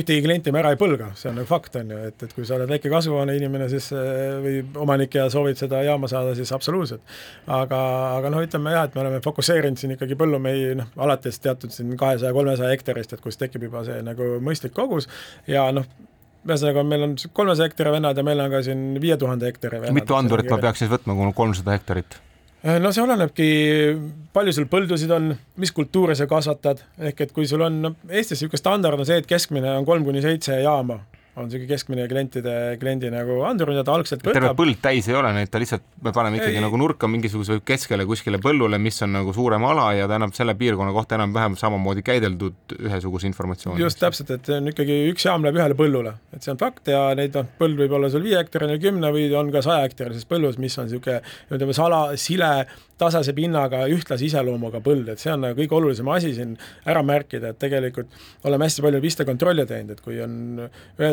ühtegi 0.00 0.24
klienti 0.24 0.52
me 0.54 0.62
ära 0.62 0.72
ei 0.74 0.80
põlga, 0.80 1.10
see 1.18 1.30
on 1.30 1.38
nagu 1.40 1.48
fakt, 1.48 1.76
on 1.80 1.92
ju, 1.92 2.00
et, 2.10 2.26
et 2.26 2.34
kui 2.36 2.46
sa 2.48 2.56
oled 2.56 2.70
väike 2.70 2.92
kasvuhoone 2.92 3.36
inimene, 3.38 3.68
siis 3.72 3.90
äh, 3.96 4.36
või 4.44 4.56
omanik 4.84 5.16
ja 5.18 5.26
soovid 5.32 5.60
seda 5.60 5.82
jaama 5.86 6.10
saada, 6.10 6.34
siis 6.38 6.52
absoluutselt. 6.56 7.02
aga, 7.46 7.80
aga 8.18 8.32
noh, 8.34 8.44
ütleme 8.46 8.74
jah, 8.74 8.88
et 8.88 8.96
me 8.96 9.04
oleme 9.04 9.22
fokusseerinud 9.24 9.80
siin 9.80 9.96
ikkagi 9.96 10.18
põllumehi 10.20 10.76
noh, 10.80 10.92
alates 11.06 11.40
teatud 11.44 11.74
siin 11.74 11.92
kahesaja, 12.00 12.32
kolmesaja 12.36 12.72
hektarist, 12.74 13.14
et 13.16 13.24
kus 13.24 13.40
tekib 13.40 13.68
juba 13.68 13.84
see 13.86 14.00
nagu 14.06 14.36
mõistlik 14.44 14.74
kogus 14.76 15.08
ja 15.50 15.68
noh, 15.74 15.86
ühesõnaga, 16.48 16.84
meil 16.86 17.04
on 17.04 17.14
kolmesaja 17.36 17.68
hektari 17.68 17.92
vennad 17.98 18.16
ja 18.16 18.24
meil 18.24 18.40
on 18.40 18.50
ka 18.52 18.64
siin 18.64 18.90
viie 19.02 19.16
tuhande 19.20 19.48
hektari 19.50 19.82
vennad. 19.82 19.98
mitu 20.00 20.16
andurit 20.16 20.48
ma 20.50 20.60
peaks 20.62 20.84
siis 20.84 20.92
võtma, 20.92 21.14
kui 21.14 21.28
mul 21.28 21.36
kolmsada 21.36 21.76
hektarit? 21.76 22.20
No 22.62 22.92
see 22.92 23.04
olenebki, 23.04 23.46
palju 24.34 24.54
sul 24.56 24.68
põldusid 24.70 25.12
on, 25.16 25.30
mis 25.60 25.72
kultuure 25.76 26.16
sa 26.18 26.28
kasvatad, 26.30 26.82
ehk 27.10 27.24
et 27.26 27.32
kui 27.36 27.48
sul 27.48 27.64
on, 27.66 27.80
no 27.86 27.94
Eestis 28.08 28.40
niisugune 28.40 28.60
standard 28.60 29.00
on 29.00 29.08
see, 29.08 29.20
et 29.22 29.28
keskmine 29.28 29.78
on 29.78 29.88
kolm 29.88 30.04
kuni 30.06 30.22
seitse 30.24 30.60
jaama 30.60 31.00
on 31.38 31.46
niisugune 31.46 31.68
keskmine 31.70 32.06
klientide, 32.10 32.54
kliendi 32.80 33.10
nagu 33.12 33.40
andur, 33.46 33.70
mida 33.70 33.84
ta 33.86 33.94
algselt 33.94 34.24
võtab. 34.24 34.34
terve 34.34 34.50
põld 34.58 34.80
täis 34.82 35.06
ei 35.10 35.14
ole 35.14 35.30
neid, 35.36 35.50
ta 35.52 35.60
lihtsalt, 35.62 35.84
me 36.02 36.12
paneme 36.16 36.40
ikkagi 36.40 36.58
ei. 36.58 36.64
nagu 36.64 36.80
nurka 36.80 37.10
mingisuguse 37.10 37.60
keskele 37.66 38.06
kuskile 38.08 38.40
põllule, 38.42 38.80
mis 38.82 38.98
on 39.06 39.14
nagu 39.14 39.34
suurem 39.36 39.64
ala 39.70 39.90
ja 39.94 40.08
ta 40.10 40.18
annab 40.18 40.34
selle 40.36 40.56
piirkonna 40.58 40.94
kohta 40.96 41.18
enam-vähem 41.20 41.54
samamoodi 41.60 42.02
käideldud 42.06 42.76
ühesuguse 42.80 43.30
informatsiooni. 43.30 43.82
just 43.82 44.02
täpselt, 44.02 44.34
et 44.34 44.50
see 44.50 44.58
on 44.58 44.72
ikkagi 44.74 44.98
üks 45.12 45.28
jaam 45.28 45.46
läheb 45.46 45.62
ühele 45.62 45.78
põllule, 45.78 46.16
et 46.34 46.42
see 46.42 46.54
on 46.54 46.60
fakt 46.60 46.90
ja 46.90 47.06
neid 47.18 47.38
noh, 47.38 47.48
põld 47.62 47.78
võib 47.78 47.98
olla 48.00 48.10
sul 48.10 48.26
viie 48.26 48.40
hektarine, 48.40 48.80
kümne 48.82 49.14
või 49.14 49.30
on 49.38 49.54
ka 49.54 49.62
saja 49.66 49.86
hektarises 49.86 50.26
põllus, 50.30 50.58
mis 50.58 50.78
on 50.82 50.90
niisugune 50.90 51.20
ütleme, 51.50 51.76
sala, 51.76 52.04
sile 52.18 52.52
tasase 53.00 53.32
pinnaga, 53.36 53.84
ühtlase 53.90 54.26
iseloomuga 54.28 54.82
põld, 54.84 55.08
et 55.12 55.22
see 55.22 55.32
on 55.32 55.44
nagu 55.46 55.56
kõige 55.58 55.76
olulisem 55.78 56.08
asi 56.12 56.34
siin 56.36 56.56
ära 56.88 57.02
märkida, 57.06 57.54
et 57.54 57.60
tegelikult 57.62 58.12
oleme 58.48 58.68
hästi 58.68 58.84
palju 58.84 59.00
pistekontrolle 59.04 59.66
teinud, 59.68 59.94
et 59.94 60.02
kui 60.04 60.20
on, 60.24 60.36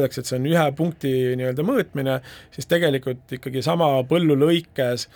öeldakse, 0.07 0.23
et 0.23 0.31
see 0.31 0.39
on 0.39 0.51
ühe 0.51 0.67
punkti 0.77 1.15
nii-öelda 1.39 1.65
mõõtmine, 1.67 2.19
siis 2.55 2.69
tegelikult 2.69 3.37
ikkagi 3.39 3.65
sama 3.65 3.97
põllu 4.07 4.37
lõikes 4.39 5.09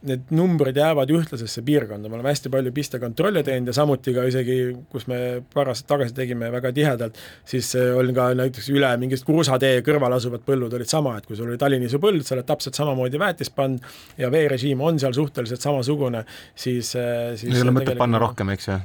need 0.00 0.30
numbrid 0.32 0.78
jäävad 0.80 1.10
ühtlasesse 1.12 1.60
piirkonda, 1.64 2.08
me 2.08 2.16
oleme 2.16 2.30
hästi 2.30 2.48
palju 2.52 2.70
pistekontrolle 2.72 3.42
teinud 3.44 3.68
ja 3.68 3.74
samuti 3.76 4.14
ka 4.16 4.22
isegi, 4.30 4.54
kus 4.88 5.04
me 5.10 5.18
paar 5.52 5.68
aastat 5.72 5.90
tagasi 5.92 6.14
tegime 6.16 6.48
väga 6.52 6.70
tihedalt, 6.72 7.18
siis 7.44 7.74
oli 7.76 8.14
ka 8.16 8.30
näiteks 8.38 8.70
üle 8.72 8.94
mingist 9.02 9.26
kruusatee 9.28 9.82
kõrval 9.84 10.16
asuvad 10.16 10.46
põllud 10.46 10.72
olid 10.78 10.88
sama, 10.88 11.18
et 11.20 11.28
kui 11.28 11.36
sul 11.36 11.50
oli 11.50 11.60
Tallinnisu 11.60 12.00
põld, 12.00 12.24
sa 12.24 12.38
oled 12.38 12.48
täpselt 12.48 12.80
samamoodi 12.80 13.20
väetist 13.20 13.52
pannud 13.56 13.84
ja 14.20 14.32
veerežiim 14.32 14.80
on 14.80 15.02
seal 15.02 15.12
suhteliselt 15.16 15.68
samasugune, 15.68 16.24
siis, 16.54 16.94
siis 16.94 17.52
ei 17.52 17.66
ole 17.66 17.76
mõtet 17.82 18.00
panna 18.00 18.22
rohkem, 18.22 18.56
eks 18.56 18.72
ju? 18.72 18.80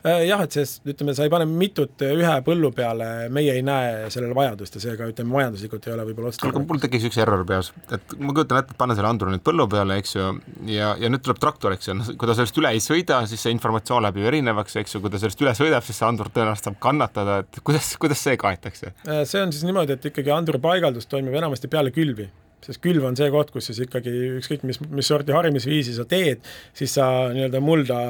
Äh, 0.00 0.24
jah, 0.28 0.40
et 0.44 0.54
sest 0.56 0.86
ütleme, 0.88 1.12
sa 1.16 1.26
ei 1.26 1.32
pane 1.32 1.44
mitut 1.48 2.00
ühe 2.06 2.36
põllu 2.46 2.70
peale, 2.76 3.28
meie 3.32 3.52
ei 3.58 3.64
näe 3.66 4.08
sellele 4.12 4.36
vajadust 4.36 4.78
ja 4.78 4.84
seega 4.86 5.08
ütleme, 5.10 5.34
majanduslikult 5.34 5.88
ei 5.88 5.94
ole 5.96 6.06
võib-olla 6.08 6.32
otstarbekas. 6.32 6.66
mul 6.70 6.80
tekkis 6.80 7.06
üks 7.10 7.20
error 7.20 7.44
peas, 7.48 7.72
et 7.92 8.16
ma 8.16 8.32
kujutan 8.36 8.62
ette, 8.62 8.72
et 8.72 8.80
panna 8.80 8.96
selle 8.96 9.10
anduri 9.12 9.34
nüüd 9.34 9.44
põllu 9.44 9.68
peale, 9.70 10.00
eks 10.00 10.16
ju, 10.16 10.30
ja, 10.72 10.94
ja 11.00 11.12
nüüd 11.12 11.24
tuleb 11.26 11.42
traktor, 11.42 11.76
eks 11.76 11.90
ju, 11.90 11.98
noh, 12.00 12.12
kui 12.16 12.30
ta 12.30 12.38
sellest 12.38 12.60
üle 12.62 12.72
ei 12.72 12.80
sõida, 12.84 13.20
siis 13.28 13.44
see 13.44 13.52
informatsioon 13.56 14.06
läheb 14.06 14.22
ju 14.22 14.30
erinevaks, 14.32 14.78
eks 14.80 14.96
ju, 14.96 15.04
kui 15.04 15.12
ta 15.12 15.20
sellest 15.20 15.44
üle 15.44 15.56
sõidab, 15.58 15.84
siis 15.84 16.00
see 16.00 16.08
andur 16.08 16.32
tõenäoliselt 16.32 16.70
saab 16.70 16.80
kannatada, 16.80 17.40
et 17.44 17.60
kuidas, 17.66 17.92
kuidas 18.00 18.24
see 18.24 18.40
kaetakse? 18.40 18.94
Äh, 19.04 19.26
see 19.28 19.44
on 19.44 19.52
siis 19.52 19.68
niimoodi, 19.68 19.98
et 19.98 20.12
ikkagi 20.12 20.32
anduri 20.32 20.62
paigaldus 20.64 21.10
toimub 21.12 21.36
enamasti 21.36 21.68
peale 21.68 21.92
külvi 21.92 22.30
sest 22.66 22.82
külv 22.84 23.06
on 23.08 23.16
see 23.18 23.30
koht, 23.32 23.52
kus 23.54 23.70
siis 23.70 23.82
ikkagi 23.86 24.12
ükskõik 24.40 24.66
mis, 24.68 24.80
mis 24.90 25.08
sorti 25.10 25.34
harimisviisi 25.36 25.94
sa 25.96 26.06
teed, 26.08 26.44
siis 26.76 26.96
sa 26.98 27.06
nii-öelda 27.34 27.62
mulda 27.64 28.00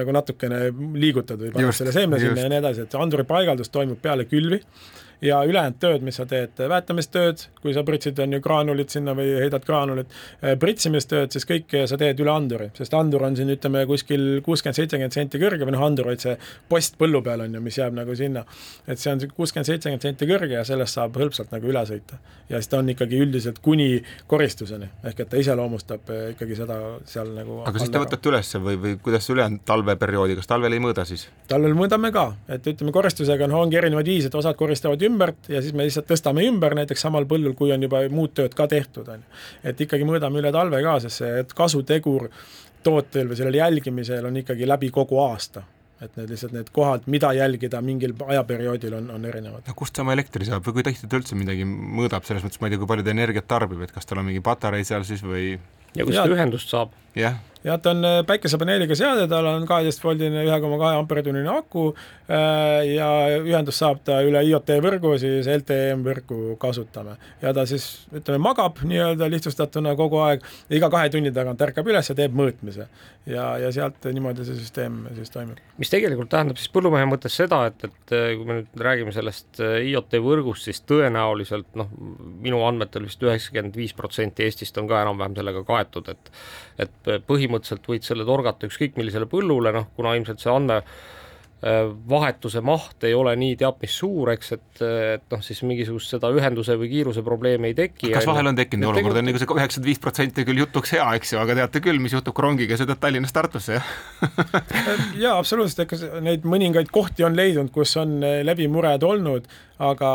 nagu 0.00 0.14
natukene 0.16 0.68
liigutad 0.98 1.40
või 1.42 1.52
paned 1.56 1.76
selle 1.76 1.94
seemne 1.96 2.20
sinna 2.22 2.46
ja 2.46 2.52
nii 2.52 2.62
edasi, 2.62 2.86
et 2.86 2.96
anduri 2.98 3.26
paigaldus 3.28 3.72
toimub 3.74 4.00
peale 4.02 4.28
külvi 4.30 4.62
ja 5.24 5.40
ülejäänud 5.46 5.78
tööd, 5.82 6.04
mis 6.06 6.18
sa 6.18 6.26
teed, 6.28 6.58
väetamistööd, 6.70 7.44
kui 7.62 7.74
sa 7.74 7.82
pritsid, 7.86 8.18
on 8.22 8.36
ju 8.36 8.40
graanulit 8.42 8.92
sinna 8.94 9.14
või 9.18 9.32
heidad 9.42 9.64
graanulit, 9.66 10.12
eh, 10.42 10.54
pritsimistööd, 10.60 11.32
siis 11.34 11.46
kõike 11.48 11.86
sa 11.90 11.98
teed 11.98 12.20
üle 12.22 12.32
anduri, 12.32 12.70
sest 12.78 12.94
andur 12.94 13.24
on 13.26 13.36
siin 13.36 13.50
ütleme 13.50 13.84
kuskil 13.86 14.40
kuuskümmend, 14.46 14.78
seitsekümmend 14.78 15.16
senti 15.16 15.40
kõrge 15.42 15.66
või 15.66 15.74
noh, 15.74 15.84
andur, 15.88 16.10
vaid 16.12 16.22
see 16.22 16.36
post 16.68 16.98
põllu 16.98 17.22
peal 17.24 17.42
on 17.46 17.54
ju, 17.54 17.62
mis 17.64 17.78
jääb 17.78 17.96
nagu 17.98 18.14
sinna. 18.14 18.44
et 18.86 18.98
see 18.98 19.12
on 19.12 19.18
kuuskümmend, 19.18 19.66
seitsekümmend 19.66 20.02
senti 20.02 20.26
kõrge 20.26 20.54
ja 20.54 20.64
sellest 20.64 20.94
saab 20.94 21.16
hõlpsalt 21.18 21.50
nagu 21.52 21.66
üle 21.66 21.84
sõita. 21.86 22.18
ja 22.48 22.62
siis 22.62 22.68
ta 22.68 22.78
on 22.78 22.88
ikkagi 22.88 23.18
üldiselt 23.18 23.58
kuni 23.62 24.02
koristuseni, 24.26 24.88
ehk 25.04 25.20
et 25.20 25.28
ta 25.28 25.36
iseloomustab 25.36 26.10
eh, 26.10 26.30
ikkagi 26.36 26.56
seda 26.62 26.78
seal 27.04 27.34
nagu 27.34 27.62
aga 27.66 27.78
siis 27.78 27.90
te 27.90 27.98
võtate 27.98 28.30
ülesse 28.30 28.62
või, 28.62 28.78
või 28.78 28.96
kuidas 29.02 29.28
ülejäänud 29.30 29.64
talveperioodi, 29.66 30.38
kas 30.38 30.46
talvel 30.46 30.72
ei 30.72 30.82
mõõda 30.82 31.04
siis? 31.08 31.28
talvel 31.48 31.74
mõõdame 31.74 32.12
ka, 32.14 32.32
et 32.48 32.66
ütleme, 32.66 32.92
koristusega 32.94 33.48
noh, 33.50 33.64
ongi 33.66 33.80
erinevaid 33.80 34.06
viise, 34.06 34.30
et 34.30 34.38
osad 34.38 34.56
koristavad 34.56 35.02
ümbert 35.08 35.48
ja 35.52 35.62
siis 35.64 35.74
me 35.76 35.86
lihtsalt 35.88 36.08
tõstame 36.10 36.44
ümber 36.48 36.76
näiteks 36.78 37.02
samal 37.06 37.26
põllul, 37.30 37.56
kui 37.58 37.72
on 37.74 37.88
juba 37.88 38.04
muud 38.12 38.36
tööd 38.36 38.54
ka 38.58 38.68
tehtud, 38.70 39.08
on 39.08 39.24
ju. 39.24 39.40
et 39.72 39.80
ikkagi 39.86 40.06
mõõdame 40.08 40.42
üle 40.42 40.52
talve 40.54 40.82
ka, 40.84 40.98
sest 41.04 41.24
see 41.24 41.48
kasutegur 41.56 42.28
tootel 42.86 43.32
või 43.32 43.40
sellel 43.40 43.58
jälgimisel 43.58 44.28
on 44.28 44.38
ikkagi 44.44 44.68
läbi 44.68 44.92
kogu 44.94 45.18
aasta 45.24 45.64
et 45.98 46.14
need 46.14 46.30
lihtsalt 46.30 46.54
need 46.54 46.68
kohad, 46.74 47.06
mida 47.10 47.32
jälgida 47.34 47.80
mingil 47.82 48.14
ajaperioodil 48.26 48.94
on, 49.00 49.10
on 49.16 49.24
erinevad. 49.26 49.64
no 49.66 49.74
kust 49.78 49.96
ta 49.96 50.04
oma 50.04 50.14
elektri 50.14 50.46
saab 50.46 50.66
või 50.66 50.78
kui 50.78 50.86
tihti 50.86 51.10
ta 51.10 51.18
üldse 51.18 51.38
midagi 51.38 51.66
mõõdab, 51.66 52.26
selles 52.28 52.44
mõttes 52.46 52.62
ma 52.62 52.68
ei 52.68 52.74
tea, 52.74 52.82
kui 52.82 52.90
palju 52.92 53.06
ta 53.06 53.14
energiat 53.14 53.48
tarbib, 53.50 53.82
et 53.82 53.94
kas 53.94 54.06
tal 54.06 54.22
on 54.22 54.28
mingi 54.28 54.42
patarei 54.44 54.86
seal 54.86 55.06
siis 55.08 55.24
või? 55.26 55.56
ja 55.98 56.06
kust 56.06 56.20
ta 56.20 56.28
ühendust 56.30 56.70
saab? 56.70 56.94
jah 57.18 57.40
jah, 57.64 57.78
ta 57.82 57.90
on 57.90 58.04
äh, 58.04 58.20
päikesepaneeliga 58.26 58.96
seade, 58.98 59.26
tal 59.30 59.46
on 59.50 59.66
kaheteist 59.68 60.02
voldine 60.04 60.44
ühe 60.46 60.58
koma 60.62 60.78
kahe 60.80 60.98
amperitunnine 61.00 61.50
aku 61.52 61.88
äh, 61.90 62.86
ja 62.92 63.08
ühendust 63.40 63.82
saab 63.82 64.02
ta 64.06 64.20
üle 64.26 64.42
IoT 64.46 64.72
võrgu, 64.84 65.14
siis 65.20 65.48
LTE 65.50 65.96
võrku 66.04 66.56
kasutame. 66.60 67.16
ja 67.42 67.52
ta 67.54 67.66
siis 67.68 67.88
ütleme, 68.14 68.40
magab 68.48 68.82
nii-öelda 68.84 69.30
lihtsustatuna 69.32 69.94
kogu 69.98 70.22
aeg, 70.24 70.44
iga 70.70 70.90
kahe 70.92 71.10
tunni 71.12 71.32
tagant 71.34 71.62
ärkab 71.68 71.88
üles 71.90 72.10
ja 72.10 72.16
teeb 72.18 72.36
mõõtmise. 72.38 72.88
ja, 73.26 73.50
ja 73.60 73.72
sealt 73.74 74.08
niimoodi 74.12 74.46
see 74.46 74.58
süsteem 74.60 75.02
siis 75.18 75.34
toimib. 75.34 75.58
mis 75.78 75.92
tegelikult 75.92 76.30
tähendab 76.32 76.60
siis 76.60 76.72
põllumehe 76.74 77.08
mõttes 77.10 77.36
seda, 77.36 77.64
et, 77.72 77.88
et 77.90 78.16
äh, 78.16 78.30
kui 78.38 78.48
me 78.48 78.60
nüüd 78.60 78.86
räägime 78.88 79.14
sellest 79.14 79.60
IoT 79.60 80.20
võrgust, 80.22 80.68
siis 80.68 80.82
tõenäoliselt 80.86 81.74
noh, 81.78 81.90
minu 82.42 82.62
andmetel 82.66 83.08
vist 83.08 83.22
üheksakümmend 83.22 83.76
viis 83.76 83.94
protsenti 83.96 84.46
Eestist 84.46 84.78
on 84.78 84.88
ka 84.88 85.02
enam-vähem 85.02 85.34
sellega 85.38 85.64
kaetud, 85.66 86.08
et 86.14 86.32
et 86.78 87.08
põhimõtteliselt 87.26 87.57
võid 87.88 88.06
selle 88.06 88.26
torgata 88.28 88.68
ükskõik 88.68 88.98
millisele 88.98 89.28
põllule, 89.30 89.72
noh 89.74 89.88
kuna 89.96 90.14
ilmselt 90.18 90.42
see 90.42 90.52
andme 90.52 90.78
äh, 90.82 91.88
vahetuse 92.10 92.62
maht 92.62 93.02
ei 93.08 93.16
ole 93.18 93.34
nii 93.38 93.56
teab 93.58 93.80
mis 93.82 93.96
suur, 93.98 94.30
eks, 94.34 94.52
et, 94.54 94.82
et 94.84 95.24
noh, 95.34 95.42
siis 95.42 95.64
mingisugust 95.66 96.14
seda 96.14 96.30
ühenduse 96.34 96.76
või 96.78 96.90
kiiruse 96.92 97.24
probleemi 97.26 97.72
ei 97.72 97.76
teki. 97.78 98.12
kas 98.14 98.28
vahel 98.28 98.52
on 98.52 98.58
tekkinud 98.58 98.92
olukord, 98.92 99.18
on 99.18 99.26
nagu 99.26 99.42
see 99.42 99.50
üheksakümmend 99.50 99.90
viis 99.90 100.02
protsenti 100.02 100.46
küll 100.46 100.62
jutuks 100.62 100.94
hea, 100.94 101.08
eks 101.18 101.34
ju, 101.34 101.42
aga 101.42 101.58
teate 101.62 101.82
küll, 101.82 101.98
mis 102.02 102.14
juhtub, 102.14 102.36
kui 102.36 102.46
rongiga 102.46 102.78
sõidad 102.78 103.02
Tallinnast 103.02 103.34
Tartusse, 103.34 103.80
jah 103.80 103.92
jaa, 105.24 105.34
absoluutselt, 105.34 105.86
ega 105.88 106.22
neid 106.22 106.46
mõningaid 106.46 106.94
kohti 106.94 107.26
on 107.26 107.38
leidnud, 107.38 107.74
kus 107.74 107.96
on 107.98 108.20
läbimured 108.22 109.02
olnud, 109.06 109.50
aga 109.82 110.10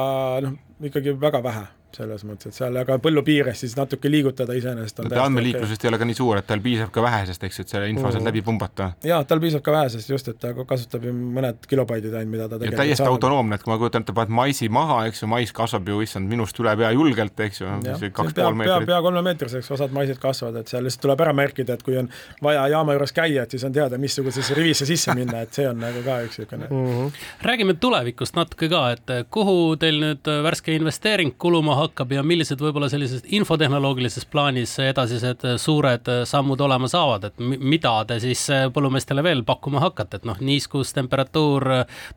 noh, 0.48 0.60
ikkagi 0.84 1.18
väga 1.20 1.44
vähe 1.44 1.68
selles 1.98 2.24
mõttes, 2.28 2.52
et 2.52 2.58
seal 2.58 2.78
aga 2.80 2.98
põllu 3.04 3.24
piires 3.26 3.60
siis 3.64 3.76
natuke 3.78 4.12
liigutada 4.12 4.56
iseenesest 4.58 5.02
on 5.04 5.10
no, 5.12 5.20
andmeliiklusest 5.24 5.80
okay. 5.80 5.88
ei 5.88 5.92
ole 5.92 6.00
ka 6.02 6.08
nii 6.10 6.18
suur, 6.18 6.40
et 6.40 6.48
tal 6.50 6.64
piisab 6.64 6.92
ka 6.94 7.04
vähesest, 7.06 7.44
eks 7.48 7.60
ju, 7.60 7.66
et 7.66 7.74
selle 7.76 7.90
info 7.92 8.10
sealt 8.10 8.22
mm. 8.22 8.30
läbi 8.30 8.44
pumbata. 8.46 8.90
jaa, 9.08 9.22
tal 9.30 9.42
piisab 9.44 9.64
ka 9.66 9.76
vähesest 9.76 10.10
just, 10.14 10.30
et 10.32 10.40
ta 10.42 10.54
kasutab 10.70 11.08
ju 11.08 11.14
mõned 11.14 11.68
kilobaidid 11.70 12.14
ainult, 12.14 12.34
mida 12.34 12.48
ta 12.48 12.60
tegelikult 12.60 12.82
täiesti 12.84 13.04
saab. 13.04 13.14
autonoomne, 13.16 13.60
et 13.60 13.66
kui 13.66 13.74
ma 13.74 13.80
kujutan 13.82 14.06
ette, 14.06 14.16
paned 14.18 14.34
maisi 14.40 14.70
maha, 14.74 15.00
eks 15.10 15.24
ju, 15.24 15.30
mais 15.32 15.54
kasvab 15.56 15.92
ju 15.94 16.02
issand 16.06 16.30
minust 16.30 16.60
üle 16.64 16.76
pea 16.80 16.92
julgelt, 16.96 17.44
eks 17.48 17.62
ju, 17.64 17.70
kaks 18.14 18.38
pool 18.38 18.58
meetrit. 18.60 18.88
pea, 18.88 18.90
pea 18.94 19.02
kolmemeetriseks 19.08 19.72
osad 19.78 19.96
maised 19.96 20.22
kasvavad, 20.24 20.62
et 20.64 20.74
seal 20.74 20.86
lihtsalt 20.86 21.06
tuleb 21.08 21.26
ära 21.26 21.36
märkida, 21.38 21.78
et 21.78 21.86
kui 21.86 21.98
on 22.00 22.10
vaja 22.44 22.66
jaama 22.74 22.98
juures 22.98 23.16
käia, 23.16 23.46
et 23.46 23.56
siis 23.56 23.66
on 23.68 23.76
teada, 23.76 24.00
missugusesse 24.02 24.58
rivisse 24.58 24.88
sisse 24.90 25.16
minna, 25.18 25.44
et 25.46 25.54
see 25.56 25.68
on 25.70 25.80
nagu 25.84 26.04
ka 26.06 26.20
üks 26.28 26.40
niisugune 26.40 26.70
mm. 26.70 26.92
-hmm. 26.92 27.24
räägime 27.50 27.74
tulevikust 27.80 28.36
natuke 28.36 28.70
ka, 28.70 28.84
et 28.98 29.16
kuhu 29.34 29.76
teil 29.80 30.00
nüüd 30.02 30.30
värske 30.44 30.76
investeering 30.76 31.34
kuluma 31.38 31.76
hakkab 31.84 32.14
ja 32.16 32.24
millised 32.26 32.62
võib-olla 32.64 32.90
sellises 32.92 33.24
infotehnoloogilises 33.38 34.28
plaanis 34.32 34.76
edasised 34.84 35.46
suured 35.62 36.12
sammud 36.30 36.62
olema 36.66 36.90
saavad, 36.92 37.30
et 37.30 37.44
mida 37.44 37.96
te 38.10 38.20
siis 38.24 38.46
põllumeestele 38.76 39.24
veel 39.26 39.44
pakkuma 39.48 39.84
hakkate, 39.84 40.22
et 40.22 40.30
noh, 40.30 40.40
niiskus, 40.44 40.96
temperatuur, 40.98 41.70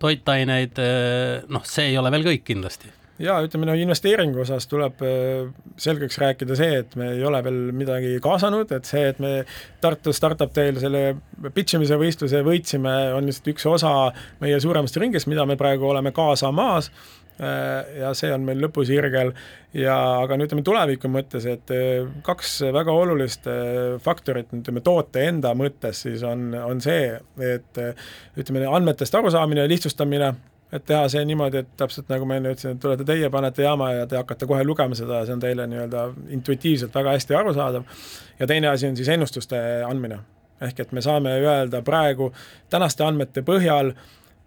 toitaineid, 0.03 0.79
noh, 1.53 1.67
see 1.67 1.93
ei 1.93 1.99
ole 2.01 2.15
veel 2.15 2.31
kõik 2.31 2.47
kindlasti. 2.53 2.95
Ja 3.19 3.39
ütleme, 3.41 3.65
no 3.65 3.73
investeeringu 3.81 4.43
osas 4.43 4.67
tuleb 4.69 5.01
äh, 5.05 5.47
selgeks 5.81 6.19
rääkida 6.21 6.57
see, 6.59 6.83
et 6.83 6.97
me 7.01 7.15
ei 7.15 7.23
ole 7.25 7.41
veel 7.45 7.61
midagi 7.77 8.19
kaasanud, 8.23 8.73
et 8.77 8.89
see, 8.89 9.07
et 9.09 9.21
me 9.25 9.31
Tartu 9.81 10.13
Startup 10.13 10.53
Teil 10.53 10.77
selle 10.83 11.17
pitch 11.55 11.79
imise 11.79 11.97
võistluse 12.01 12.43
võitsime, 12.45 12.93
on 13.17 13.25
lihtsalt 13.29 13.55
üks 13.55 13.65
osa 13.71 13.93
meie 14.45 14.59
suuremast 14.61 15.01
ringist, 15.01 15.31
mida 15.33 15.49
me 15.49 15.57
praegu 15.57 15.89
oleme 15.89 16.13
kaasamas. 16.17 16.91
Äh, 16.91 17.26
ja 17.39 18.11
see 18.17 18.31
on 18.33 18.47
meil 18.47 18.63
lõpusirgel 18.65 19.33
ja 19.77 19.97
aga 20.23 20.39
no 20.39 20.47
ütleme 20.47 20.65
tuleviku 20.65 21.11
mõttes, 21.13 21.45
et 21.51 21.73
äh, 21.75 22.09
kaks 22.25 22.59
väga 22.73 22.95
olulist 22.97 23.49
äh, 23.51 23.97
faktorit, 24.03 24.53
ütleme 24.57 24.81
toote 24.85 25.27
enda 25.29 25.53
mõttes 25.59 26.01
siis 26.07 26.25
on, 26.25 26.49
on 26.57 26.81
see, 26.81 27.11
et 27.45 27.81
ütleme 28.41 28.65
andmetest 28.71 29.15
arusaamine 29.21 29.67
ja 29.67 29.69
lihtsustamine, 29.69 30.33
et 30.73 30.87
teha 30.87 31.07
see 31.13 31.25
niimoodi, 31.29 31.63
et 31.63 31.75
täpselt 31.79 32.09
nagu 32.11 32.27
ma 32.29 32.39
enne 32.41 32.55
ütlesin, 32.55 32.77
et 32.77 32.83
tulete 32.83 33.07
teie, 33.07 33.29
panete 33.31 33.67
jaama 33.67 33.93
ja 33.93 34.07
te 34.11 34.19
hakkate 34.19 34.49
kohe 34.51 34.65
lugema 34.67 34.97
seda 34.99 35.21
ja 35.21 35.29
see 35.29 35.37
on 35.37 35.45
teile 35.45 35.69
nii-öelda 35.71 36.07
intuitiivselt 36.39 36.95
väga 36.97 37.15
hästi 37.17 37.37
arusaadav. 37.39 37.85
ja 38.39 38.47
teine 38.47 38.73
asi 38.73 38.89
on 38.89 38.97
siis 38.97 39.09
ennustuste 39.09 39.61
andmine. 39.87 40.19
ehk 40.61 40.81
et 40.81 40.93
me 40.93 41.01
saame 41.05 41.37
öelda 41.37 41.83
praegu 41.83 42.33
tänaste 42.71 43.05
andmete 43.05 43.43
põhjal 43.43 43.93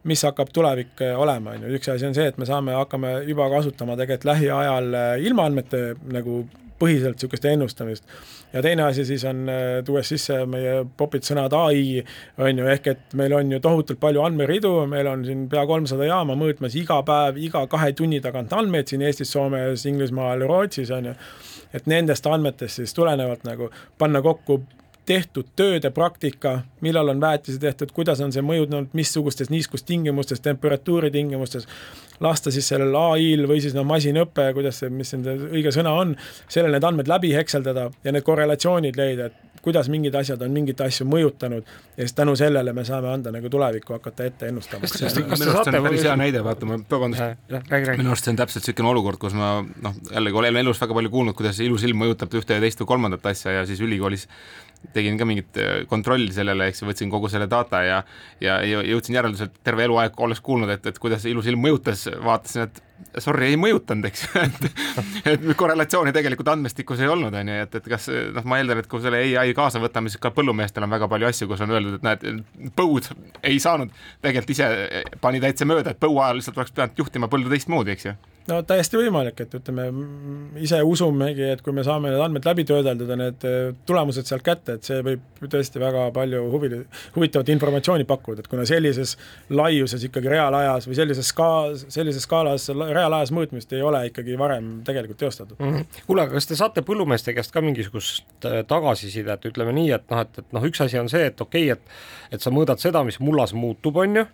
mis 0.09 0.23
hakkab 0.27 0.53
tulevik 0.55 1.03
äh, 1.05 1.17
olema, 1.19 1.55
on 1.55 1.67
ju, 1.67 1.75
üks 1.79 1.91
asi 1.93 2.07
on 2.09 2.17
see, 2.17 2.29
et 2.31 2.39
me 2.41 2.47
saame, 2.49 2.75
hakkame 2.77 3.19
juba 3.29 3.49
kasutama 3.53 3.97
tegelikult 3.99 4.31
lähiajal 4.33 4.97
ilmaandmete 5.25 5.83
nagu 6.13 6.43
põhiselt 6.79 7.17
niisugust 7.17 7.45
ennustamist. 7.45 8.03
ja 8.53 8.61
teine 8.61 8.83
asi 8.83 9.03
siis 9.05 9.23
on, 9.27 9.43
tuues 9.85 10.09
sisse 10.09 10.37
meie 10.49 10.85
popid 10.97 11.27
sõnad 11.27 11.53
ai, 11.53 11.99
on 12.39 12.61
ju, 12.61 12.67
ehk 12.71 12.87
et 12.93 13.15
meil 13.19 13.35
on 13.35 13.51
ju 13.51 13.59
tohutult 13.63 13.99
palju 13.99 14.23
andmeridu, 14.25 14.71
meil 14.89 15.07
on 15.11 15.25
siin 15.27 15.45
pea 15.51 15.65
kolmsada 15.69 16.07
jaama 16.07 16.37
mõõtmas 16.39 16.77
iga 16.79 17.01
päev, 17.05 17.37
iga 17.37 17.65
kahe 17.69 17.91
tunni 17.93 18.21
tagant 18.23 18.53
andmeid 18.55 18.89
siin 18.89 19.03
Eestis, 19.05 19.31
Soomes, 19.35 19.85
Inglismaal, 19.91 20.47
Rootsis, 20.49 20.91
on 20.95 21.11
ju. 21.11 21.15
Et 21.73 21.85
nendest 21.85 22.25
andmetest 22.25 22.79
siis 22.79 22.95
tulenevalt 22.97 23.43
nagu 23.45 23.69
panna 24.01 24.23
kokku 24.25 24.63
tehtud 25.09 25.47
tööde 25.57 25.89
praktika, 25.93 26.59
millal 26.85 27.09
on 27.09 27.21
väetisi 27.21 27.57
tehtud, 27.61 27.89
kuidas 27.95 28.21
on 28.21 28.33
see 28.33 28.43
mõjunud, 28.45 28.91
missugustes 28.93 29.49
niiskustingimustes, 29.49 30.41
temperatuuri 30.45 31.09
tingimustes, 31.13 31.65
lasta 32.21 32.53
siis 32.53 32.69
sellel 32.69 32.93
ai-l 32.99 33.47
või 33.49 33.57
siis 33.63 33.73
noh, 33.73 33.87
masinõpe, 33.89 34.51
kuidas 34.53 34.83
see, 34.83 34.91
mis 34.93 35.09
see 35.09 35.37
õige 35.49 35.73
sõna 35.73 35.95
on, 35.97 36.13
sellel 36.51 36.75
need 36.77 36.85
andmed 36.85 37.09
läbi 37.09 37.33
hekseldada 37.33 37.89
ja 38.05 38.13
need 38.13 38.27
korrelatsioonid 38.27 38.99
leida, 38.99 39.31
et 39.31 39.49
kuidas 39.61 39.89
mingid 39.89 40.15
asjad 40.15 40.41
on 40.45 40.53
mingeid 40.55 40.79
asju 40.85 41.07
mõjutanud 41.09 41.65
ja 41.97 42.05
siis 42.05 42.13
tänu 42.15 42.35
sellele 42.39 42.73
me 42.73 42.85
saame 42.87 43.09
anda 43.11 43.31
nagu 43.35 43.49
tulevikku 43.51 43.93
hakata 43.97 44.29
ette 44.29 44.47
ennustama. 44.47 44.87
minu 44.87 45.51
arust 45.51 45.71
see 45.71 45.75
on 45.75 45.87
päris 45.87 46.05
hea 46.07 46.15
näide, 46.19 46.43
vaata 46.45 46.69
ma, 46.69 46.79
vabandust, 46.91 47.51
minu 47.97 48.13
arust 48.13 48.27
see 48.29 48.33
on 48.33 48.39
täpselt 48.39 48.63
niisugune 48.63 48.93
olukord, 48.93 49.19
kus 49.21 49.35
ma 49.37 49.51
noh, 49.59 49.99
jällegi 50.13 50.41
olen 50.43 50.61
elus 50.63 50.81
väga 50.81 50.95
palju 50.95 51.13
kuulnud, 51.17 51.37
kuidas 51.37 51.59
ilus 51.65 51.83
ilm 51.87 52.03
mõjutab 52.05 52.39
ühte 52.39 52.59
ja 52.59 52.63
teist 52.63 52.79
või 52.83 52.93
kolmandat 52.93 53.25
asja 53.33 53.59
ja 53.59 53.67
siis 53.67 53.83
ülikoolis 53.83 54.27
tegin 54.93 55.17
ka 55.19 55.27
mingit 55.27 55.57
äh, 55.59 55.71
kontrolli 55.89 56.31
sellele, 56.35 56.69
eks 56.69 56.83
ju, 56.83 56.89
võtsin 56.89 57.11
kogu 57.11 57.31
selle 57.31 57.49
data 57.51 57.83
ja 57.85 58.03
ja 58.41 58.59
jõudsin 58.63 59.17
järeldusele, 59.19 59.51
et 59.51 59.63
terve 59.63 59.85
eluaeg 59.87 60.19
olles 60.21 60.41
kuulnud, 60.41 60.71
et, 60.73 60.85
et 60.85 61.01
kuidas 61.01 61.25
ilus 61.29 61.49
ilm 61.51 61.61
mõjutas, 61.65 62.07
vaatasin, 62.23 62.69
et 62.69 62.83
sorry, 63.17 63.51
ei 63.51 63.59
mõjutanud, 63.59 64.07
eks 64.09 64.25
et 64.45 65.29
et 65.33 65.45
korrelatsiooni 65.57 66.13
tegelikult 66.15 66.51
andmestikus 66.53 67.01
ei 67.03 67.11
olnud, 67.11 67.35
on 67.35 67.51
ju, 67.51 67.59
et, 67.65 67.77
et 67.79 67.91
kas 67.93 68.09
noh, 68.35 68.47
ma 68.49 68.59
eeldan, 68.61 68.81
et 68.81 68.89
kui 68.91 69.03
selle 69.03 69.21
ai 69.41 69.53
kaasa 69.57 69.81
võtame, 69.83 70.11
siis 70.11 70.21
ka 70.21 70.33
põllumeestel 70.35 70.85
on 70.85 70.95
väga 70.95 71.09
palju 71.11 71.29
asju, 71.29 71.49
kus 71.51 71.63
on 71.65 71.75
öeldud, 71.75 71.99
et 71.99 72.07
näed, 72.07 72.43
põud 72.77 73.11
ei 73.43 73.59
saanud 73.61 73.93
tegelikult 74.23 74.55
ise, 74.55 74.69
pani 75.21 75.41
täitsa 75.43 75.67
mööda, 75.69 75.93
et 75.93 76.01
põua 76.01 76.27
ajal 76.29 76.41
lihtsalt 76.41 76.61
oleks 76.61 76.75
pidanud 76.75 77.03
juhtima 77.03 77.31
põldu 77.31 77.53
teistmoodi, 77.53 77.95
eks 77.95 78.11
ju. 78.11 78.17
No 78.49 78.63
täiesti 78.65 78.97
võimalik, 78.97 79.43
et 79.43 79.51
ütleme, 79.53 79.83
ise 80.63 80.79
usumegi, 80.85 81.43
et 81.53 81.59
kui 81.61 81.73
me 81.75 81.83
saame 81.85 82.09
need 82.09 82.21
andmed 82.23 82.47
läbi 82.47 82.63
töödeldada, 82.65 83.17
need 83.19 83.45
äh, 83.45 83.57
tulemused 83.85 84.25
sealt 84.29 84.45
kätte, 84.45 84.79
et 84.79 84.87
see 84.87 85.03
võib 85.05 85.43
tõesti 85.43 85.81
väga 85.81 86.07
palju 86.15 86.41
huvi, 86.49 86.71
huvitavat 87.17 87.51
informatsiooni 87.53 88.07
pakkuda, 88.09 88.41
et 88.41 88.49
kuna 88.49 88.65
sellises 88.69 89.15
laiuses 89.53 90.07
ikkagi 90.07 90.31
reaalajas 90.33 90.89
või 90.89 90.97
sellises 90.97 91.29
ska-, 91.29 91.75
sellises 91.93 92.25
skaalas 92.25 92.69
reaalajas 92.95 93.33
mõõtmist 93.35 93.73
ei 93.75 93.81
ole 93.85 94.05
ikkagi 94.09 94.37
varem 94.39 94.79
tegelikult 94.87 95.19
teostatud 95.21 95.59
mm. 95.59 95.73
-hmm. 95.75 96.05
kuule, 96.07 96.25
aga 96.25 96.37
kas 96.37 96.49
te 96.49 96.57
saate 96.59 96.83
põllumeeste 96.85 97.33
käest 97.37 97.53
ka 97.55 97.63
mingisugust 97.65 98.47
äh, 98.47 98.61
tagasisidet, 98.67 99.45
ütleme 99.51 99.75
nii, 99.75 99.91
et 99.97 100.09
noh, 100.11 100.23
et, 100.25 100.41
et 100.43 100.55
noh, 100.55 100.65
üks 100.65 100.81
asi 100.85 100.99
on 100.99 101.09
see, 101.09 101.25
et 101.31 101.41
okei 101.41 101.71
okay,, 101.71 101.77
et 101.77 102.35
et 102.37 102.41
sa 102.41 102.53
mõõdad 102.53 102.81
seda, 102.81 103.03
mis 103.03 103.19
mullas 103.19 103.53
muutub, 103.57 103.97
on 103.97 104.21
ju 104.21 104.25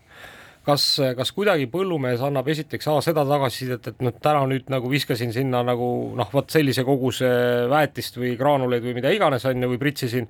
kas, 0.66 0.86
kas 1.18 1.32
kuidagi 1.36 1.68
põllumees 1.72 2.22
annab 2.26 2.48
esiteks 2.52 2.88
A 2.92 3.00
seda 3.06 3.26
tagasisidet, 3.28 3.92
et 3.92 4.06
noh, 4.06 4.14
täna 4.22 4.46
nüüd 4.50 4.70
nagu 4.74 4.90
viskasin 4.92 5.34
sinna 5.36 5.62
nagu 5.66 5.90
noh, 6.18 6.32
vot 6.34 6.50
sellise 6.52 6.86
koguse 6.88 7.30
väetist 7.72 8.20
või 8.20 8.36
graanuleid 8.40 8.86
või 8.86 8.96
mida 8.98 9.14
iganes 9.14 9.46
on 9.50 9.62
ju, 9.62 9.72
või 9.74 9.82
pritsisin 9.82 10.30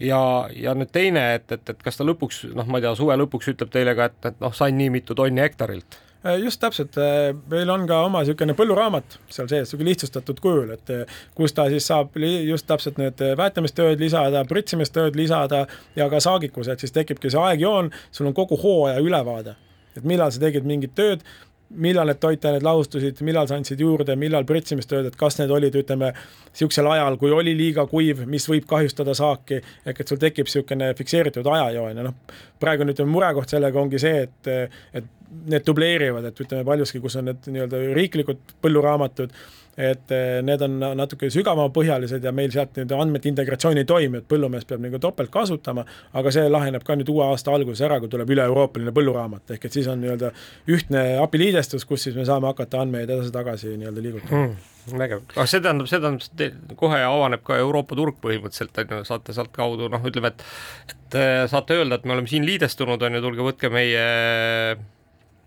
ja, 0.00 0.20
ja 0.56 0.74
nüüd 0.78 0.92
teine, 0.94 1.24
et, 1.38 1.48
et, 1.52 1.74
et 1.74 1.82
kas 1.84 2.00
ta 2.00 2.06
lõpuks 2.06 2.44
noh, 2.54 2.68
ma 2.68 2.80
ei 2.80 2.86
tea, 2.86 2.94
suve 2.98 3.16
lõpuks 3.18 3.52
ütleb 3.54 3.72
teile 3.74 3.96
ka, 3.98 4.10
et, 4.10 4.20
et 4.32 4.44
noh, 4.44 4.54
sain 4.56 4.76
nii 4.78 4.92
mitu 4.98 5.16
tonni 5.18 5.44
hektarilt 5.44 6.00
just 6.42 6.60
täpselt, 6.60 6.98
äh, 6.98 7.36
meil 7.50 7.70
on 7.70 7.86
ka 7.88 8.00
oma 8.06 8.22
niisugune 8.24 8.56
põlluraamat 8.58 9.18
seal 9.30 9.48
sees, 9.50 9.68
niisugune 9.68 9.92
lihtsustatud 9.92 10.40
kujul, 10.42 10.72
et 10.74 10.92
äh, 10.94 11.18
kus 11.38 11.54
ta 11.54 11.68
siis 11.70 11.86
saab 11.86 12.16
just 12.18 12.66
täpselt 12.66 12.98
need 12.98 13.22
väetamistööd 13.38 14.00
lisada, 14.02 14.44
pritsimistööd 14.48 15.16
lisada 15.18 15.66
ja 15.96 16.08
ka 16.10 16.20
saagikused, 16.24 16.82
siis 16.82 16.94
tekibki 16.94 17.30
see 17.30 17.42
aegjoon, 17.42 17.92
sul 18.10 18.30
on 18.30 18.36
kogu 18.36 18.58
hooaja 18.62 19.02
ülevaade. 19.04 19.56
et 19.96 20.04
millal 20.04 20.30
sa 20.30 20.38
tegid 20.38 20.66
mingit 20.66 20.92
tööd, 20.94 21.24
millal 21.68 22.08
need 22.08 22.20
toitained 22.22 22.64
lahustusid, 22.64 23.20
millal 23.26 23.48
sa 23.48 23.56
andsid 23.58 23.80
juurde, 23.80 24.16
millal 24.16 24.46
pritsimistööd, 24.48 25.08
et 25.10 25.16
kas 25.18 25.36
need 25.40 25.50
olid, 25.52 25.74
ütleme, 25.76 26.12
niisugusel 26.52 26.88
ajal, 26.94 27.18
kui 27.20 27.32
oli 27.34 27.54
liiga 27.56 27.84
kuiv, 27.90 28.24
mis 28.30 28.46
võib 28.48 28.66
kahjustada 28.68 29.14
saaki, 29.16 29.60
ehk 29.84 30.00
et 30.00 30.08
sul 30.08 30.20
tekib 30.22 30.48
niisugune 30.48 30.92
fikseeritud 30.98 31.46
ajajoon 31.46 32.00
ja 32.00 32.06
noh, 32.08 32.16
praegu 32.60 32.88
nüüd 32.88 33.02
murekoht 33.10 33.52
sellega 33.52 33.80
ongi 33.80 34.00
see, 34.00 34.24
et, 34.28 34.52
et 34.96 35.12
need 35.48 35.64
dubleerivad, 35.66 36.28
et 36.28 36.42
ütleme 36.44 36.64
paljuski, 36.66 37.00
kus 37.04 37.18
on 37.20 37.28
need 37.30 37.48
nii-öelda 37.52 37.80
riiklikud 37.96 38.54
põlluraamatud, 38.64 39.34
et 39.78 40.14
eh, 40.14 40.38
need 40.42 40.62
on 40.66 40.78
natuke 40.98 41.28
sügavamapõhjalised 41.30 42.24
ja 42.24 42.32
meil 42.34 42.50
sealt 42.54 42.74
nii-öelda 42.74 42.98
andmete 43.02 43.30
integratsiooni 43.30 43.84
ei 43.84 43.88
toimi, 43.88 44.22
et 44.22 44.30
põllumees 44.30 44.66
peab 44.68 44.82
nagu 44.82 44.98
topelt 45.02 45.30
kasutama, 45.34 45.84
aga 46.18 46.32
see 46.34 46.48
laheneb 46.50 46.86
ka 46.86 46.96
nüüd 46.98 47.12
uue 47.12 47.28
aasta 47.28 47.54
alguses 47.54 47.84
ära, 47.86 48.00
kui 48.02 48.10
tuleb 48.10 48.32
üle-euroopaline 48.34 48.94
põlluraamat, 48.96 49.54
ehk 49.54 49.68
et 49.68 49.78
siis 49.78 49.86
on 49.92 50.02
nii-öelda 50.02 50.32
ühtne 50.74 51.04
API-liidestus, 51.22 51.86
kus 51.88 52.08
siis 52.08 52.18
me 52.18 52.26
saame 52.28 52.50
hakata 52.50 52.82
andmeid 52.82 53.10
edasi-tagasi 53.10 53.76
nii-öelda 53.76 54.08
liigutama. 54.08 54.42
Hmm 54.48 54.74
vägev, 54.96 55.24
aga 55.34 55.46
see 55.50 55.60
tähendab, 55.60 55.88
see 55.90 56.00
tähendab, 56.00 56.76
kohe 56.80 57.00
avaneb 57.04 57.42
ka 57.44 57.58
Euroopa 57.60 57.96
turg 57.98 58.16
põhimõtteliselt, 58.22 58.78
on 58.80 58.94
ju, 58.94 59.00
saate 59.08 59.34
sealtkaudu 59.36 59.90
noh, 59.92 60.06
ütleme, 60.08 60.32
et 60.32 60.94
et 60.94 61.18
eh, 61.18 61.42
saate 61.50 61.76
öelda, 61.76 61.98
et 61.98 62.06
me 62.08 62.14
oleme 62.16 62.30
siin 62.30 62.46
liidestunud, 62.48 63.02
on 63.02 63.18
ju, 63.18 63.24
tulge 63.24 63.44
võtke 63.44 63.70
meie 63.72 64.06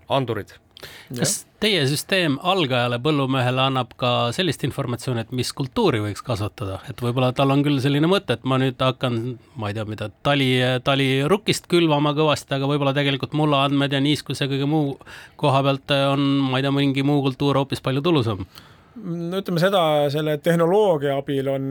andurid. 0.09 0.53
Kas 1.13 1.33
teie 1.61 1.81
süsteem 1.85 2.39
algajale 2.47 2.97
põllumehele 3.03 3.61
annab 3.67 3.91
ka 3.99 4.31
sellist 4.33 4.63
informatsiooni, 4.65 5.25
et 5.25 5.35
mis 5.35 5.51
kultuuri 5.53 5.99
võiks 6.01 6.23
kasvatada, 6.25 6.79
et 6.89 7.03
võib-olla 7.03 7.29
tal 7.37 7.53
on 7.53 7.61
küll 7.65 7.77
selline 7.83 8.09
mõte, 8.09 8.39
et 8.39 8.47
ma 8.49 8.57
nüüd 8.61 8.81
hakkan, 8.81 9.19
ma 9.61 9.69
ei 9.69 9.77
tea, 9.77 9.85
mida 9.85 10.09
tali, 10.25 10.49
talirukist 10.87 11.69
külvama 11.71 12.15
kõvasti, 12.17 12.55
aga 12.57 12.69
võib-olla 12.71 12.95
tegelikult 12.97 13.37
mulla 13.37 13.61
andmed 13.67 13.93
ja 13.93 14.01
niiskus 14.01 14.41
ja 14.41 14.49
kõige 14.49 14.69
muu 14.71 14.95
koha 15.41 15.61
pealt 15.67 15.93
on, 16.15 16.25
ma 16.49 16.57
ei 16.57 16.65
tea, 16.65 16.73
mingi 16.73 17.05
muu 17.05 17.21
kultuur 17.27 17.61
hoopis 17.61 17.83
palju 17.85 18.01
tulusam 18.07 18.47
no 19.03 19.39
ütleme 19.41 19.61
seda, 19.61 19.81
selle 20.13 20.35
tehnoloogia 20.43 21.15
abil 21.19 21.49
on, 21.51 21.67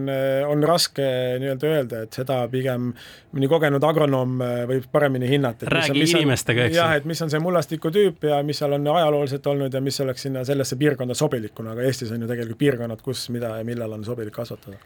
on 0.48 0.64
raske 0.66 1.04
nii-öelda 1.40 1.70
öelda, 1.70 2.02
et 2.06 2.18
seda 2.20 2.40
pigem 2.52 2.90
mõni 3.34 3.50
kogenud 3.50 3.84
agronoom 3.86 4.40
äh, 4.44 4.56
võib 4.70 4.88
paremini 4.92 5.28
hinnata. 5.30 5.68
räägi 5.70 6.04
inimestega, 6.04 6.66
eks 6.68 6.78
jah, 6.80 6.96
et 6.98 7.06
mis 7.08 7.22
on 7.22 7.32
see 7.32 7.42
mullastiku 7.42 7.92
tüüp 7.94 8.26
ja 8.30 8.40
mis 8.46 8.60
seal 8.62 8.74
on 8.78 8.90
ajalooliselt 8.94 9.46
olnud 9.52 9.74
ja 9.74 9.84
mis 9.84 10.00
oleks 10.04 10.26
sinna 10.28 10.44
sellesse 10.48 10.78
piirkonda 10.80 11.16
sobilik, 11.18 11.54
kuna 11.54 11.76
ka 11.78 11.86
Eestis 11.86 12.12
on 12.14 12.22
ju 12.24 12.30
tegelikult 12.30 12.60
piirkonnad, 12.60 13.04
kus, 13.04 13.28
mida 13.34 13.56
ja 13.60 13.66
millal 13.66 13.98
on 13.98 14.04
sobilik 14.06 14.34
kasvatada 14.34 14.78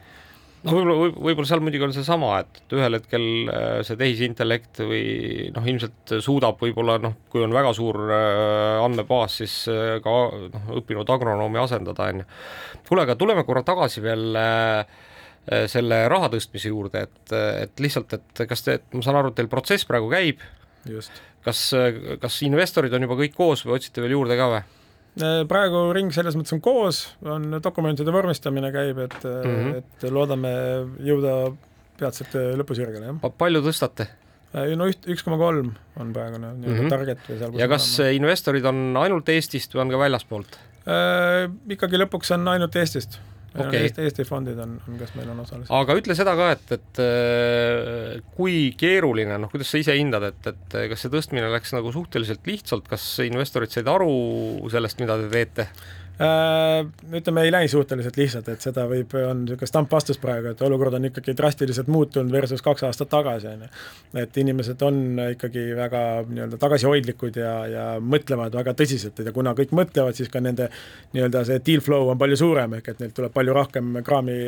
no 0.65 0.73
võib-olla 0.73 0.97
võib, 0.99 1.17
võib-olla 1.29 1.49
seal 1.49 1.63
muidugi 1.65 1.87
on 1.87 1.95
seesama, 1.95 2.31
et 2.43 2.75
ühel 2.75 2.97
hetkel 2.99 3.25
äh, 3.53 3.79
see 3.87 3.99
tehisintellekt 4.01 4.81
või 4.85 5.05
noh, 5.55 5.67
ilmselt 5.71 6.15
suudab 6.25 6.61
võib-olla 6.63 6.99
noh, 7.05 7.17
kui 7.33 7.45
on 7.45 7.55
väga 7.55 7.75
suur 7.77 8.01
äh, 8.09 8.83
andmebaas, 8.85 9.41
siis 9.43 9.57
äh, 9.73 9.99
ka 10.05 10.15
noh, 10.55 10.71
õppinud 10.81 11.11
agronoomi 11.17 11.61
asendada, 11.61 12.09
on 12.13 12.23
ju. 12.25 12.29
kuule, 12.89 13.05
aga 13.05 13.19
tuleme 13.21 13.45
korra 13.49 13.65
tagasi 13.67 14.05
veel 14.05 14.39
selle 15.69 15.97
raha 16.09 16.31
tõstmise 16.33 16.71
juurde, 16.71 17.03
et, 17.05 17.33
et 17.37 17.81
lihtsalt, 17.85 18.15
et 18.17 18.41
kas 18.49 18.65
te, 18.65 18.79
ma 18.97 19.03
saan 19.05 19.19
aru, 19.19 19.29
et 19.29 19.37
teil 19.37 19.51
protsess 19.53 19.85
praegu 19.85 20.09
käib, 20.09 20.41
kas, 21.45 21.61
kas 22.23 22.39
investorid 22.49 22.97
on 22.97 23.05
juba 23.05 23.19
kõik 23.19 23.37
koos 23.37 23.67
või 23.67 23.77
otsite 23.77 24.01
veel 24.01 24.17
juurde 24.17 24.39
ka 24.41 24.47
või? 24.55 24.63
Äh, 25.15 25.45
praegu 25.47 25.87
ring 25.95 26.11
selles 26.15 26.35
mõttes 26.35 26.57
on 26.57 26.61
koos, 26.65 27.05
on 27.23 27.61
dokumentide 27.63 28.11
vormistamine 28.15 28.73
käib, 28.75 28.99
et 29.05 29.21
mm, 29.23 29.55
-hmm. 29.55 29.79
et 29.79 30.11
loodame 30.11 30.53
jõuda 31.07 31.55
peatselt 32.01 32.35
lõpusirgele, 32.59 33.13
jah. 33.13 33.35
palju 33.39 33.63
tõstate? 33.63 34.09
Äh, 34.55 34.73
no 34.79 34.87
üht, 34.91 35.03
üks 35.11 35.25
koma 35.27 35.39
kolm 35.41 35.73
on 35.99 36.13
praegune 36.15 36.53
mm 36.53 36.65
-hmm. 36.65 36.91
target 36.91 37.23
või 37.29 37.39
seal. 37.39 37.55
ja 37.59 37.69
kas 37.69 37.89
olema. 37.99 38.17
investorid 38.21 38.67
on 38.71 38.97
ainult 38.97 39.29
Eestist 39.29 39.75
või 39.75 39.85
on 39.85 39.95
ka 39.95 39.99
väljaspoolt 39.99 40.59
äh,? 40.87 41.51
ikkagi 41.75 41.99
lõpuks 41.99 42.35
on 42.35 42.49
ainult 42.49 42.77
Eestist 42.77 43.19
okay.. 43.55 43.85
Eesti, 43.87 44.05
Eesti 44.09 44.27
fondid 44.29 44.61
on, 44.63 44.77
on, 44.89 44.99
kes 45.01 45.15
meil 45.19 45.31
on 45.33 45.43
osalised. 45.45 45.73
aga 45.75 45.99
ütle 46.01 46.17
seda 46.19 46.37
ka, 46.39 46.51
et, 46.57 46.77
et 46.79 47.03
äh, 47.05 48.23
kui 48.37 48.71
keeruline, 48.81 49.39
noh, 49.41 49.53
kuidas 49.53 49.73
sa 49.73 49.83
ise 49.83 49.97
hindad, 49.99 50.27
et, 50.31 50.53
et 50.53 50.79
kas 50.93 51.05
see 51.05 51.13
tõstmine 51.13 51.51
läks 51.53 51.75
nagu 51.77 51.93
suhteliselt 51.95 52.47
lihtsalt, 52.51 52.89
kas 52.91 53.05
investorid 53.27 53.75
said 53.75 53.91
aru 53.91 54.15
sellest, 54.73 55.03
mida 55.03 55.19
te 55.23 55.31
teete? 55.33 55.69
Äh, 56.21 56.87
ütleme, 57.13 57.43
ei 57.43 57.51
läinud 57.51 57.71
suhteliselt 57.73 58.15
lihtsalt, 58.17 58.47
et 58.53 58.63
seda 58.63 58.85
võib, 58.87 59.11
on 59.19 59.41
niisugune 59.43 59.67
stampvastus 59.67 60.21
praegu, 60.23 60.53
et 60.53 60.61
olukord 60.63 60.95
on 60.95 61.09
ikkagi 61.09 61.33
drastiliselt 61.35 61.89
muutunud 61.91 62.31
versus 62.31 62.63
kaks 62.63 62.85
aastat 62.87 63.11
tagasi, 63.11 63.49
on 63.51 63.65
ju. 63.65 63.71
et 64.23 64.39
inimesed 64.39 64.85
on 64.87 65.01
ikkagi 65.33 65.65
väga 65.75 66.03
nii-öelda 66.29 66.61
tagasihoidlikud 66.63 67.41
ja, 67.43 67.55
ja 67.67 67.87
mõtlevad 67.99 68.55
väga 68.55 68.77
tõsiselt 68.79 69.19
ja 69.27 69.33
kuna 69.35 69.57
kõik 69.59 69.75
mõtlevad, 69.75 70.15
siis 70.15 70.31
ka 70.31 70.39
nende 70.45 70.69
nii-öelda 71.17 71.43
see 71.51 71.59
deal 71.67 71.83
flow 71.83 72.13
on 72.15 72.23
palju 72.23 72.39
suurem, 72.45 72.79
ehk 72.79 72.93
et 72.95 73.03
neil 73.03 73.17
tuleb 73.19 73.35
palju 73.35 73.59
rohkem 73.59 73.99
kraami, 74.07 74.39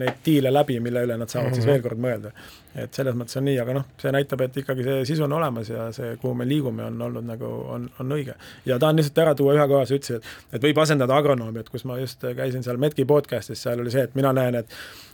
neid 0.00 0.24
diile 0.24 0.54
läbi, 0.54 0.80
mille 0.80 1.04
üle 1.04 1.20
nad 1.20 1.28
saavad 1.28 1.50
mm 1.50 1.52
-hmm. 1.52 1.60
siis 1.60 1.66
mhm. 1.66 1.72
veel 1.74 1.82
kord 1.90 2.06
mõelda. 2.08 2.32
Et 2.74 2.94
selles 2.94 3.16
mõttes 3.18 3.36
on 3.36 3.44
nii, 3.48 3.58
aga 3.60 3.76
noh, 3.76 3.88
see 4.00 4.12
näitab, 4.14 4.46
et 4.46 4.56
ikkagi 4.62 4.86
see 4.86 5.04
sisu 5.12 5.26
on 5.26 5.36
olemas 5.36 5.68
ja 5.68 5.90
see, 5.92 6.16
kuhu 6.22 6.34
me 6.38 6.48
liigume, 6.48 6.86
on 6.88 7.08
olnud 7.08 7.26
nagu, 7.28 7.52
on, 7.74 7.88
on 8.00 8.16
õige. 8.16 8.34
ja 8.66 8.78
tahan 8.80 8.96
lihtsalt 8.96 9.22
ära 9.26 9.34
tuua 9.36 9.56
ühe 9.58 9.68
koha, 9.68 9.84
sa 9.86 9.98
ütlesid, 9.98 10.22
et, 10.22 10.56
et 10.56 10.66
võib 10.70 10.80
asendada 10.82 11.02
asendada 11.02 11.18
agronoomi, 11.18 11.62
et 11.62 11.70
kus 11.70 11.84
ma 11.88 11.98
just 12.00 12.22
käisin 12.36 12.62
seal 12.64 12.78
Metki 12.80 13.04
podcast'is, 13.08 13.62
seal 13.62 13.80
oli 13.80 13.92
see, 13.92 14.04
et 14.08 14.14
mina 14.18 14.32
näen, 14.32 14.62
et 14.62 14.70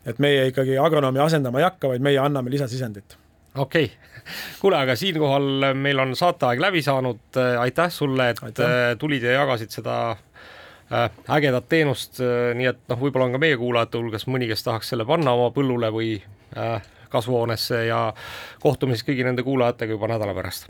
et 0.08 0.18
meie 0.22 0.48
ikkagi 0.48 0.78
agronoomi 0.80 1.20
asendama 1.20 1.60
ei 1.60 1.66
hakka, 1.66 1.90
vaid 1.92 2.04
meie 2.04 2.18
anname 2.22 2.50
lisasisendit 2.50 3.16
okei 3.56 3.84
okay., 3.84 4.22
kuule, 4.60 4.78
aga 4.78 4.96
siinkohal 4.96 5.74
meil 5.74 5.98
on 5.98 6.14
saateaeg 6.16 6.60
läbi 6.60 6.82
saanud, 6.84 7.38
aitäh 7.60 7.90
sulle, 7.92 8.30
et 8.30 8.42
aitäh. 8.42 8.76
tulid 8.98 9.24
ja 9.24 9.38
jagasid 9.40 9.72
seda 9.72 9.96
äh, 10.12 11.08
ägedat 11.38 11.68
teenust, 11.68 12.20
nii 12.54 12.70
et 12.72 12.84
noh, 12.88 13.00
võib-olla 13.00 13.28
on 13.28 13.36
ka 13.36 13.42
meie 13.42 13.56
kuulajate 13.60 14.00
hulgas 14.00 14.28
mõni, 14.28 14.50
kes 14.50 14.66
tahaks 14.66 14.94
selle 14.94 15.08
panna 15.08 15.34
oma 15.36 15.50
põllule 15.54 15.90
või 15.94 16.14
äh, 16.56 16.78
kasvuhoonesse 17.08 17.86
ja 17.86 18.12
kohtume 18.60 18.96
siis 18.96 19.08
kõigi 19.08 19.24
nende 19.24 19.42
kuulajatega 19.42 19.92
juba 19.96 20.08
nädala 20.14 20.34
pärast. 20.34 20.68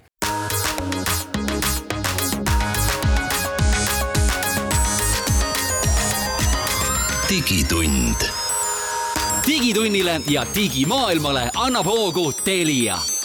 digitund. 7.28 8.24
digitunnile 9.46 10.20
ja 10.28 10.46
digimaailmale 10.54 11.50
annab 11.54 11.86
hoogu 11.86 12.32
Telia 12.32 13.17